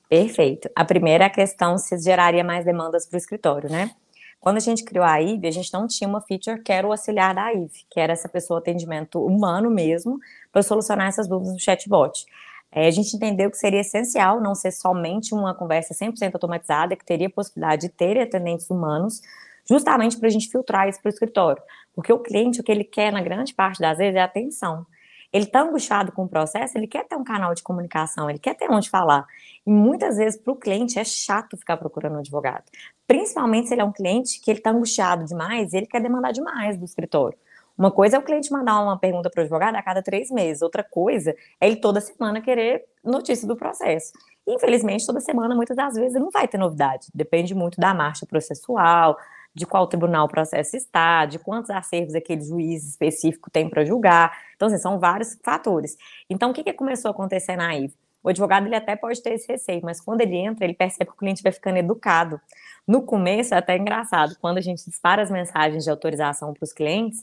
Perfeito. 0.09 0.69
A 0.75 0.85
primeira 0.85 1.31
questão 1.31 1.79
se 1.79 1.97
geraria 1.99 2.43
mais 2.43 2.65
demandas 2.65 3.07
para 3.07 3.15
o 3.15 3.19
escritório, 3.19 3.71
né? 3.71 3.93
Quando 4.41 4.59
a 4.59 4.61
gente 4.61 4.85
criou 4.85 5.05
a 5.05 5.21
IVE, 5.21 5.49
a 5.49 5.51
gente 5.51 5.73
não 5.73 5.87
tinha 5.87 6.09
uma 6.09 6.21
feature 6.21 6.63
que 6.63 6.73
era 6.73 6.87
o 6.87 6.93
auxiliar 6.93 7.35
da 7.35 7.53
IVE, 7.53 7.87
que 7.91 7.99
era 7.99 8.13
essa 8.13 8.29
pessoa 8.29 8.61
atendimento 8.61 9.25
humano 9.25 9.71
mesmo, 9.71 10.19
para 10.53 10.63
solucionar 10.63 11.09
essas 11.09 11.29
dúvidas 11.29 11.53
no 11.53 11.59
chatbot. 11.59 12.25
É, 12.71 12.87
a 12.87 12.91
gente 12.91 13.17
entendeu 13.17 13.51
que 13.51 13.57
seria 13.57 13.81
essencial 13.81 14.41
não 14.41 14.55
ser 14.55 14.71
somente 14.71 15.35
uma 15.35 15.55
conversa 15.55 15.95
100% 15.95 16.35
automatizada, 16.35 16.95
que 16.95 17.05
teria 17.05 17.29
possibilidade 17.29 17.83
de 17.83 17.89
ter 17.89 18.21
atendentes 18.21 18.69
humanos, 18.71 19.21
justamente 19.69 20.17
para 20.19 20.29
a 20.29 20.31
gente 20.31 20.49
filtrar 20.49 20.89
isso 20.89 21.01
para 21.01 21.09
o 21.09 21.13
escritório. 21.13 21.63
Porque 21.95 22.13
o 22.13 22.19
cliente, 22.19 22.61
o 22.61 22.65
que 22.65 22.71
ele 22.71 22.85
quer, 22.85 23.13
na 23.13 23.23
grande 23.23 23.55
parte 23.55 23.81
das 23.81 23.99
vezes, 23.99 24.17
é 24.17 24.23
atenção. 24.23 24.87
Ele 25.33 25.45
está 25.45 25.61
angustiado 25.61 26.13
com 26.13 26.25
o 26.25 26.29
processo, 26.29 26.77
ele 26.79 26.87
quer 26.87 27.07
ter 27.07 27.17
um 27.17 27.25
canal 27.25 27.55
de 27.55 27.63
comunicação, 27.63 28.31
ele 28.31 28.39
quer 28.39 28.55
ter 28.55 28.71
onde 28.71 28.89
falar. 28.89 29.27
E 29.67 29.71
muitas 29.71 30.17
vezes, 30.17 30.41
para 30.41 30.53
o 30.53 30.57
cliente, 30.57 30.99
é 30.99 31.05
chato 31.05 31.57
ficar 31.57 31.77
procurando 31.77 32.17
um 32.17 32.19
advogado. 32.19 32.65
Principalmente 33.07 33.69
se 33.69 33.75
ele 33.75 33.83
é 33.83 33.85
um 33.85 33.93
cliente 33.93 34.41
que 34.41 34.51
ele 34.51 34.59
está 34.59 34.71
angustiado 34.71 35.25
demais 35.25 35.73
e 35.73 35.77
ele 35.77 35.87
quer 35.87 36.01
demandar 36.01 36.33
demais 36.33 36.77
do 36.77 36.85
escritório. 36.85 37.37
Uma 37.77 37.93
coisa 37.93 38.17
é 38.17 38.19
o 38.19 38.23
cliente 38.23 38.51
mandar 38.51 38.81
uma 38.81 38.99
pergunta 38.99 39.31
para 39.31 39.41
o 39.41 39.43
advogado 39.43 39.77
a 39.77 39.83
cada 39.83 40.03
três 40.03 40.33
meses, 40.33 40.63
outra 40.63 40.83
coisa 40.83 41.37
é 41.61 41.69
ele 41.69 41.77
toda 41.77 42.01
semana 42.01 42.41
querer 42.41 42.85
notícia 43.05 43.47
do 43.47 43.55
processo. 43.55 44.13
Infelizmente, 44.49 45.07
toda 45.07 45.21
semana, 45.21 45.55
muitas 45.55 45.77
das 45.77 45.95
vezes, 45.95 46.21
não 46.21 46.31
vai 46.31 46.49
ter 46.49 46.59
novidade. 46.59 47.07
Depende 47.15 47.55
muito 47.55 47.79
da 47.79 47.95
marcha 47.95 48.27
processual, 48.27 49.17
de 49.59 49.67
qual 49.67 49.87
tribunal 49.87 50.27
o 50.27 50.29
processo 50.29 50.77
está, 50.77 51.27
de 51.27 51.39
quantos 51.39 51.71
acervos 51.71 52.15
aquele 52.15 52.43
juiz 52.43 52.87
específico 52.89 53.51
tem 53.51 53.69
para 53.69 53.85
julgar. 53.85 54.39
Então, 54.55 54.69
assim, 54.69 54.79
são 54.79 54.99
vários 54.99 55.37
fatores. 55.43 55.97
Então, 56.31 56.51
o 56.51 56.55
que, 56.55 56.63
que 56.63 56.73
começou 56.73 57.09
a 57.09 57.13
acontecer 57.13 57.57
na 57.57 57.77
IVE? 57.77 57.93
O 58.23 58.29
advogado 58.29 58.67
ele 58.67 58.75
até 58.75 58.97
pode 58.97 59.23
ter 59.23 59.35
esse 59.35 59.51
receio, 59.51 59.81
mas 59.83 60.01
quando 60.01 60.21
ele 60.21 60.37
entra, 60.37 60.65
ele 60.65 60.75
percebe 60.75 61.07
que 61.07 61.13
o 61.13 61.17
cliente 61.17 61.43
vai 61.43 61.53
ficando 61.53 61.79
educado. 61.79 62.41
No 62.87 63.03
começo 63.03 63.55
é 63.55 63.59
até 63.59 63.77
engraçado, 63.77 64.37
quando 64.41 64.59
a 64.59 64.61
gente 64.61 64.85
dispara 64.85 65.23
as 65.23 65.31
mensagens 65.31 65.85
de 65.85 65.91
autorização 65.91 66.53
para 66.55 66.65
os 66.65 66.73
clientes, 66.73 67.23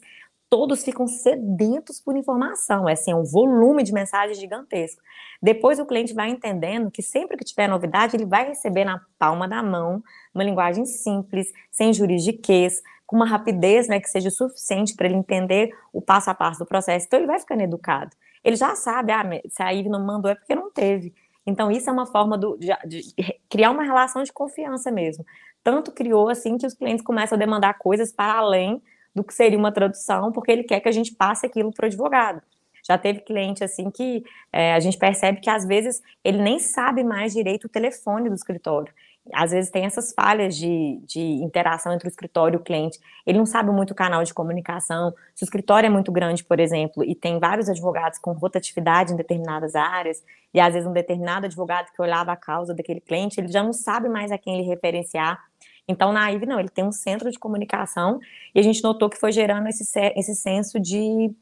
todos 0.49 0.83
ficam 0.83 1.07
sedentos 1.07 1.99
por 1.99 2.15
informação, 2.15 2.87
é 2.87 2.93
assim, 2.93 3.11
é 3.11 3.15
um 3.15 3.23
volume 3.23 3.83
de 3.83 3.93
mensagens 3.93 4.39
gigantesco. 4.39 5.01
Depois 5.41 5.79
o 5.79 5.85
cliente 5.85 6.13
vai 6.13 6.29
entendendo 6.29 6.91
que 6.91 7.01
sempre 7.01 7.37
que 7.37 7.43
tiver 7.43 7.67
novidade, 7.67 8.15
ele 8.15 8.25
vai 8.25 8.47
receber 8.47 8.85
na 8.85 9.01
palma 9.17 9.47
da 9.47 9.61
mão, 9.61 10.03
uma 10.33 10.43
linguagem 10.43 10.85
simples, 10.85 11.51
sem 11.71 11.93
juridiquês, 11.93 12.81
com 13.05 13.15
uma 13.15 13.25
rapidez 13.25 13.87
né, 13.87 13.99
que 13.99 14.09
seja 14.09 14.29
suficiente 14.29 14.95
para 14.95 15.07
ele 15.07 15.15
entender 15.15 15.71
o 15.93 16.01
passo 16.01 16.29
a 16.29 16.33
passo 16.33 16.59
do 16.59 16.65
processo. 16.65 17.05
Então 17.05 17.19
ele 17.19 17.27
vai 17.27 17.39
ficando 17.39 17.61
educado. 17.61 18.15
Ele 18.43 18.55
já 18.55 18.75
sabe, 18.75 19.11
ah, 19.11 19.23
se 19.49 19.61
a 19.61 19.73
IVE 19.73 19.89
não 19.89 20.03
mandou 20.03 20.29
é 20.29 20.35
porque 20.35 20.55
não 20.55 20.71
teve. 20.71 21.13
Então 21.45 21.71
isso 21.71 21.89
é 21.89 21.93
uma 21.93 22.05
forma 22.05 22.37
do, 22.37 22.57
de, 22.57 22.67
de 22.87 23.13
criar 23.49 23.71
uma 23.71 23.83
relação 23.83 24.23
de 24.23 24.33
confiança 24.33 24.91
mesmo. 24.91 25.25
Tanto 25.63 25.91
criou 25.91 26.29
assim 26.29 26.57
que 26.57 26.65
os 26.65 26.73
clientes 26.73 27.03
começam 27.03 27.35
a 27.35 27.39
demandar 27.39 27.75
coisas 27.77 28.11
para 28.11 28.33
além 28.33 28.81
do 29.15 29.23
que 29.23 29.33
seria 29.33 29.57
uma 29.57 29.71
tradução, 29.71 30.31
porque 30.31 30.51
ele 30.51 30.63
quer 30.63 30.79
que 30.81 30.89
a 30.89 30.91
gente 30.91 31.15
passe 31.15 31.45
aquilo 31.45 31.71
para 31.71 31.85
o 31.85 31.87
advogado. 31.87 32.41
Já 32.87 32.97
teve 32.97 33.21
cliente 33.21 33.63
assim 33.63 33.89
que 33.89 34.23
é, 34.53 34.73
a 34.73 34.79
gente 34.79 34.97
percebe 34.97 35.39
que 35.39 35.49
às 35.49 35.65
vezes 35.65 36.03
ele 36.23 36.39
nem 36.39 36.59
sabe 36.59 37.03
mais 37.03 37.33
direito 37.33 37.65
o 37.65 37.69
telefone 37.69 38.29
do 38.29 38.35
escritório. 38.35 38.93
Às 39.33 39.49
vezes 39.49 39.71
tem 39.71 39.85
essas 39.85 40.13
falhas 40.13 40.55
de, 40.55 41.01
de 41.03 41.19
interação 41.19 41.91
entre 41.91 42.07
o 42.07 42.09
escritório 42.09 42.57
e 42.57 42.59
o 42.59 42.63
cliente. 42.63 42.99
Ele 43.25 43.39
não 43.39 43.45
sabe 43.45 43.71
muito 43.71 43.89
o 43.89 43.95
canal 43.95 44.23
de 44.23 44.31
comunicação. 44.33 45.15
Se 45.33 45.43
o 45.43 45.45
escritório 45.45 45.87
é 45.87 45.89
muito 45.89 46.11
grande, 46.11 46.43
por 46.43 46.59
exemplo, 46.59 47.03
e 47.03 47.15
tem 47.15 47.39
vários 47.39 47.67
advogados 47.67 48.19
com 48.19 48.33
rotatividade 48.33 49.13
em 49.13 49.15
determinadas 49.15 49.75
áreas, 49.75 50.23
e 50.53 50.59
às 50.59 50.73
vezes 50.73 50.87
um 50.87 50.93
determinado 50.93 51.47
advogado 51.47 51.91
que 51.91 51.99
olhava 51.99 52.33
a 52.33 52.35
causa 52.35 52.75
daquele 52.75 53.01
cliente, 53.01 53.39
ele 53.39 53.47
já 53.47 53.63
não 53.63 53.73
sabe 53.73 54.07
mais 54.07 54.31
a 54.31 54.37
quem 54.37 54.59
ele 54.59 54.67
referenciar. 54.67 55.43
Então, 55.87 56.11
na 56.11 56.31
IVE, 56.31 56.45
não, 56.45 56.59
ele 56.59 56.69
tem 56.69 56.83
um 56.83 56.91
centro 56.91 57.29
de 57.29 57.37
comunicação 57.37 58.19
e 58.53 58.59
a 58.59 58.63
gente 58.63 58.83
notou 58.83 59.09
que 59.09 59.17
foi 59.17 59.31
gerando 59.31 59.67
esse, 59.67 59.83
esse 60.15 60.35
senso 60.35 60.79
de, 60.79 61.33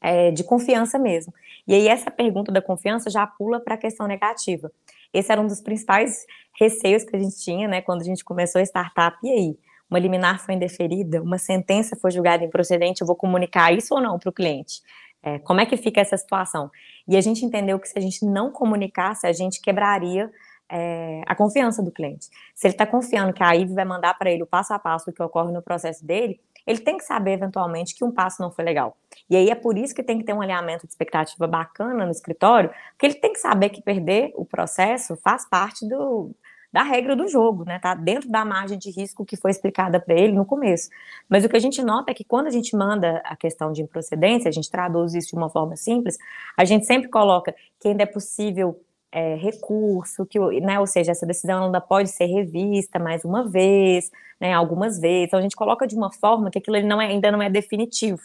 é, 0.00 0.30
de 0.30 0.44
confiança 0.44 0.98
mesmo. 0.98 1.32
E 1.66 1.74
aí, 1.74 1.88
essa 1.88 2.10
pergunta 2.10 2.52
da 2.52 2.62
confiança 2.62 3.10
já 3.10 3.26
pula 3.26 3.60
para 3.60 3.74
a 3.74 3.78
questão 3.78 4.06
negativa. 4.06 4.70
Esse 5.12 5.30
era 5.32 5.40
um 5.40 5.46
dos 5.46 5.60
principais 5.60 6.24
receios 6.58 7.04
que 7.04 7.16
a 7.16 7.18
gente 7.18 7.38
tinha, 7.38 7.68
né, 7.68 7.82
quando 7.82 8.02
a 8.02 8.04
gente 8.04 8.24
começou 8.24 8.60
a 8.60 8.62
startup. 8.62 9.16
E 9.22 9.30
aí? 9.30 9.58
Uma 9.90 9.98
liminar 9.98 10.40
foi 10.40 10.54
indeferida, 10.54 11.20
uma 11.20 11.36
sentença 11.36 11.94
foi 11.96 12.10
julgada 12.10 12.42
improcedente, 12.42 13.02
eu 13.02 13.06
vou 13.06 13.14
comunicar 13.14 13.74
isso 13.74 13.94
ou 13.94 14.00
não 14.00 14.18
para 14.18 14.30
o 14.30 14.32
cliente? 14.32 14.80
É, 15.22 15.38
como 15.40 15.60
é 15.60 15.66
que 15.66 15.76
fica 15.76 16.00
essa 16.00 16.16
situação? 16.16 16.70
E 17.06 17.14
a 17.14 17.20
gente 17.20 17.44
entendeu 17.44 17.78
que 17.78 17.86
se 17.86 17.98
a 17.98 18.00
gente 18.00 18.24
não 18.24 18.50
comunicasse, 18.50 19.26
a 19.26 19.32
gente 19.32 19.60
quebraria 19.60 20.30
é, 20.72 21.20
a 21.26 21.34
confiança 21.34 21.82
do 21.82 21.90
cliente. 21.90 22.28
Se 22.54 22.66
ele 22.66 22.74
está 22.74 22.86
confiando 22.86 23.32
que 23.34 23.44
a 23.44 23.54
IVE 23.54 23.74
vai 23.74 23.84
mandar 23.84 24.14
para 24.18 24.30
ele 24.30 24.42
o 24.42 24.46
passo 24.46 24.72
a 24.72 24.78
passo 24.78 25.06
do 25.06 25.12
que 25.12 25.22
ocorre 25.22 25.52
no 25.52 25.60
processo 25.60 26.04
dele, 26.04 26.40
ele 26.66 26.78
tem 26.78 26.96
que 26.96 27.04
saber, 27.04 27.32
eventualmente, 27.32 27.94
que 27.94 28.04
um 28.04 28.10
passo 28.10 28.40
não 28.40 28.50
foi 28.50 28.64
legal. 28.64 28.96
E 29.28 29.36
aí 29.36 29.50
é 29.50 29.54
por 29.54 29.76
isso 29.76 29.94
que 29.94 30.02
tem 30.02 30.18
que 30.18 30.24
ter 30.24 30.32
um 30.32 30.40
alinhamento 30.40 30.86
de 30.86 30.92
expectativa 30.92 31.46
bacana 31.46 32.06
no 32.06 32.10
escritório, 32.10 32.70
porque 32.92 33.06
ele 33.06 33.14
tem 33.16 33.32
que 33.32 33.38
saber 33.38 33.68
que 33.68 33.82
perder 33.82 34.32
o 34.34 34.44
processo 34.44 35.16
faz 35.16 35.46
parte 35.46 35.86
do, 35.86 36.30
da 36.72 36.82
regra 36.82 37.14
do 37.14 37.28
jogo, 37.28 37.64
né? 37.64 37.78
Tá 37.78 37.94
dentro 37.94 38.30
da 38.30 38.44
margem 38.44 38.78
de 38.78 38.90
risco 38.90 39.26
que 39.26 39.36
foi 39.36 39.50
explicada 39.50 40.00
para 40.00 40.14
ele 40.14 40.32
no 40.32 40.46
começo. 40.46 40.88
Mas 41.28 41.44
o 41.44 41.48
que 41.48 41.56
a 41.56 41.60
gente 41.60 41.82
nota 41.82 42.12
é 42.12 42.14
que 42.14 42.24
quando 42.24 42.46
a 42.46 42.50
gente 42.50 42.74
manda 42.74 43.20
a 43.24 43.36
questão 43.36 43.72
de 43.72 43.82
improcedência, 43.82 44.48
a 44.48 44.52
gente 44.52 44.70
traduz 44.70 45.14
isso 45.14 45.30
de 45.30 45.36
uma 45.36 45.50
forma 45.50 45.76
simples, 45.76 46.16
a 46.56 46.64
gente 46.64 46.86
sempre 46.86 47.10
coloca 47.10 47.54
que 47.78 47.88
ainda 47.88 48.04
é 48.04 48.06
possível 48.06 48.80
é, 49.12 49.34
recurso, 49.36 50.26
que, 50.26 50.38
né, 50.60 50.80
ou 50.80 50.86
seja, 50.86 51.12
essa 51.12 51.26
decisão 51.26 51.66
ainda 51.66 51.80
pode 51.80 52.10
ser 52.10 52.26
revista 52.26 52.98
mais 52.98 53.24
uma 53.24 53.46
vez, 53.48 54.10
né, 54.40 54.52
algumas 54.54 54.98
vezes. 54.98 55.26
Então 55.28 55.38
a 55.38 55.42
gente 55.42 55.56
coloca 55.56 55.86
de 55.86 55.94
uma 55.94 56.10
forma 56.12 56.50
que 56.50 56.58
aquilo 56.58 56.80
não 56.82 57.00
é, 57.00 57.06
ainda 57.08 57.30
não 57.30 57.42
é 57.42 57.50
definitivo. 57.50 58.22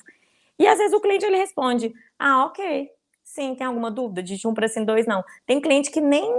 E 0.59 0.65
às 0.67 0.77
vezes 0.77 0.93
o 0.93 1.01
cliente 1.01 1.25
ele 1.25 1.37
responde: 1.37 1.93
"Ah, 2.17 2.45
OK. 2.45 2.89
Sim, 3.23 3.55
tem 3.55 3.67
alguma 3.67 3.91
dúvida 3.91 4.23
de 4.23 4.47
um 4.47 4.53
para 4.53 4.65
assim 4.65 4.85
dois 4.85 5.05
não". 5.05 5.23
Tem 5.45 5.61
cliente 5.61 5.91
que 5.91 6.01
nem 6.01 6.31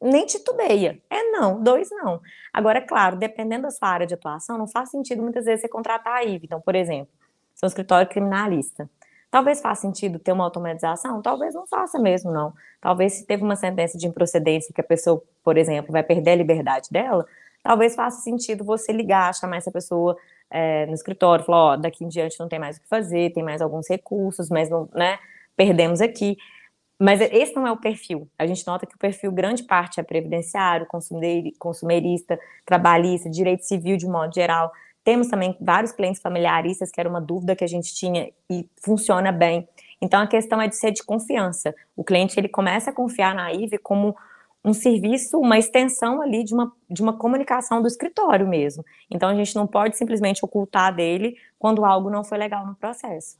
nem 0.00 0.26
titubeia. 0.26 1.00
É 1.10 1.22
não, 1.30 1.62
dois 1.62 1.88
não. 1.90 2.20
Agora, 2.52 2.78
é 2.78 2.82
claro, 2.82 3.16
dependendo 3.16 3.62
da 3.62 3.70
sua 3.70 3.88
área 3.88 4.06
de 4.06 4.14
atuação, 4.14 4.58
não 4.58 4.68
faz 4.68 4.90
sentido 4.90 5.22
muitas 5.22 5.44
vezes 5.46 5.62
você 5.62 5.68
contratar 5.68 6.14
a 6.18 6.22
IVE. 6.24 6.44
Então, 6.44 6.60
por 6.60 6.74
exemplo, 6.74 7.08
seu 7.54 7.66
escritório 7.66 8.08
criminalista. 8.08 8.88
Talvez 9.30 9.60
faça 9.60 9.82
sentido 9.82 10.18
ter 10.18 10.32
uma 10.32 10.44
automatização, 10.44 11.20
talvez 11.20 11.54
não 11.54 11.66
faça 11.66 11.98
mesmo, 11.98 12.32
não. 12.32 12.52
Talvez 12.80 13.14
se 13.14 13.26
teve 13.26 13.42
uma 13.42 13.56
sentença 13.56 13.98
de 13.98 14.06
improcedência 14.06 14.72
que 14.72 14.80
a 14.80 14.84
pessoa, 14.84 15.22
por 15.42 15.56
exemplo, 15.56 15.92
vai 15.92 16.02
perder 16.02 16.30
a 16.32 16.36
liberdade 16.36 16.88
dela, 16.90 17.26
talvez 17.62 17.94
faça 17.94 18.20
sentido 18.22 18.64
você 18.64 18.92
ligar, 18.92 19.34
chamar 19.34 19.56
essa 19.56 19.70
pessoa 19.70 20.16
é, 20.50 20.86
no 20.86 20.94
escritório, 20.94 21.44
falar, 21.44 21.58
ó, 21.58 21.76
daqui 21.76 22.04
em 22.04 22.08
diante 22.08 22.38
não 22.38 22.48
tem 22.48 22.58
mais 22.58 22.76
o 22.76 22.80
que 22.80 22.88
fazer, 22.88 23.32
tem 23.32 23.42
mais 23.42 23.60
alguns 23.60 23.88
recursos, 23.88 24.48
mas 24.48 24.70
não, 24.70 24.88
né, 24.94 25.18
perdemos 25.56 26.00
aqui. 26.00 26.36
Mas 26.98 27.20
esse 27.20 27.54
não 27.54 27.66
é 27.66 27.72
o 27.72 27.76
perfil. 27.76 28.26
A 28.38 28.46
gente 28.46 28.66
nota 28.66 28.86
que 28.86 28.94
o 28.94 28.98
perfil, 28.98 29.30
grande 29.30 29.62
parte, 29.64 30.00
é 30.00 30.02
previdenciário, 30.02 30.86
consumerista, 31.58 32.38
trabalhista, 32.64 33.28
direito 33.28 33.64
civil 33.64 33.98
de 33.98 34.06
modo 34.06 34.34
geral. 34.34 34.72
Temos 35.06 35.28
também 35.28 35.56
vários 35.60 35.92
clientes 35.92 36.20
familiaristas, 36.20 36.90
que 36.90 36.98
era 36.98 37.08
uma 37.08 37.20
dúvida 37.20 37.54
que 37.54 37.62
a 37.62 37.68
gente 37.68 37.94
tinha 37.94 38.28
e 38.50 38.68
funciona 38.82 39.30
bem. 39.30 39.68
Então 40.02 40.20
a 40.20 40.26
questão 40.26 40.60
é 40.60 40.66
de 40.66 40.74
ser 40.74 40.90
de 40.90 41.04
confiança. 41.04 41.72
O 41.94 42.02
cliente 42.02 42.40
ele 42.40 42.48
começa 42.48 42.90
a 42.90 42.92
confiar 42.92 43.32
na 43.32 43.52
IVE 43.52 43.78
como 43.78 44.16
um 44.64 44.72
serviço, 44.72 45.38
uma 45.38 45.56
extensão 45.56 46.20
ali 46.20 46.42
de 46.42 46.52
uma, 46.52 46.72
de 46.90 47.00
uma 47.00 47.16
comunicação 47.16 47.80
do 47.80 47.86
escritório 47.86 48.48
mesmo. 48.48 48.84
Então 49.08 49.28
a 49.28 49.34
gente 49.36 49.54
não 49.54 49.64
pode 49.64 49.96
simplesmente 49.96 50.44
ocultar 50.44 50.92
dele 50.92 51.36
quando 51.56 51.84
algo 51.84 52.10
não 52.10 52.24
foi 52.24 52.38
legal 52.38 52.66
no 52.66 52.74
processo. 52.74 53.38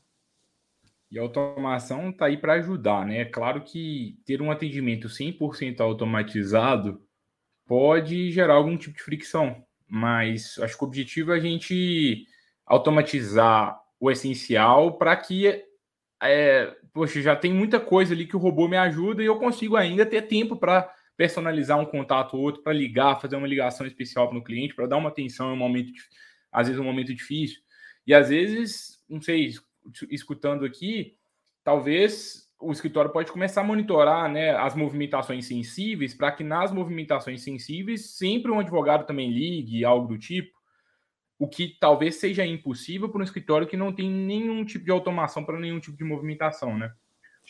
E 1.11 1.19
a 1.19 1.21
automação 1.21 2.11
está 2.11 2.27
aí 2.27 2.37
para 2.37 2.53
ajudar, 2.53 3.05
né? 3.05 3.17
É 3.17 3.25
claro 3.25 3.61
que 3.61 4.17
ter 4.25 4.41
um 4.41 4.51
atendimento 4.51 5.09
100% 5.09 5.81
automatizado 5.81 7.01
pode 7.65 8.31
gerar 8.31 8.53
algum 8.53 8.77
tipo 8.77 8.95
de 8.95 9.03
fricção, 9.03 9.66
mas 9.87 10.57
acho 10.59 10.77
que 10.77 10.83
o 10.83 10.87
objetivo 10.87 11.31
é 11.31 11.37
a 11.37 11.39
gente 11.39 12.25
automatizar 12.65 13.79
o 13.99 14.11
essencial 14.11 14.97
para 14.97 15.15
que, 15.15 15.63
é, 16.21 16.75
poxa, 16.93 17.21
já 17.21 17.35
tem 17.35 17.53
muita 17.53 17.79
coisa 17.79 18.13
ali 18.13 18.27
que 18.27 18.35
o 18.35 18.39
robô 18.39 18.67
me 18.67 18.77
ajuda 18.77 19.23
e 19.23 19.25
eu 19.25 19.37
consigo 19.39 19.75
ainda 19.75 20.05
ter 20.05 20.23
tempo 20.23 20.55
para 20.55 20.93
personalizar 21.15 21.79
um 21.79 21.85
contato 21.85 22.35
ou 22.35 22.43
outro, 22.43 22.61
para 22.61 22.73
ligar, 22.73 23.19
fazer 23.19 23.35
uma 23.35 23.47
ligação 23.47 23.87
especial 23.87 24.29
para 24.29 24.37
o 24.37 24.43
cliente, 24.43 24.75
para 24.75 24.85
dar 24.85 24.97
uma 24.97 25.09
atenção 25.09 25.49
em 25.49 25.53
um 25.53 25.57
momento, 25.57 25.91
às 26.51 26.67
vezes 26.67 26.79
um 26.79 26.85
momento 26.85 27.13
difícil. 27.13 27.59
E 28.05 28.13
às 28.13 28.29
vezes, 28.29 29.03
não 29.09 29.19
sei, 29.19 29.53
escutando 30.09 30.63
aqui, 30.63 31.17
talvez 31.63 32.46
o 32.59 32.71
escritório 32.71 33.11
pode 33.11 33.31
começar 33.31 33.61
a 33.61 33.63
monitorar 33.63 34.29
né, 34.31 34.51
as 34.55 34.75
movimentações 34.75 35.45
sensíveis 35.45 36.13
para 36.13 36.31
que 36.31 36.43
nas 36.43 36.71
movimentações 36.71 37.43
sensíveis 37.43 38.17
sempre 38.17 38.51
um 38.51 38.59
advogado 38.59 39.05
também 39.05 39.31
ligue, 39.31 39.85
algo 39.85 40.07
do 40.07 40.17
tipo, 40.17 40.57
o 41.39 41.47
que 41.47 41.77
talvez 41.79 42.15
seja 42.15 42.45
impossível 42.45 43.09
para 43.09 43.21
um 43.21 43.23
escritório 43.23 43.67
que 43.67 43.77
não 43.77 43.93
tem 43.93 44.09
nenhum 44.09 44.65
tipo 44.65 44.85
de 44.85 44.91
automação 44.91 45.43
para 45.43 45.59
nenhum 45.59 45.79
tipo 45.79 45.97
de 45.97 46.03
movimentação, 46.03 46.75
né? 46.75 46.91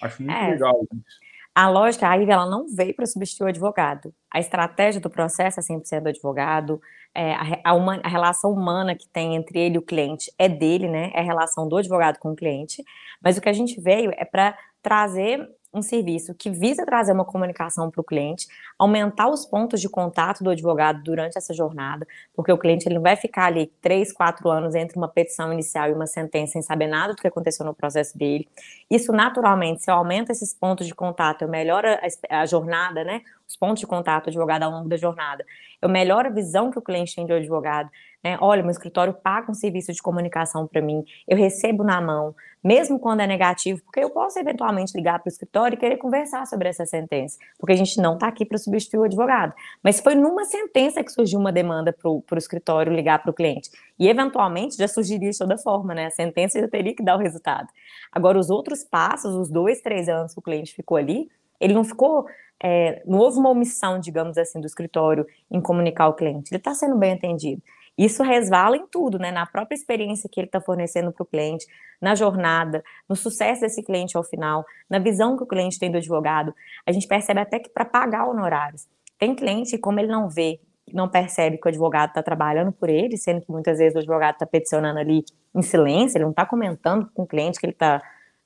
Acho 0.02 0.22
muito 0.22 0.38
é. 0.38 0.52
legal 0.52 0.76
isso. 0.94 1.20
A 1.56 1.70
lógica, 1.70 2.08
a 2.08 2.16
IVA, 2.16 2.34
ela 2.34 2.46
não 2.46 2.68
veio 2.68 2.96
para 2.96 3.08
substituir 3.08 3.46
o 3.46 3.50
advogado. 3.50 4.14
A 4.30 4.40
estratégia 4.40 5.02
do 5.02 5.10
processo 5.10 5.60
é 5.60 5.64
100% 5.64 6.02
do 6.02 6.10
advogado, 6.10 6.80
é, 7.16 7.34
a, 7.34 7.72
a, 7.72 7.74
uma, 7.74 8.00
a, 8.04 8.08
relação 8.08 8.52
humana 8.52 8.94
que 8.94 9.10
tem 9.10 9.36
entre 9.36 9.60
ele 9.60 9.74
e 9.74 9.78
o 9.80 9.82
cliente 9.82 10.32
é 10.38 10.48
dele, 10.48 10.88
né? 10.88 11.10
É 11.16 11.22
a 11.22 11.24
relação 11.24 11.68
do 11.68 11.78
advogado 11.78 12.20
com 12.20 12.32
o 12.32 12.36
cliente. 12.36 12.84
Mas 13.20 13.40
o 13.40 13.42
que 13.42 13.50
a 13.50 13.54
gente 13.54 13.82
veio 13.82 14.12
é 14.18 14.24
para 14.24 14.56
trazer 14.88 15.46
um 15.74 15.82
serviço 15.82 16.34
que 16.34 16.50
visa 16.50 16.86
trazer 16.86 17.12
uma 17.12 17.26
comunicação 17.26 17.92
para 17.92 18.00
o 18.00 18.04
cliente, 18.04 18.48
aumentar 18.80 19.28
os 19.28 19.46
pontos 19.46 19.82
de 19.82 19.90
contato 19.90 20.42
do 20.42 20.50
advogado 20.50 21.04
durante 21.04 21.38
essa 21.38 21.54
jornada, 21.54 22.08
porque 22.34 22.52
o 22.52 22.58
cliente 22.58 22.88
ele 22.88 22.96
não 22.96 23.02
vai 23.02 23.18
ficar 23.18 23.48
ali 23.48 23.68
três, 23.82 24.14
quatro 24.14 24.50
anos 24.50 24.76
entre 24.76 24.98
uma 24.98 25.10
petição 25.10 25.52
inicial 25.52 25.90
e 25.90 25.94
uma 25.94 26.08
sentença 26.08 26.54
sem 26.54 26.62
saber 26.62 26.88
nada 26.88 27.14
do 27.14 27.22
que 27.22 27.28
aconteceu 27.28 27.66
no 27.66 27.74
processo 27.74 28.18
dele. 28.18 28.48
Isso 28.90 29.12
naturalmente, 29.12 29.84
se 29.84 29.92
eu 29.92 29.96
aumento 29.96 30.32
esses 30.32 30.54
pontos 30.54 30.88
de 30.88 30.96
contato, 30.96 31.42
eu 31.42 31.50
melhoro 31.50 31.86
a, 31.86 32.42
a 32.42 32.46
jornada, 32.46 33.04
né? 33.04 33.22
Os 33.48 33.56
pontos 33.56 33.80
de 33.80 33.88
contato 33.88 34.26
do 34.26 34.30
advogado 34.30 34.64
ao 34.64 34.72
longo 34.72 34.90
da 34.90 34.98
jornada. 34.98 35.46
Eu 35.82 35.88
melhoro 35.88 36.28
a 36.28 36.32
visão 36.32 36.70
que 36.70 36.78
o 36.78 36.82
cliente 36.82 37.16
tem 37.16 37.26
de 37.26 37.32
advogado. 37.32 37.90
Né? 38.24 38.38
Olha, 38.42 38.62
meu 38.62 38.72
escritório 38.72 39.14
paga 39.14 39.50
um 39.50 39.54
serviço 39.54 39.94
de 39.94 40.02
comunicação 40.02 40.68
para 40.68 40.82
mim, 40.82 41.06
eu 41.28 41.38
recebo 41.38 41.84
na 41.84 42.02
mão, 42.02 42.36
mesmo 42.64 43.00
quando 43.00 43.22
é 43.22 43.28
negativo, 43.28 43.82
porque 43.84 44.00
eu 44.00 44.10
posso 44.10 44.38
eventualmente 44.40 44.92
ligar 44.96 45.20
para 45.20 45.30
o 45.30 45.32
escritório 45.32 45.76
e 45.76 45.80
querer 45.80 45.98
conversar 45.98 46.46
sobre 46.46 46.68
essa 46.68 46.86
sentença, 46.86 47.38
porque 47.58 47.74
a 47.74 47.76
gente 47.76 48.02
não 48.02 48.16
está 48.16 48.28
aqui 48.28 48.44
para 48.44 48.58
substituir 48.58 49.00
o 49.00 49.04
advogado. 49.04 49.54
Mas 49.82 50.02
foi 50.02 50.16
numa 50.16 50.44
sentença 50.44 51.04
que 51.04 51.12
surgiu 51.12 51.40
uma 51.40 51.52
demanda 51.52 51.94
para 51.94 52.10
o 52.10 52.24
escritório 52.38 52.92
ligar 52.92 53.22
para 53.22 53.32
o 53.32 53.34
cliente. 53.34 53.70
E 53.98 54.10
eventualmente 54.10 54.76
já 54.76 54.88
surgiria 54.88 55.32
de 55.32 55.38
toda 55.38 55.58
forma, 55.58 55.94
né? 55.94 56.08
A 56.08 56.12
sentença 56.12 56.60
já 56.60 56.68
teria 56.68 56.94
que 56.96 57.04
dar 57.04 57.16
o 57.16 57.20
resultado. 57.20 57.68
Agora, 58.12 58.38
os 58.38 58.50
outros 58.50 58.84
passos, 58.84 59.34
os 59.36 59.50
dois, 59.50 59.82
três 59.82 60.10
anos 60.10 60.34
que 60.34 60.40
o 60.40 60.42
cliente 60.42 60.74
ficou 60.74 60.98
ali, 60.98 61.30
ele 61.60 61.74
não 61.74 61.84
ficou. 61.84 62.26
É, 62.62 63.04
não 63.06 63.20
houve 63.20 63.38
uma 63.38 63.50
omissão, 63.50 64.00
digamos 64.00 64.38
assim, 64.38 64.60
do 64.60 64.68
escritório 64.68 65.26
em 65.50 65.62
comunicar 65.62 66.08
o 66.08 66.14
cliente. 66.14 66.52
Ele 66.52 66.58
está 66.60 66.74
sendo 66.74 66.98
bem 66.98 67.14
atendido. 67.14 67.62
Isso 67.98 68.22
resvala 68.22 68.78
em 68.78 68.86
tudo, 68.86 69.18
né? 69.18 69.32
Na 69.32 69.46
própria 69.46 69.76
experiência 69.76 70.30
que 70.32 70.40
ele 70.40 70.48
está 70.48 70.62
fornecendo 70.62 71.12
para 71.12 71.24
o 71.24 71.26
cliente, 71.26 71.66
na 72.00 72.14
jornada, 72.14 72.84
no 73.10 73.16
sucesso 73.16 73.62
desse 73.62 73.82
cliente 73.82 74.16
ao 74.16 74.24
final, 74.24 74.64
na 74.88 75.00
visão 75.00 75.36
que 75.36 75.44
o 75.44 75.48
cliente 75.48 75.80
tem 75.80 75.90
do 75.90 75.98
advogado. 75.98 76.54
A 76.86 76.92
gente 76.92 77.08
percebe 77.08 77.40
até 77.40 77.58
que 77.58 77.70
para 77.70 77.86
pagar 77.86 78.28
honorários. 78.28 78.88
Tem 79.18 79.36
cliente, 79.36 79.80
como 79.80 80.00
ele 80.00 80.10
não 80.10 80.30
vê, 80.30 80.60
não 80.94 81.10
percebe 81.10 81.58
que 81.58 81.68
o 81.68 81.70
advogado 81.70 82.10
está 82.10 82.22
trabalhando 82.22 82.72
por 82.72 82.88
ele, 82.88 83.18
sendo 83.18 83.42
que 83.42 83.52
muitas 83.52 83.80
vezes 83.80 83.96
o 83.96 84.00
advogado 84.00 84.36
está 84.36 84.46
peticionando 84.46 85.00
ali 85.00 85.24
em 85.56 85.62
silêncio, 85.64 86.18
ele 86.18 86.26
não 86.26 86.32
está 86.32 86.46
comentando 86.46 87.10
com 87.14 87.24
o 87.24 87.28
cliente 87.28 87.60
que 87.60 87.66
ele 87.66 87.74
está 87.74 88.02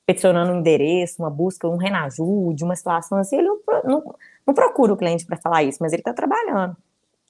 peticionando 0.06 0.52
um 0.52 0.60
endereço, 0.60 1.22
uma 1.22 1.30
busca, 1.30 1.68
um 1.68 1.78
renajude, 1.78 2.64
uma 2.64 2.76
situação 2.76 3.18
assim, 3.18 3.38
ele 3.38 3.48
não, 3.48 3.60
não, 3.84 4.16
não 4.46 4.54
procura 4.54 4.94
o 4.94 4.98
cliente 4.98 5.26
para 5.26 5.38
falar 5.38 5.64
isso, 5.64 5.80
mas 5.82 5.94
ele 5.94 6.02
está 6.02 6.14
trabalhando. 6.14 6.76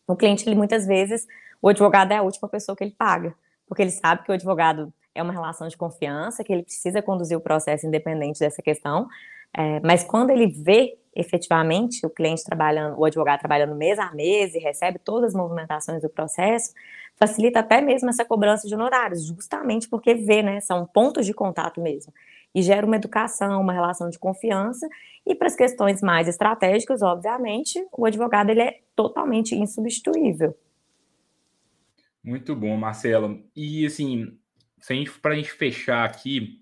O 0.07 0.15
cliente, 0.15 0.47
ele 0.47 0.55
muitas 0.55 0.85
vezes 0.85 1.27
o 1.61 1.69
advogado 1.69 2.11
é 2.11 2.17
a 2.17 2.21
última 2.23 2.49
pessoa 2.49 2.75
que 2.75 2.83
ele 2.83 2.95
paga, 2.97 3.35
porque 3.67 3.81
ele 3.81 3.91
sabe 3.91 4.23
que 4.23 4.31
o 4.31 4.33
advogado 4.33 4.91
é 5.13 5.21
uma 5.21 5.33
relação 5.33 5.67
de 5.67 5.77
confiança, 5.77 6.43
que 6.43 6.51
ele 6.51 6.63
precisa 6.63 7.01
conduzir 7.01 7.37
o 7.37 7.41
processo 7.41 7.85
independente 7.85 8.39
dessa 8.39 8.61
questão, 8.61 9.07
é, 9.53 9.79
mas 9.81 10.03
quando 10.03 10.31
ele 10.31 10.47
vê 10.47 10.97
efetivamente 11.13 12.05
o 12.05 12.09
cliente 12.09 12.43
trabalhando, 12.43 12.97
o 12.97 13.03
advogado 13.03 13.39
trabalhando 13.39 13.75
mês 13.75 13.99
a 13.99 14.11
mês 14.13 14.55
e 14.55 14.59
recebe 14.59 14.97
todas 14.97 15.31
as 15.31 15.35
movimentações 15.35 16.01
do 16.01 16.09
processo, 16.09 16.73
facilita 17.17 17.59
até 17.59 17.81
mesmo 17.81 18.09
essa 18.09 18.23
cobrança 18.23 18.67
de 18.67 18.73
honorários, 18.73 19.25
justamente 19.25 19.89
porque 19.89 20.13
vê, 20.15 20.41
né, 20.41 20.61
são 20.61 20.85
pontos 20.85 21.25
de 21.25 21.33
contato 21.33 21.81
mesmo, 21.81 22.13
e 22.53 22.61
gera 22.61 22.85
uma 22.85 22.95
educação, 22.95 23.61
uma 23.61 23.73
relação 23.73 24.09
de 24.09 24.19
confiança, 24.19 24.87
e 25.25 25.35
para 25.35 25.47
as 25.47 25.55
questões 25.55 26.01
mais 26.01 26.27
estratégicas, 26.27 27.01
obviamente, 27.01 27.85
o 27.91 28.05
advogado 28.05 28.49
ele 28.49 28.61
é 28.61 28.79
totalmente 28.95 29.55
insubstituível. 29.55 30.57
Muito 32.23 32.55
bom, 32.55 32.75
Marcelo. 32.77 33.43
E 33.55 33.85
assim, 33.85 34.37
para 35.21 35.33
a 35.33 35.35
gente 35.35 35.51
fechar 35.51 36.05
aqui, 36.05 36.61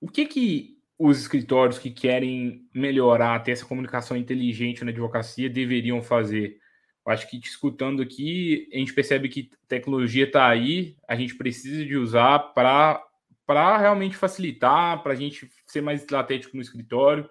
o 0.00 0.08
que 0.08 0.26
que 0.26 0.76
os 0.98 1.20
escritórios 1.20 1.78
que 1.78 1.90
querem 1.90 2.66
melhorar, 2.74 3.42
ter 3.42 3.52
essa 3.52 3.66
comunicação 3.66 4.16
inteligente 4.16 4.84
na 4.84 4.90
advocacia 4.90 5.48
deveriam 5.48 6.02
fazer? 6.02 6.58
Eu 7.04 7.12
acho 7.12 7.28
que 7.28 7.38
te 7.38 7.48
escutando 7.48 8.02
aqui, 8.02 8.68
a 8.72 8.78
gente 8.78 8.92
percebe 8.92 9.28
que 9.28 9.50
tecnologia 9.68 10.24
está 10.24 10.48
aí, 10.48 10.96
a 11.06 11.14
gente 11.14 11.36
precisa 11.36 11.84
de 11.84 11.96
usar 11.96 12.38
para 12.38 13.00
para 13.46 13.78
realmente 13.78 14.16
facilitar, 14.16 15.02
para 15.02 15.12
a 15.12 15.16
gente 15.16 15.48
ser 15.66 15.80
mais 15.80 16.00
estratégico 16.00 16.56
no 16.56 16.62
escritório, 16.62 17.28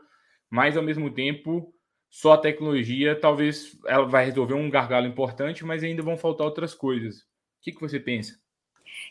mas 0.49 0.77
ao 0.77 0.83
mesmo 0.83 1.11
tempo, 1.11 1.73
só 2.09 2.33
a 2.33 2.37
tecnologia 2.37 3.19
talvez 3.19 3.77
ela 3.85 4.05
vai 4.05 4.25
resolver 4.25 4.53
um 4.53 4.69
gargalo 4.69 5.05
importante, 5.05 5.65
mas 5.65 5.83
ainda 5.83 6.01
vão 6.01 6.17
faltar 6.17 6.47
outras 6.47 6.73
coisas. 6.73 7.17
O 7.17 7.61
que, 7.61 7.71
que 7.73 7.81
você 7.81 7.99
pensa? 7.99 8.39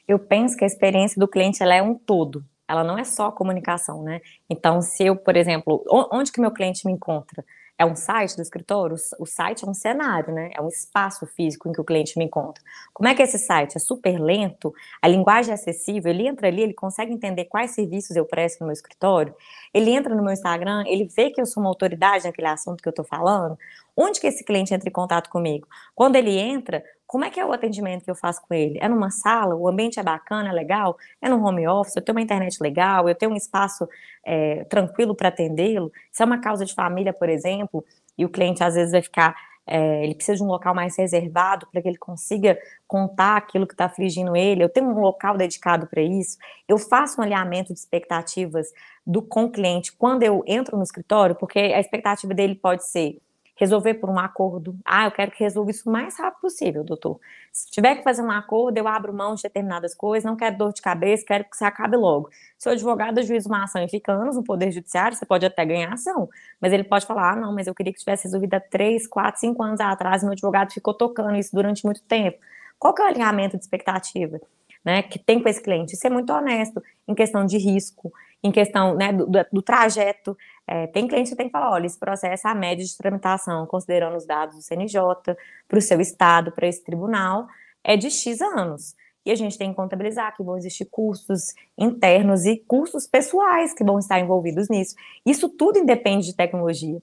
Eu 0.09 0.19
penso 0.19 0.57
que 0.57 0.65
a 0.65 0.67
experiência 0.67 1.21
do 1.21 1.29
cliente 1.29 1.63
ela 1.63 1.75
é 1.75 1.83
um 1.83 1.95
todo. 1.95 2.45
Ela 2.67 2.83
não 2.83 2.97
é 2.97 3.05
só 3.05 3.31
comunicação, 3.31 4.03
né? 4.03 4.23
Então, 4.49 4.81
se 4.81 5.05
eu, 5.05 5.17
por 5.17 5.37
exemplo, 5.37 5.85
onde 6.11 6.33
que 6.33 6.41
meu 6.41 6.51
cliente 6.51 6.87
me 6.87 6.93
encontra? 6.93 7.45
É 7.77 7.85
um 7.85 7.97
site 7.97 8.37
do 8.37 8.43
escritório? 8.43 8.97
O 9.19 9.27
site 9.27 9.65
é 9.65 9.69
um 9.69 9.75
cenário, 9.75 10.33
né? 10.33 10.51
É 10.55 10.61
um 10.61 10.69
espaço 10.69 11.27
físico 11.27 11.69
em 11.69 11.73
que 11.73 11.81
o 11.81 11.85
cliente 11.85 12.17
me 12.17 12.25
encontra. 12.25 12.63
Como 12.93 13.09
é 13.09 13.15
que 13.15 13.23
esse 13.23 13.37
site 13.37 13.77
é 13.77 13.81
super 13.81 14.17
lento? 14.21 14.73
A 15.03 15.09
linguagem 15.09 15.51
é 15.51 15.55
acessível? 15.55 16.13
Ele 16.13 16.29
entra 16.29 16.47
ali, 16.47 16.63
ele 16.63 16.73
consegue 16.75 17.13
entender 17.13 17.47
quais 17.47 17.73
serviços 17.73 18.15
eu 18.15 18.25
presto 18.25 18.61
no 18.61 18.67
meu 18.67 18.73
escritório? 18.73 19.35
Ele 19.73 19.91
entra 19.91 20.15
no 20.15 20.23
meu 20.23 20.33
Instagram, 20.33 20.85
ele 20.87 21.05
vê 21.05 21.31
que 21.31 21.41
eu 21.41 21.47
sou 21.47 21.63
uma 21.63 21.69
autoridade 21.69 22.25
naquele 22.25 22.47
assunto 22.47 22.81
que 22.81 22.89
eu 22.89 22.91
estou 22.91 23.05
falando? 23.05 23.59
Onde 23.97 24.21
que 24.21 24.29
esse 24.29 24.45
cliente 24.45 24.73
entra 24.73 24.89
em 24.89 24.93
contato 24.93 25.29
comigo? 25.29 25.67
Quando 25.97 26.15
ele 26.15 26.39
entra, 26.39 26.85
como 27.07 27.25
é 27.25 27.31
que 27.31 27.39
é 27.39 27.45
o 27.45 27.53
atendimento 27.53 28.05
que 28.05 28.11
eu 28.11 28.15
faço 28.15 28.41
com 28.43 28.55
ele? 28.55 28.79
É 28.81 28.89
numa 28.89 29.11
sala? 29.11 29.55
O 29.55 29.69
ambiente 29.69 30.01
é 30.01 30.03
bacana, 30.03 30.49
é 30.49 30.53
legal? 30.53 30.97
É 31.21 31.29
no 31.29 31.45
home 31.45 31.67
office? 31.69 31.97
Eu 31.97 32.03
tenho 32.03 32.17
uma 32.17 32.23
internet 32.23 32.59
legal? 32.61 33.09
Eu 33.09 33.15
tenho 33.15 33.33
um 33.33 33.37
espaço 33.37 33.89
é, 34.25 34.65
tranquilo 34.65 35.15
para 35.15 35.29
atendê-lo? 35.29 35.93
Se 36.11 36.23
é 36.23 36.27
uma 36.27 36.41
causa 36.41 36.65
de 36.65 36.75
família, 36.75 37.13
por 37.13 37.29
exemplo, 37.29 37.85
e 38.17 38.25
o 38.25 38.29
cliente 38.29 38.65
às 38.65 38.75
vezes 38.75 38.93
vai 38.93 39.03
ficar 39.03 39.35
é, 39.67 40.05
ele 40.05 40.15
precisa 40.15 40.37
de 40.37 40.43
um 40.43 40.47
local 40.47 40.75
mais 40.75 40.97
reservado 40.97 41.67
para 41.71 41.81
que 41.81 41.89
ele 41.89 41.97
consiga 41.97 42.59
contar 42.87 43.37
aquilo 43.37 43.67
que 43.67 43.73
está 43.73 43.87
afligindo 43.87 44.37
ele. 44.37 44.63
Eu 44.63 44.69
tenho 44.69 44.87
um 44.89 45.01
local 45.01 45.37
dedicado 45.37 45.87
para 45.87 46.03
isso. 46.03 46.37
Eu 46.69 46.79
faço 46.79 47.21
um 47.21 47.25
alinhamento 47.25 47.73
de 47.73 47.79
expectativas 47.79 48.69
do 49.07 49.23
com 49.23 49.45
o 49.45 49.51
cliente 49.51 49.93
quando 49.93 50.23
eu 50.23 50.43
entro 50.47 50.77
no 50.77 50.83
escritório, 50.83 51.35
porque 51.35 51.59
a 51.59 51.81
expectativa 51.81 52.35
dele 52.35 52.55
pode 52.55 52.87
ser 52.87 53.19
resolver 53.57 53.95
por 53.95 54.11
um 54.11 54.19
acordo. 54.19 54.77
Ah, 54.85 55.05
eu 55.05 55.11
quero 55.13 55.31
que 55.31 55.43
resolva 55.43 55.71
isso 55.71 55.89
o 55.89 55.93
mais 55.93 56.19
rápido 56.19 56.41
possível, 56.41 56.83
doutor. 56.83 57.21
Se 57.53 57.71
tiver 57.71 57.97
que 57.97 58.03
fazer 58.03 58.23
um 58.23 58.31
acordo, 58.31 58.77
eu 58.77 58.89
abro 58.89 59.13
mão 59.13 59.35
de 59.35 59.43
determinadas 59.43 59.95
coisas, 59.95 60.25
não 60.29 60.37
quero 60.37 60.57
dor 60.57 60.73
de 60.73 60.83
cabeça, 60.83 61.25
quero 61.25 61.45
que 61.45 61.57
você 61.57 61.65
acabe 61.65 61.97
logo. 61.97 62.31
Se 62.59 62.69
o 62.69 62.73
advogado 62.73 63.23
juiz 63.23 63.47
uma 63.47 63.65
ação 63.65 63.83
e 63.85 63.89
fica 63.89 64.13
anos 64.13 64.37
no 64.37 64.43
Poder 64.43 64.73
Judiciário, 64.73 65.17
você 65.17 65.25
pode 65.25 65.47
até 65.47 65.65
ganhar 65.65 65.93
ação, 65.93 66.29
mas 66.61 66.73
ele 66.73 66.85
pode 66.85 67.07
falar, 67.07 67.33
ah, 67.33 67.37
não, 67.37 67.55
mas 67.55 67.67
eu 67.67 67.75
queria 67.75 67.93
que 67.93 67.99
tivesse 68.01 68.25
resolvido 68.25 68.55
há 68.55 68.61
três, 68.61 69.07
quatro, 69.07 69.41
cinco 69.41 69.63
anos 69.63 69.81
atrás, 69.81 70.23
meu 70.23 70.33
advogado 70.33 70.73
ficou 70.73 70.93
tocando 70.93 71.37
isso 71.37 71.55
durante 71.55 71.85
muito 71.85 72.03
tempo. 72.03 72.39
Qual 72.79 72.93
que 72.93 73.03
é 73.03 73.05
o 73.05 73.09
alinhamento 73.09 73.57
de 73.57 73.63
expectativa? 73.63 74.41
Né, 74.85 75.01
que 75.01 75.19
tem 75.19 75.43
com 75.43 75.49
esse 75.49 75.63
cliente, 75.63 75.95
isso 75.95 76.07
é 76.07 76.11
muito 76.11 76.31
honesto 76.31 76.83
em 77.09 77.15
questão 77.15 77.47
de 77.47 77.57
risco, 77.57 78.13
em 78.45 78.53
questão 78.53 78.95
né, 78.95 79.11
do, 79.11 79.27
do, 79.51 79.63
trajeto. 79.63 80.37
É, 80.67 80.87
tem 80.89 81.09
cliente 81.09 81.31
que 81.31 81.37
tem 81.37 81.47
que 81.47 81.53
falar: 81.53 81.73
olha, 81.73 81.87
esse 81.87 81.99
processo 81.99 82.47
é 82.47 82.51
a 82.51 82.55
média 82.55 82.85
de 82.85 82.97
tramitação, 82.97 83.67
considerando 83.67 84.17
os 84.17 84.27
dados 84.27 84.57
do 84.57 84.63
CNJ, 84.63 85.01
para 85.67 85.79
o 85.79 85.83
seu 85.83 85.99
estado, 85.99 86.53
para 86.53 86.69
esse 86.69 86.85
tribunal, 86.85 87.49
é 87.83 87.97
de 87.97 88.11
X 88.11 88.43
anos. 88.43 88.95
E 89.25 89.31
a 89.31 89.35
gente 89.35 89.57
tem 89.57 89.71
que 89.71 89.77
contabilizar 89.77 90.37
que 90.37 90.43
vão 90.43 90.59
existir 90.59 90.85
custos 90.85 91.55
internos 91.79 92.45
e 92.45 92.59
custos 92.69 93.07
pessoais 93.07 93.73
que 93.73 93.83
vão 93.83 93.99
estar 93.99 94.21
envolvidos 94.21 94.69
nisso. 94.69 94.95
Isso 95.25 95.49
tudo 95.49 95.79
independe 95.79 96.27
de 96.27 96.37
tecnologia. 96.37 97.01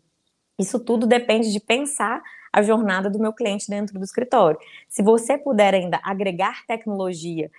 Isso 0.59 0.79
tudo 0.79 1.07
depende 1.07 1.51
de 1.51 1.59
pensar 1.59 2.21
a 2.53 2.61
jornada 2.61 3.09
do 3.09 3.17
meu 3.17 3.33
cliente 3.33 3.67
dentro 3.67 3.97
do 3.97 4.05
escritório. 4.05 4.59
Se 4.87 5.01
você 5.01 5.35
puder 5.35 5.73
ainda 5.73 5.99
agregar 6.03 6.63
tecnologia 6.67 7.49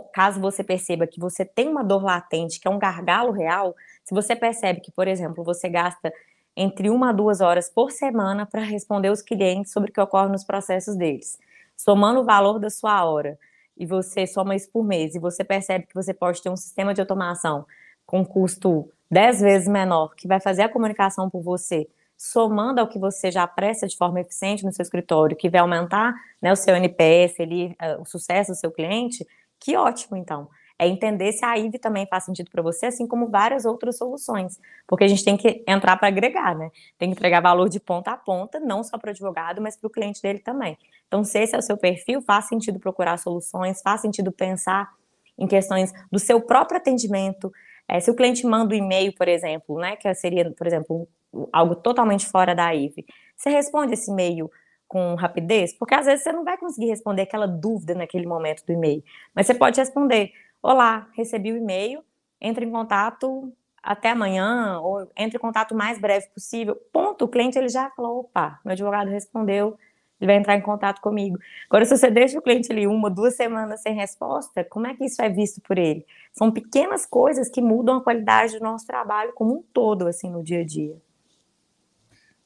caso 0.00 0.40
você 0.40 0.64
perceba 0.64 1.06
que 1.06 1.20
você 1.20 1.44
tem 1.44 1.68
uma 1.68 1.82
dor 1.82 2.02
latente, 2.02 2.60
que 2.60 2.68
é 2.68 2.70
um 2.70 2.78
gargalo 2.78 3.32
real, 3.32 3.74
se 4.04 4.14
você 4.14 4.34
percebe 4.34 4.80
que, 4.80 4.90
por 4.90 5.06
exemplo, 5.06 5.44
você 5.44 5.68
gasta 5.68 6.12
entre 6.56 6.90
uma 6.90 7.10
a 7.10 7.12
duas 7.12 7.40
horas 7.40 7.68
por 7.68 7.90
semana 7.90 8.46
para 8.46 8.62
responder 8.62 9.10
os 9.10 9.22
clientes 9.22 9.72
sobre 9.72 9.90
o 9.90 9.92
que 9.92 10.00
ocorre 10.00 10.28
nos 10.28 10.44
processos 10.44 10.96
deles, 10.96 11.38
somando 11.76 12.20
o 12.20 12.24
valor 12.24 12.58
da 12.58 12.70
sua 12.70 13.04
hora, 13.04 13.38
e 13.76 13.86
você 13.86 14.26
soma 14.26 14.54
isso 14.54 14.70
por 14.70 14.84
mês, 14.84 15.14
e 15.14 15.18
você 15.18 15.42
percebe 15.42 15.86
que 15.86 15.94
você 15.94 16.12
pode 16.12 16.42
ter 16.42 16.50
um 16.50 16.56
sistema 16.56 16.92
de 16.92 17.00
automação 17.00 17.64
com 18.04 18.24
custo 18.24 18.90
10 19.10 19.40
vezes 19.40 19.68
menor, 19.68 20.14
que 20.14 20.28
vai 20.28 20.40
fazer 20.40 20.62
a 20.62 20.68
comunicação 20.68 21.30
por 21.30 21.42
você, 21.42 21.88
somando 22.16 22.80
ao 22.80 22.86
que 22.86 22.98
você 22.98 23.30
já 23.30 23.46
presta 23.46 23.86
de 23.86 23.96
forma 23.96 24.20
eficiente 24.20 24.64
no 24.64 24.72
seu 24.72 24.82
escritório, 24.82 25.36
que 25.36 25.50
vai 25.50 25.60
aumentar 25.60 26.14
né, 26.40 26.52
o 26.52 26.56
seu 26.56 26.74
NPS, 26.76 27.40
ali, 27.40 27.76
uh, 27.82 28.00
o 28.00 28.04
sucesso 28.04 28.52
do 28.52 28.54
seu 28.56 28.70
cliente, 28.70 29.26
que 29.62 29.76
ótimo, 29.76 30.16
então. 30.16 30.48
É 30.78 30.88
entender 30.88 31.30
se 31.32 31.44
a 31.44 31.56
IVE 31.56 31.78
também 31.78 32.06
faz 32.06 32.24
sentido 32.24 32.50
para 32.50 32.60
você, 32.60 32.86
assim 32.86 33.06
como 33.06 33.28
várias 33.28 33.64
outras 33.64 33.96
soluções. 33.96 34.58
Porque 34.88 35.04
a 35.04 35.08
gente 35.08 35.24
tem 35.24 35.36
que 35.36 35.62
entrar 35.68 35.96
para 35.96 36.08
agregar, 36.08 36.56
né? 36.56 36.70
Tem 36.98 37.08
que 37.08 37.14
entregar 37.14 37.40
valor 37.40 37.68
de 37.68 37.78
ponta 37.78 38.10
a 38.10 38.16
ponta, 38.16 38.58
não 38.58 38.82
só 38.82 38.98
para 38.98 39.08
o 39.08 39.10
advogado, 39.10 39.62
mas 39.62 39.76
para 39.76 39.86
o 39.86 39.90
cliente 39.90 40.20
dele 40.20 40.40
também. 40.40 40.76
Então, 41.06 41.22
se 41.22 41.38
esse 41.38 41.54
é 41.54 41.58
o 41.58 41.62
seu 41.62 41.76
perfil, 41.76 42.20
faz 42.20 42.46
sentido 42.46 42.80
procurar 42.80 43.16
soluções, 43.18 43.80
faz 43.80 44.00
sentido 44.00 44.32
pensar 44.32 44.90
em 45.38 45.46
questões 45.46 45.92
do 46.10 46.18
seu 46.18 46.40
próprio 46.40 46.78
atendimento. 46.78 47.52
É, 47.86 48.00
se 48.00 48.10
o 48.10 48.16
cliente 48.16 48.44
manda 48.44 48.74
um 48.74 48.78
e-mail, 48.78 49.14
por 49.14 49.28
exemplo, 49.28 49.78
né, 49.78 49.94
que 49.94 50.12
seria, 50.14 50.50
por 50.50 50.66
exemplo, 50.66 51.06
algo 51.52 51.76
totalmente 51.76 52.26
fora 52.26 52.54
da 52.54 52.74
IVE, 52.74 53.06
você 53.36 53.50
responde 53.50 53.92
esse 53.92 54.10
e-mail 54.10 54.50
com 54.92 55.14
rapidez, 55.14 55.72
porque 55.72 55.94
às 55.94 56.04
vezes 56.04 56.22
você 56.22 56.30
não 56.32 56.44
vai 56.44 56.58
conseguir 56.58 56.88
responder 56.88 57.22
aquela 57.22 57.48
dúvida 57.48 57.94
naquele 57.94 58.26
momento 58.26 58.62
do 58.66 58.74
e-mail, 58.74 59.02
mas 59.34 59.46
você 59.46 59.54
pode 59.54 59.80
responder: 59.80 60.32
Olá, 60.62 61.08
recebi 61.16 61.50
o 61.50 61.56
e-mail, 61.56 62.04
entre 62.38 62.66
em 62.66 62.70
contato 62.70 63.50
até 63.82 64.10
amanhã, 64.10 64.78
ou 64.80 65.10
entre 65.16 65.38
em 65.38 65.40
contato 65.40 65.72
o 65.72 65.74
mais 65.74 65.98
breve 65.98 66.28
possível. 66.28 66.76
Ponto. 66.92 67.24
O 67.24 67.28
cliente 67.28 67.58
ele 67.58 67.70
já 67.70 67.88
falou: 67.96 68.20
opa, 68.20 68.60
meu 68.62 68.72
advogado 68.72 69.08
respondeu, 69.08 69.78
ele 70.20 70.26
vai 70.26 70.36
entrar 70.36 70.56
em 70.56 70.60
contato 70.60 71.00
comigo. 71.00 71.38
Agora, 71.70 71.86
se 71.86 71.96
você 71.96 72.10
deixa 72.10 72.38
o 72.38 72.42
cliente 72.42 72.70
ali 72.70 72.86
uma, 72.86 73.08
duas 73.08 73.34
semanas 73.34 73.80
sem 73.80 73.94
resposta, 73.94 74.62
como 74.62 74.86
é 74.86 74.94
que 74.94 75.06
isso 75.06 75.22
é 75.22 75.30
visto 75.30 75.62
por 75.62 75.78
ele? 75.78 76.04
São 76.34 76.52
pequenas 76.52 77.06
coisas 77.06 77.48
que 77.48 77.62
mudam 77.62 77.96
a 77.96 78.04
qualidade 78.04 78.58
do 78.58 78.62
nosso 78.62 78.86
trabalho 78.86 79.32
como 79.32 79.54
um 79.54 79.62
todo, 79.72 80.06
assim, 80.06 80.30
no 80.30 80.42
dia 80.42 80.60
a 80.60 80.64
dia. 80.64 81.00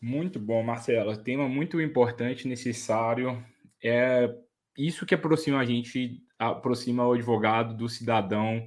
Muito 0.01 0.39
bom, 0.39 0.63
Marcelo. 0.63 1.17
Tema 1.17 1.49
muito 1.49 1.81
importante, 1.81 2.49
necessário. 2.49 3.43
É 3.83 4.33
isso 4.77 5.07
que 5.07 5.15
aproxima 5.15 5.59
a 5.59 5.65
gente, 5.65 6.23
aproxima 6.39 7.07
o 7.07 7.13
advogado 7.13 7.75
do 7.75 7.89
cidadão, 7.89 8.67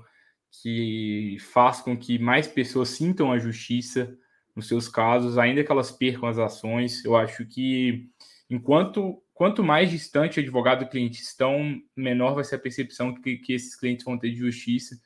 que 0.62 1.38
faz 1.52 1.82
com 1.82 1.96
que 1.98 2.18
mais 2.18 2.48
pessoas 2.48 2.90
sintam 2.90 3.32
a 3.32 3.38
justiça 3.38 4.18
nos 4.56 4.68
seus 4.68 4.90
casos, 4.90 5.38
ainda 5.38 5.64
que 5.64 5.72
elas 5.72 5.92
percam 5.92 6.28
as 6.28 6.38
ações. 6.38 7.06
Eu 7.06 7.16
acho 7.16 7.46
que 7.46 8.10
enquanto 8.50 9.22
quanto 9.40 9.64
mais 9.64 9.90
distante 9.90 10.38
o 10.38 10.42
advogado 10.44 10.80
do 10.80 10.90
cliente 10.90 11.22
estão, 11.22 11.82
menor 11.96 12.36
vai 12.36 12.44
ser 12.44 12.56
a 12.56 12.60
percepção 12.60 13.16
que, 13.16 13.38
que 13.38 13.54
esses 13.54 13.74
clientes 13.74 14.04
vão 14.04 14.20
ter 14.20 14.32
de 14.32 14.36
justiça. 14.36 15.00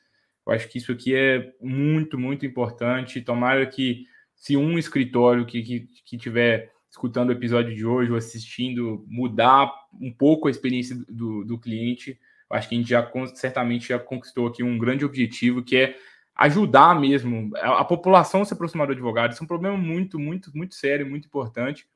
Eu 0.43 0.53
acho 0.53 0.67
que 0.67 0.79
isso 0.79 0.91
aqui 0.91 1.13
é 1.15 1.53
muito, 1.61 2.17
muito 2.17 2.43
importante. 2.43 3.21
Tomara 3.21 3.67
que 3.67 4.07
se 4.43 4.57
um 4.57 4.77
escritório 4.77 5.45
que, 5.45 5.63
que, 5.63 5.87
que 6.03 6.17
tiver 6.17 6.73
escutando 6.91 7.29
o 7.29 7.31
episódio 7.31 7.73
de 7.73 7.85
hoje 7.85 8.11
ou 8.11 8.17
assistindo 8.17 9.05
mudar 9.07 9.73
um 9.93 10.11
pouco 10.11 10.49
a 10.49 10.51
experiência 10.51 10.97
do, 11.07 11.45
do 11.45 11.57
cliente, 11.57 12.19
acho 12.49 12.67
que 12.67 12.75
a 12.75 12.77
gente 12.77 12.89
já 12.89 13.09
certamente 13.35 13.87
já 13.87 13.97
conquistou 13.97 14.45
aqui 14.45 14.61
um 14.61 14.77
grande 14.77 15.05
objetivo 15.05 15.63
que 15.63 15.77
é 15.77 15.95
ajudar 16.35 16.99
mesmo 16.99 17.55
a, 17.55 17.79
a 17.79 17.85
população 17.85 18.43
se 18.43 18.53
aproximar 18.53 18.85
do 18.85 18.91
advogado. 18.91 19.31
Isso 19.31 19.41
é 19.41 19.45
um 19.45 19.47
problema 19.47 19.77
muito, 19.77 20.19
muito, 20.19 20.51
muito 20.53 20.75
sério, 20.75 21.09
muito 21.09 21.25
importante 21.25 21.87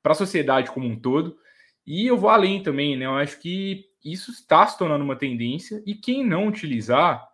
para 0.00 0.12
a 0.12 0.14
sociedade 0.14 0.70
como 0.70 0.86
um 0.86 0.96
todo. 0.96 1.36
E 1.84 2.06
eu 2.06 2.16
vou 2.16 2.30
além 2.30 2.62
também, 2.62 2.96
né? 2.96 3.06
Eu 3.06 3.16
acho 3.16 3.40
que 3.40 3.86
isso 4.04 4.30
está 4.30 4.64
se 4.64 4.78
tornando 4.78 5.02
uma 5.02 5.16
tendência 5.16 5.82
e 5.84 5.96
quem 5.96 6.24
não 6.24 6.46
utilizar 6.46 7.29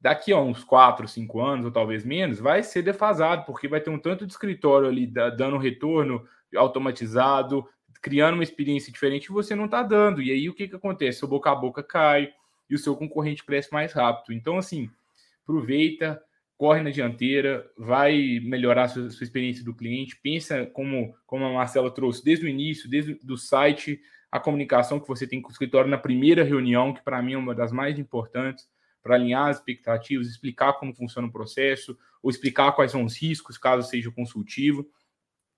daqui 0.00 0.32
a 0.32 0.38
uns 0.38 0.64
4, 0.64 1.06
5 1.06 1.40
anos, 1.40 1.64
ou 1.66 1.70
talvez 1.70 2.04
menos, 2.04 2.38
vai 2.38 2.62
ser 2.62 2.82
defasado, 2.82 3.44
porque 3.44 3.68
vai 3.68 3.80
ter 3.80 3.90
um 3.90 3.98
tanto 3.98 4.26
de 4.26 4.32
escritório 4.32 4.88
ali 4.88 5.06
dando 5.06 5.58
retorno 5.58 6.26
automatizado, 6.56 7.68
criando 8.00 8.34
uma 8.34 8.42
experiência 8.42 8.92
diferente 8.92 9.26
e 9.26 9.32
você 9.32 9.54
não 9.54 9.66
está 9.66 9.82
dando. 9.82 10.22
E 10.22 10.30
aí 10.32 10.48
o 10.48 10.54
que, 10.54 10.66
que 10.66 10.76
acontece? 10.76 11.24
O 11.24 11.28
boca 11.28 11.50
a 11.50 11.54
boca 11.54 11.82
cai 11.82 12.32
e 12.68 12.74
o 12.74 12.78
seu 12.78 12.96
concorrente 12.96 13.44
cresce 13.44 13.72
mais 13.72 13.92
rápido. 13.92 14.32
Então, 14.32 14.56
assim, 14.56 14.88
aproveita, 15.42 16.20
corre 16.56 16.82
na 16.82 16.90
dianteira, 16.90 17.70
vai 17.76 18.40
melhorar 18.42 18.84
a 18.84 18.88
sua, 18.88 19.10
sua 19.10 19.24
experiência 19.24 19.64
do 19.64 19.74
cliente, 19.74 20.18
pensa 20.22 20.66
como, 20.66 21.14
como 21.26 21.44
a 21.44 21.52
Marcela 21.52 21.90
trouxe 21.90 22.24
desde 22.24 22.46
o 22.46 22.48
início, 22.48 22.88
desde 22.88 23.18
o 23.30 23.36
site, 23.36 24.00
a 24.32 24.40
comunicação 24.40 24.98
que 24.98 25.08
você 25.08 25.26
tem 25.26 25.42
com 25.42 25.48
o 25.48 25.52
escritório 25.52 25.90
na 25.90 25.98
primeira 25.98 26.42
reunião, 26.42 26.94
que 26.94 27.02
para 27.02 27.20
mim 27.20 27.34
é 27.34 27.38
uma 27.38 27.54
das 27.54 27.72
mais 27.72 27.98
importantes 27.98 28.68
para 29.02 29.14
alinhar 29.14 29.48
as 29.48 29.58
expectativas, 29.58 30.26
explicar 30.26 30.74
como 30.74 30.94
funciona 30.94 31.28
o 31.28 31.32
processo, 31.32 31.96
ou 32.22 32.30
explicar 32.30 32.72
quais 32.72 32.92
são 32.92 33.04
os 33.04 33.16
riscos, 33.16 33.56
caso 33.56 33.88
seja 33.88 34.10
consultivo, 34.10 34.86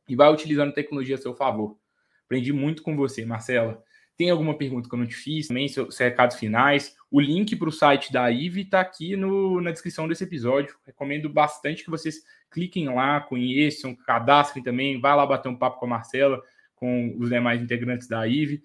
e 0.08 0.14
vai 0.14 0.32
utilizando 0.32 0.72
tecnologia 0.72 1.16
a 1.16 1.18
seu 1.18 1.34
favor. 1.34 1.76
Aprendi 2.24 2.52
muito 2.52 2.82
com 2.82 2.96
você, 2.96 3.24
Marcela. 3.24 3.82
Tem 4.16 4.30
alguma 4.30 4.56
pergunta 4.56 4.88
que 4.88 4.94
eu 4.94 4.98
não 4.98 5.06
te 5.06 5.14
fiz? 5.14 5.48
Também 5.48 5.68
seus 5.68 5.98
recados 5.98 6.36
finais. 6.36 6.94
O 7.10 7.20
link 7.20 7.56
para 7.56 7.68
o 7.68 7.72
site 7.72 8.12
da 8.12 8.30
IVE 8.30 8.62
está 8.62 8.80
aqui 8.80 9.16
no, 9.16 9.60
na 9.60 9.70
descrição 9.70 10.06
desse 10.06 10.24
episódio. 10.24 10.76
Recomendo 10.86 11.28
bastante 11.28 11.82
que 11.82 11.90
vocês 11.90 12.22
cliquem 12.50 12.88
lá, 12.88 13.20
conheçam, 13.20 13.96
cadastrem 13.96 14.62
também. 14.62 15.00
Vai 15.00 15.16
lá 15.16 15.26
bater 15.26 15.48
um 15.48 15.56
papo 15.56 15.80
com 15.80 15.86
a 15.86 15.88
Marcela, 15.88 16.42
com 16.74 17.16
os 17.18 17.30
demais 17.30 17.60
integrantes 17.60 18.06
da 18.06 18.26
IVE. 18.26 18.62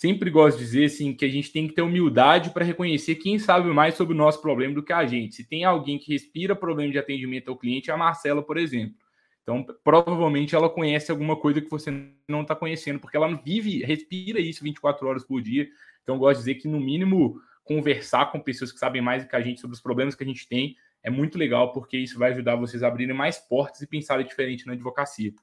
Sempre 0.00 0.30
gosto 0.30 0.56
de 0.56 0.64
dizer 0.64 0.86
assim, 0.86 1.12
que 1.12 1.26
a 1.26 1.28
gente 1.28 1.52
tem 1.52 1.68
que 1.68 1.74
ter 1.74 1.82
humildade 1.82 2.48
para 2.54 2.64
reconhecer 2.64 3.16
quem 3.16 3.38
sabe 3.38 3.68
mais 3.68 3.96
sobre 3.96 4.14
o 4.14 4.16
nosso 4.16 4.40
problema 4.40 4.72
do 4.72 4.82
que 4.82 4.94
a 4.94 5.04
gente. 5.04 5.34
Se 5.34 5.44
tem 5.44 5.62
alguém 5.62 5.98
que 5.98 6.10
respira 6.10 6.56
problema 6.56 6.90
de 6.90 6.98
atendimento 6.98 7.50
ao 7.50 7.58
cliente, 7.58 7.90
é 7.90 7.92
a 7.92 7.98
Marcela, 7.98 8.42
por 8.42 8.56
exemplo. 8.56 8.96
Então, 9.42 9.62
provavelmente 9.84 10.54
ela 10.54 10.70
conhece 10.70 11.10
alguma 11.10 11.36
coisa 11.36 11.60
que 11.60 11.68
você 11.68 11.90
não 12.26 12.40
está 12.40 12.56
conhecendo, 12.56 12.98
porque 12.98 13.14
ela 13.14 13.28
vive, 13.44 13.82
respira 13.84 14.40
isso 14.40 14.64
24 14.64 15.06
horas 15.06 15.22
por 15.22 15.42
dia. 15.42 15.68
Então, 16.02 16.16
gosto 16.16 16.38
de 16.38 16.46
dizer 16.46 16.54
que, 16.54 16.66
no 16.66 16.80
mínimo, 16.80 17.38
conversar 17.62 18.32
com 18.32 18.40
pessoas 18.40 18.72
que 18.72 18.78
sabem 18.78 19.02
mais 19.02 19.22
do 19.22 19.28
que 19.28 19.36
a 19.36 19.42
gente 19.42 19.60
sobre 19.60 19.74
os 19.74 19.82
problemas 19.82 20.14
que 20.14 20.24
a 20.24 20.26
gente 20.26 20.48
tem 20.48 20.76
é 21.02 21.10
muito 21.10 21.36
legal, 21.36 21.72
porque 21.74 21.98
isso 21.98 22.18
vai 22.18 22.32
ajudar 22.32 22.56
vocês 22.56 22.82
a 22.82 22.88
abrirem 22.88 23.14
mais 23.14 23.36
portas 23.36 23.82
e 23.82 23.86
pensarem 23.86 24.24
diferente 24.24 24.66
na 24.66 24.72
advocacia. 24.72 25.34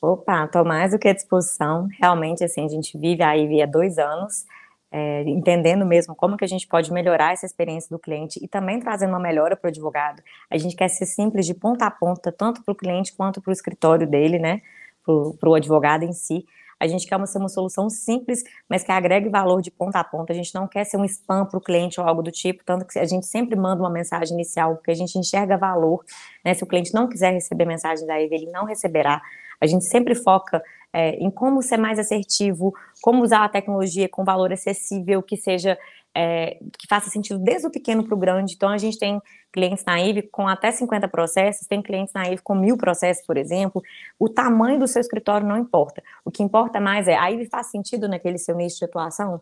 Opa, 0.00 0.44
estou 0.44 0.64
mais 0.64 0.92
do 0.92 0.98
que 0.98 1.08
à 1.08 1.12
disposição. 1.12 1.88
Realmente, 2.00 2.44
assim, 2.44 2.64
a 2.64 2.68
gente 2.68 2.96
vive 2.96 3.22
aí 3.22 3.60
há 3.60 3.66
dois 3.66 3.98
anos 3.98 4.46
é, 4.90 5.22
entendendo 5.22 5.84
mesmo 5.84 6.14
como 6.14 6.36
que 6.36 6.44
a 6.44 6.48
gente 6.48 6.66
pode 6.66 6.92
melhorar 6.92 7.32
essa 7.32 7.44
experiência 7.44 7.88
do 7.90 7.98
cliente 7.98 8.42
e 8.42 8.48
também 8.48 8.80
trazendo 8.80 9.10
uma 9.10 9.20
melhora 9.20 9.56
para 9.56 9.68
o 9.68 9.70
advogado. 9.70 10.22
A 10.50 10.56
gente 10.56 10.74
quer 10.74 10.88
ser 10.88 11.06
simples 11.06 11.46
de 11.46 11.54
ponta 11.54 11.86
a 11.86 11.90
ponta, 11.90 12.32
tanto 12.32 12.62
para 12.62 12.72
o 12.72 12.74
cliente 12.74 13.14
quanto 13.14 13.40
para 13.40 13.50
o 13.50 13.52
escritório 13.52 14.06
dele, 14.06 14.38
né? 14.38 14.62
Para 15.04 15.48
o 15.48 15.54
advogado 15.54 16.04
em 16.04 16.12
si. 16.12 16.44
A 16.80 16.86
gente 16.86 17.06
quer 17.08 17.16
uma, 17.16 17.26
ser 17.26 17.38
uma 17.38 17.48
solução 17.48 17.90
simples, 17.90 18.44
mas 18.68 18.84
que 18.84 18.92
agregue 18.92 19.28
valor 19.28 19.60
de 19.60 19.70
ponta 19.70 19.98
a 19.98 20.04
ponta. 20.04 20.32
A 20.32 20.36
gente 20.36 20.54
não 20.54 20.68
quer 20.68 20.84
ser 20.84 20.96
um 20.96 21.04
spam 21.04 21.44
para 21.44 21.58
o 21.58 21.60
cliente 21.60 22.00
ou 22.00 22.06
algo 22.06 22.22
do 22.22 22.30
tipo, 22.30 22.62
tanto 22.64 22.86
que 22.86 22.98
a 22.98 23.04
gente 23.04 23.26
sempre 23.26 23.56
manda 23.56 23.82
uma 23.82 23.90
mensagem 23.90 24.32
inicial, 24.34 24.76
porque 24.76 24.92
a 24.92 24.94
gente 24.94 25.18
enxerga 25.18 25.56
valor. 25.56 26.04
Né? 26.44 26.54
Se 26.54 26.62
o 26.62 26.66
cliente 26.66 26.94
não 26.94 27.08
quiser 27.08 27.32
receber 27.32 27.64
mensagem 27.64 28.06
da 28.06 28.20
EVE, 28.20 28.32
ele 28.32 28.50
não 28.52 28.64
receberá. 28.64 29.20
A 29.60 29.66
gente 29.66 29.84
sempre 29.84 30.14
foca 30.14 30.62
é, 30.92 31.10
em 31.16 31.30
como 31.30 31.62
ser 31.62 31.76
mais 31.76 31.98
assertivo, 31.98 32.74
como 33.02 33.22
usar 33.22 33.44
a 33.44 33.48
tecnologia 33.48 34.08
com 34.08 34.24
valor 34.24 34.52
acessível, 34.52 35.22
que 35.22 35.36
seja 35.36 35.78
é, 36.14 36.58
que 36.78 36.86
faça 36.88 37.10
sentido 37.10 37.38
desde 37.38 37.66
o 37.66 37.70
pequeno 37.70 38.04
para 38.04 38.14
o 38.14 38.18
grande. 38.18 38.54
Então, 38.54 38.68
a 38.68 38.78
gente 38.78 38.98
tem 38.98 39.20
clientes 39.52 39.84
na 39.84 40.00
IVE 40.00 40.22
com 40.22 40.48
até 40.48 40.70
50 40.72 41.06
processos, 41.08 41.66
tem 41.66 41.80
clientes 41.80 42.12
na 42.12 42.26
IVE 42.26 42.42
com 42.42 42.54
mil 42.54 42.76
processos, 42.76 43.24
por 43.24 43.36
exemplo. 43.36 43.82
O 44.18 44.28
tamanho 44.28 44.78
do 44.78 44.88
seu 44.88 45.00
escritório 45.00 45.46
não 45.46 45.56
importa. 45.56 46.02
O 46.24 46.30
que 46.30 46.42
importa 46.42 46.80
mais 46.80 47.06
é, 47.06 47.16
a 47.16 47.30
IVE 47.30 47.46
faz 47.46 47.70
sentido 47.70 48.08
naquele 48.08 48.38
seu 48.38 48.56
nicho 48.56 48.78
de 48.78 48.84
atuação? 48.84 49.40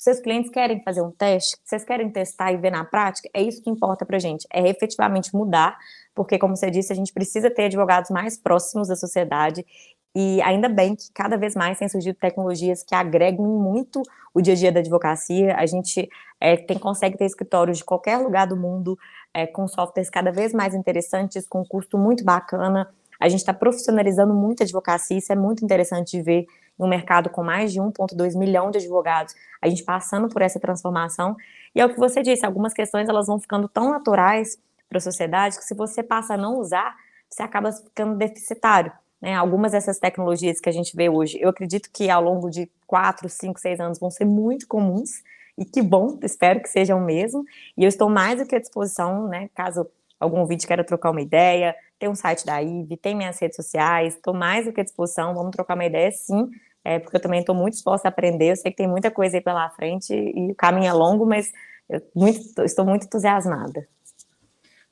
Seus 0.00 0.18
clientes 0.18 0.50
querem 0.50 0.82
fazer 0.82 1.02
um 1.02 1.10
teste? 1.10 1.58
Vocês 1.62 1.84
querem 1.84 2.08
testar 2.08 2.50
e 2.50 2.56
ver 2.56 2.70
na 2.70 2.86
prática? 2.86 3.28
É 3.34 3.42
isso 3.42 3.62
que 3.62 3.68
importa 3.68 4.06
para 4.06 4.16
a 4.16 4.18
gente. 4.18 4.46
É 4.50 4.66
efetivamente 4.66 5.36
mudar, 5.36 5.76
porque, 6.14 6.38
como 6.38 6.56
você 6.56 6.70
disse, 6.70 6.90
a 6.90 6.96
gente 6.96 7.12
precisa 7.12 7.50
ter 7.50 7.64
advogados 7.64 8.10
mais 8.10 8.38
próximos 8.38 8.88
da 8.88 8.96
sociedade 8.96 9.62
e 10.16 10.40
ainda 10.40 10.70
bem 10.70 10.96
que 10.96 11.12
cada 11.12 11.36
vez 11.36 11.54
mais 11.54 11.78
têm 11.78 11.86
surgido 11.86 12.16
tecnologias 12.18 12.82
que 12.82 12.94
agregam 12.94 13.44
muito 13.44 14.00
o 14.32 14.40
dia 14.40 14.54
a 14.54 14.56
dia 14.56 14.72
da 14.72 14.80
advocacia. 14.80 15.54
A 15.54 15.66
gente 15.66 16.08
é, 16.40 16.56
tem, 16.56 16.78
consegue 16.78 17.18
ter 17.18 17.26
escritórios 17.26 17.76
de 17.76 17.84
qualquer 17.84 18.16
lugar 18.16 18.46
do 18.46 18.56
mundo, 18.56 18.98
é, 19.34 19.46
com 19.46 19.68
softwares 19.68 20.08
cada 20.08 20.32
vez 20.32 20.54
mais 20.54 20.74
interessantes, 20.74 21.46
com 21.46 21.62
custo 21.62 21.98
muito 21.98 22.24
bacana. 22.24 22.88
A 23.20 23.28
gente 23.28 23.40
está 23.40 23.52
profissionalizando 23.52 24.32
muito 24.32 24.62
a 24.62 24.64
advocacia, 24.64 25.18
isso 25.18 25.30
é 25.30 25.36
muito 25.36 25.62
interessante 25.62 26.16
de 26.16 26.22
ver 26.22 26.46
em 26.78 26.82
um 26.82 26.88
mercado 26.88 27.28
com 27.28 27.44
mais 27.44 27.70
de 27.72 27.78
1,2 27.78 28.34
milhão 28.36 28.70
de 28.70 28.78
advogados, 28.78 29.34
a 29.60 29.68
gente 29.68 29.84
passando 29.84 30.28
por 30.28 30.40
essa 30.40 30.58
transformação. 30.58 31.36
E 31.74 31.80
é 31.80 31.84
o 31.84 31.92
que 31.92 31.98
você 31.98 32.22
disse, 32.22 32.46
algumas 32.46 32.72
questões 32.72 33.08
elas 33.08 33.26
vão 33.26 33.38
ficando 33.38 33.68
tão 33.68 33.90
naturais 33.90 34.58
para 34.88 34.98
a 34.98 35.00
sociedade 35.00 35.58
que 35.58 35.64
se 35.64 35.74
você 35.74 36.02
passa 36.02 36.34
a 36.34 36.36
não 36.36 36.58
usar, 36.58 36.96
você 37.28 37.42
acaba 37.42 37.70
ficando 37.70 38.16
deficitário. 38.16 38.90
Né, 39.20 39.34
algumas 39.34 39.72
dessas 39.72 39.98
tecnologias 39.98 40.60
que 40.60 40.68
a 40.70 40.72
gente 40.72 40.96
vê 40.96 41.10
hoje, 41.10 41.38
eu 41.42 41.50
acredito 41.50 41.90
que 41.92 42.08
ao 42.08 42.22
longo 42.22 42.48
de 42.48 42.70
quatro, 42.86 43.28
cinco, 43.28 43.60
seis 43.60 43.78
anos 43.78 43.98
vão 43.98 44.10
ser 44.10 44.24
muito 44.24 44.66
comuns, 44.66 45.22
e 45.58 45.64
que 45.66 45.82
bom, 45.82 46.18
espero 46.22 46.62
que 46.62 46.70
sejam 46.70 46.98
mesmo, 46.98 47.44
e 47.76 47.84
eu 47.84 47.88
estou 47.88 48.08
mais 48.08 48.40
do 48.40 48.46
que 48.46 48.56
à 48.56 48.58
disposição, 48.58 49.28
né, 49.28 49.50
caso 49.54 49.86
algum 50.18 50.46
vídeo 50.46 50.66
queira 50.66 50.82
trocar 50.82 51.10
uma 51.10 51.20
ideia, 51.20 51.76
tem 52.00 52.08
um 52.08 52.14
site 52.14 52.44
da 52.44 52.60
IVE, 52.60 52.96
tem 52.96 53.14
minhas 53.14 53.38
redes 53.38 53.54
sociais, 53.54 54.16
estou 54.16 54.34
mais 54.34 54.64
do 54.64 54.72
que 54.72 54.80
à 54.80 54.84
disposição, 54.84 55.34
vamos 55.34 55.52
trocar 55.52 55.74
uma 55.74 55.84
ideia 55.84 56.10
sim, 56.10 56.48
é, 56.82 56.98
porque 56.98 57.16
eu 57.16 57.20
também 57.20 57.40
estou 57.40 57.54
muito 57.54 57.74
disposta 57.74 58.08
a 58.08 58.10
aprender, 58.10 58.50
eu 58.50 58.56
sei 58.56 58.70
que 58.70 58.78
tem 58.78 58.88
muita 58.88 59.10
coisa 59.10 59.36
aí 59.36 59.42
pela 59.42 59.68
frente, 59.70 60.12
e 60.12 60.50
o 60.50 60.54
caminho 60.54 60.86
é 60.86 60.92
longo, 60.92 61.26
mas 61.26 61.52
muito, 62.16 62.62
estou 62.62 62.86
muito 62.86 63.04
entusiasmada. 63.04 63.86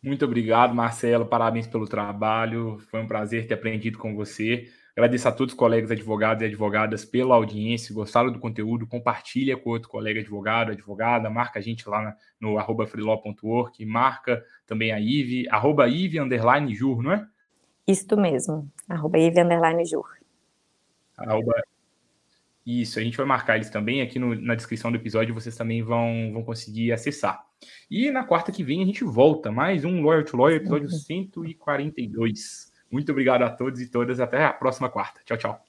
Muito 0.02 0.24
obrigado, 0.24 0.74
Marcelo. 0.74 1.26
Parabéns 1.26 1.66
pelo 1.66 1.86
trabalho. 1.86 2.78
Foi 2.88 3.00
um 3.00 3.06
prazer 3.06 3.48
ter 3.48 3.54
aprendido 3.54 3.98
com 3.98 4.14
você. 4.14 4.68
Agradeço 4.98 5.28
a 5.28 5.32
todos 5.32 5.54
os 5.54 5.56
colegas 5.56 5.92
advogados 5.92 6.42
e 6.42 6.46
advogadas 6.46 7.04
pela 7.04 7.36
audiência. 7.36 7.94
Gostaram 7.94 8.32
do 8.32 8.40
conteúdo? 8.40 8.84
Compartilha 8.84 9.56
com 9.56 9.70
outro 9.70 9.88
colega 9.88 10.18
advogado, 10.18 10.72
advogada. 10.72 11.30
Marca 11.30 11.60
a 11.60 11.62
gente 11.62 11.88
lá 11.88 12.16
no 12.40 12.58
arroba 12.58 12.84
freelaw.work. 12.84 13.86
Marca 13.86 14.44
também 14.66 14.90
a 14.90 14.98
Ive, 14.98 15.48
arroba 15.50 15.88
Ive 15.88 16.18
underline 16.18 16.74
Jur, 16.74 17.00
não 17.00 17.12
é? 17.12 17.24
Isto 17.86 18.16
mesmo, 18.16 18.68
arroba 18.88 19.20
Ive 19.20 19.40
underline 19.40 19.84
Jur. 19.84 20.18
Arroba 21.16 21.62
isso, 22.66 22.98
a 22.98 23.02
gente 23.02 23.16
vai 23.16 23.24
marcar 23.24 23.54
eles 23.54 23.70
também 23.70 24.02
aqui 24.02 24.18
no, 24.18 24.34
na 24.34 24.56
descrição 24.56 24.90
do 24.90 24.98
episódio, 24.98 25.32
vocês 25.32 25.56
também 25.56 25.80
vão, 25.80 26.32
vão 26.32 26.42
conseguir 26.42 26.92
acessar. 26.92 27.42
E 27.88 28.10
na 28.10 28.24
quarta 28.24 28.50
que 28.50 28.64
vem 28.64 28.82
a 28.82 28.84
gente 28.84 29.04
volta, 29.04 29.52
mais 29.52 29.84
um 29.84 30.02
Lawyer 30.02 30.24
to 30.24 30.36
Lawyer, 30.36 30.56
episódio 30.56 30.90
142. 30.90 32.67
Muito 32.90 33.12
obrigado 33.12 33.42
a 33.42 33.50
todos 33.50 33.80
e 33.80 33.86
todas, 33.86 34.20
até 34.20 34.44
a 34.44 34.52
próxima 34.52 34.88
quarta. 34.88 35.20
Tchau, 35.24 35.36
tchau. 35.36 35.67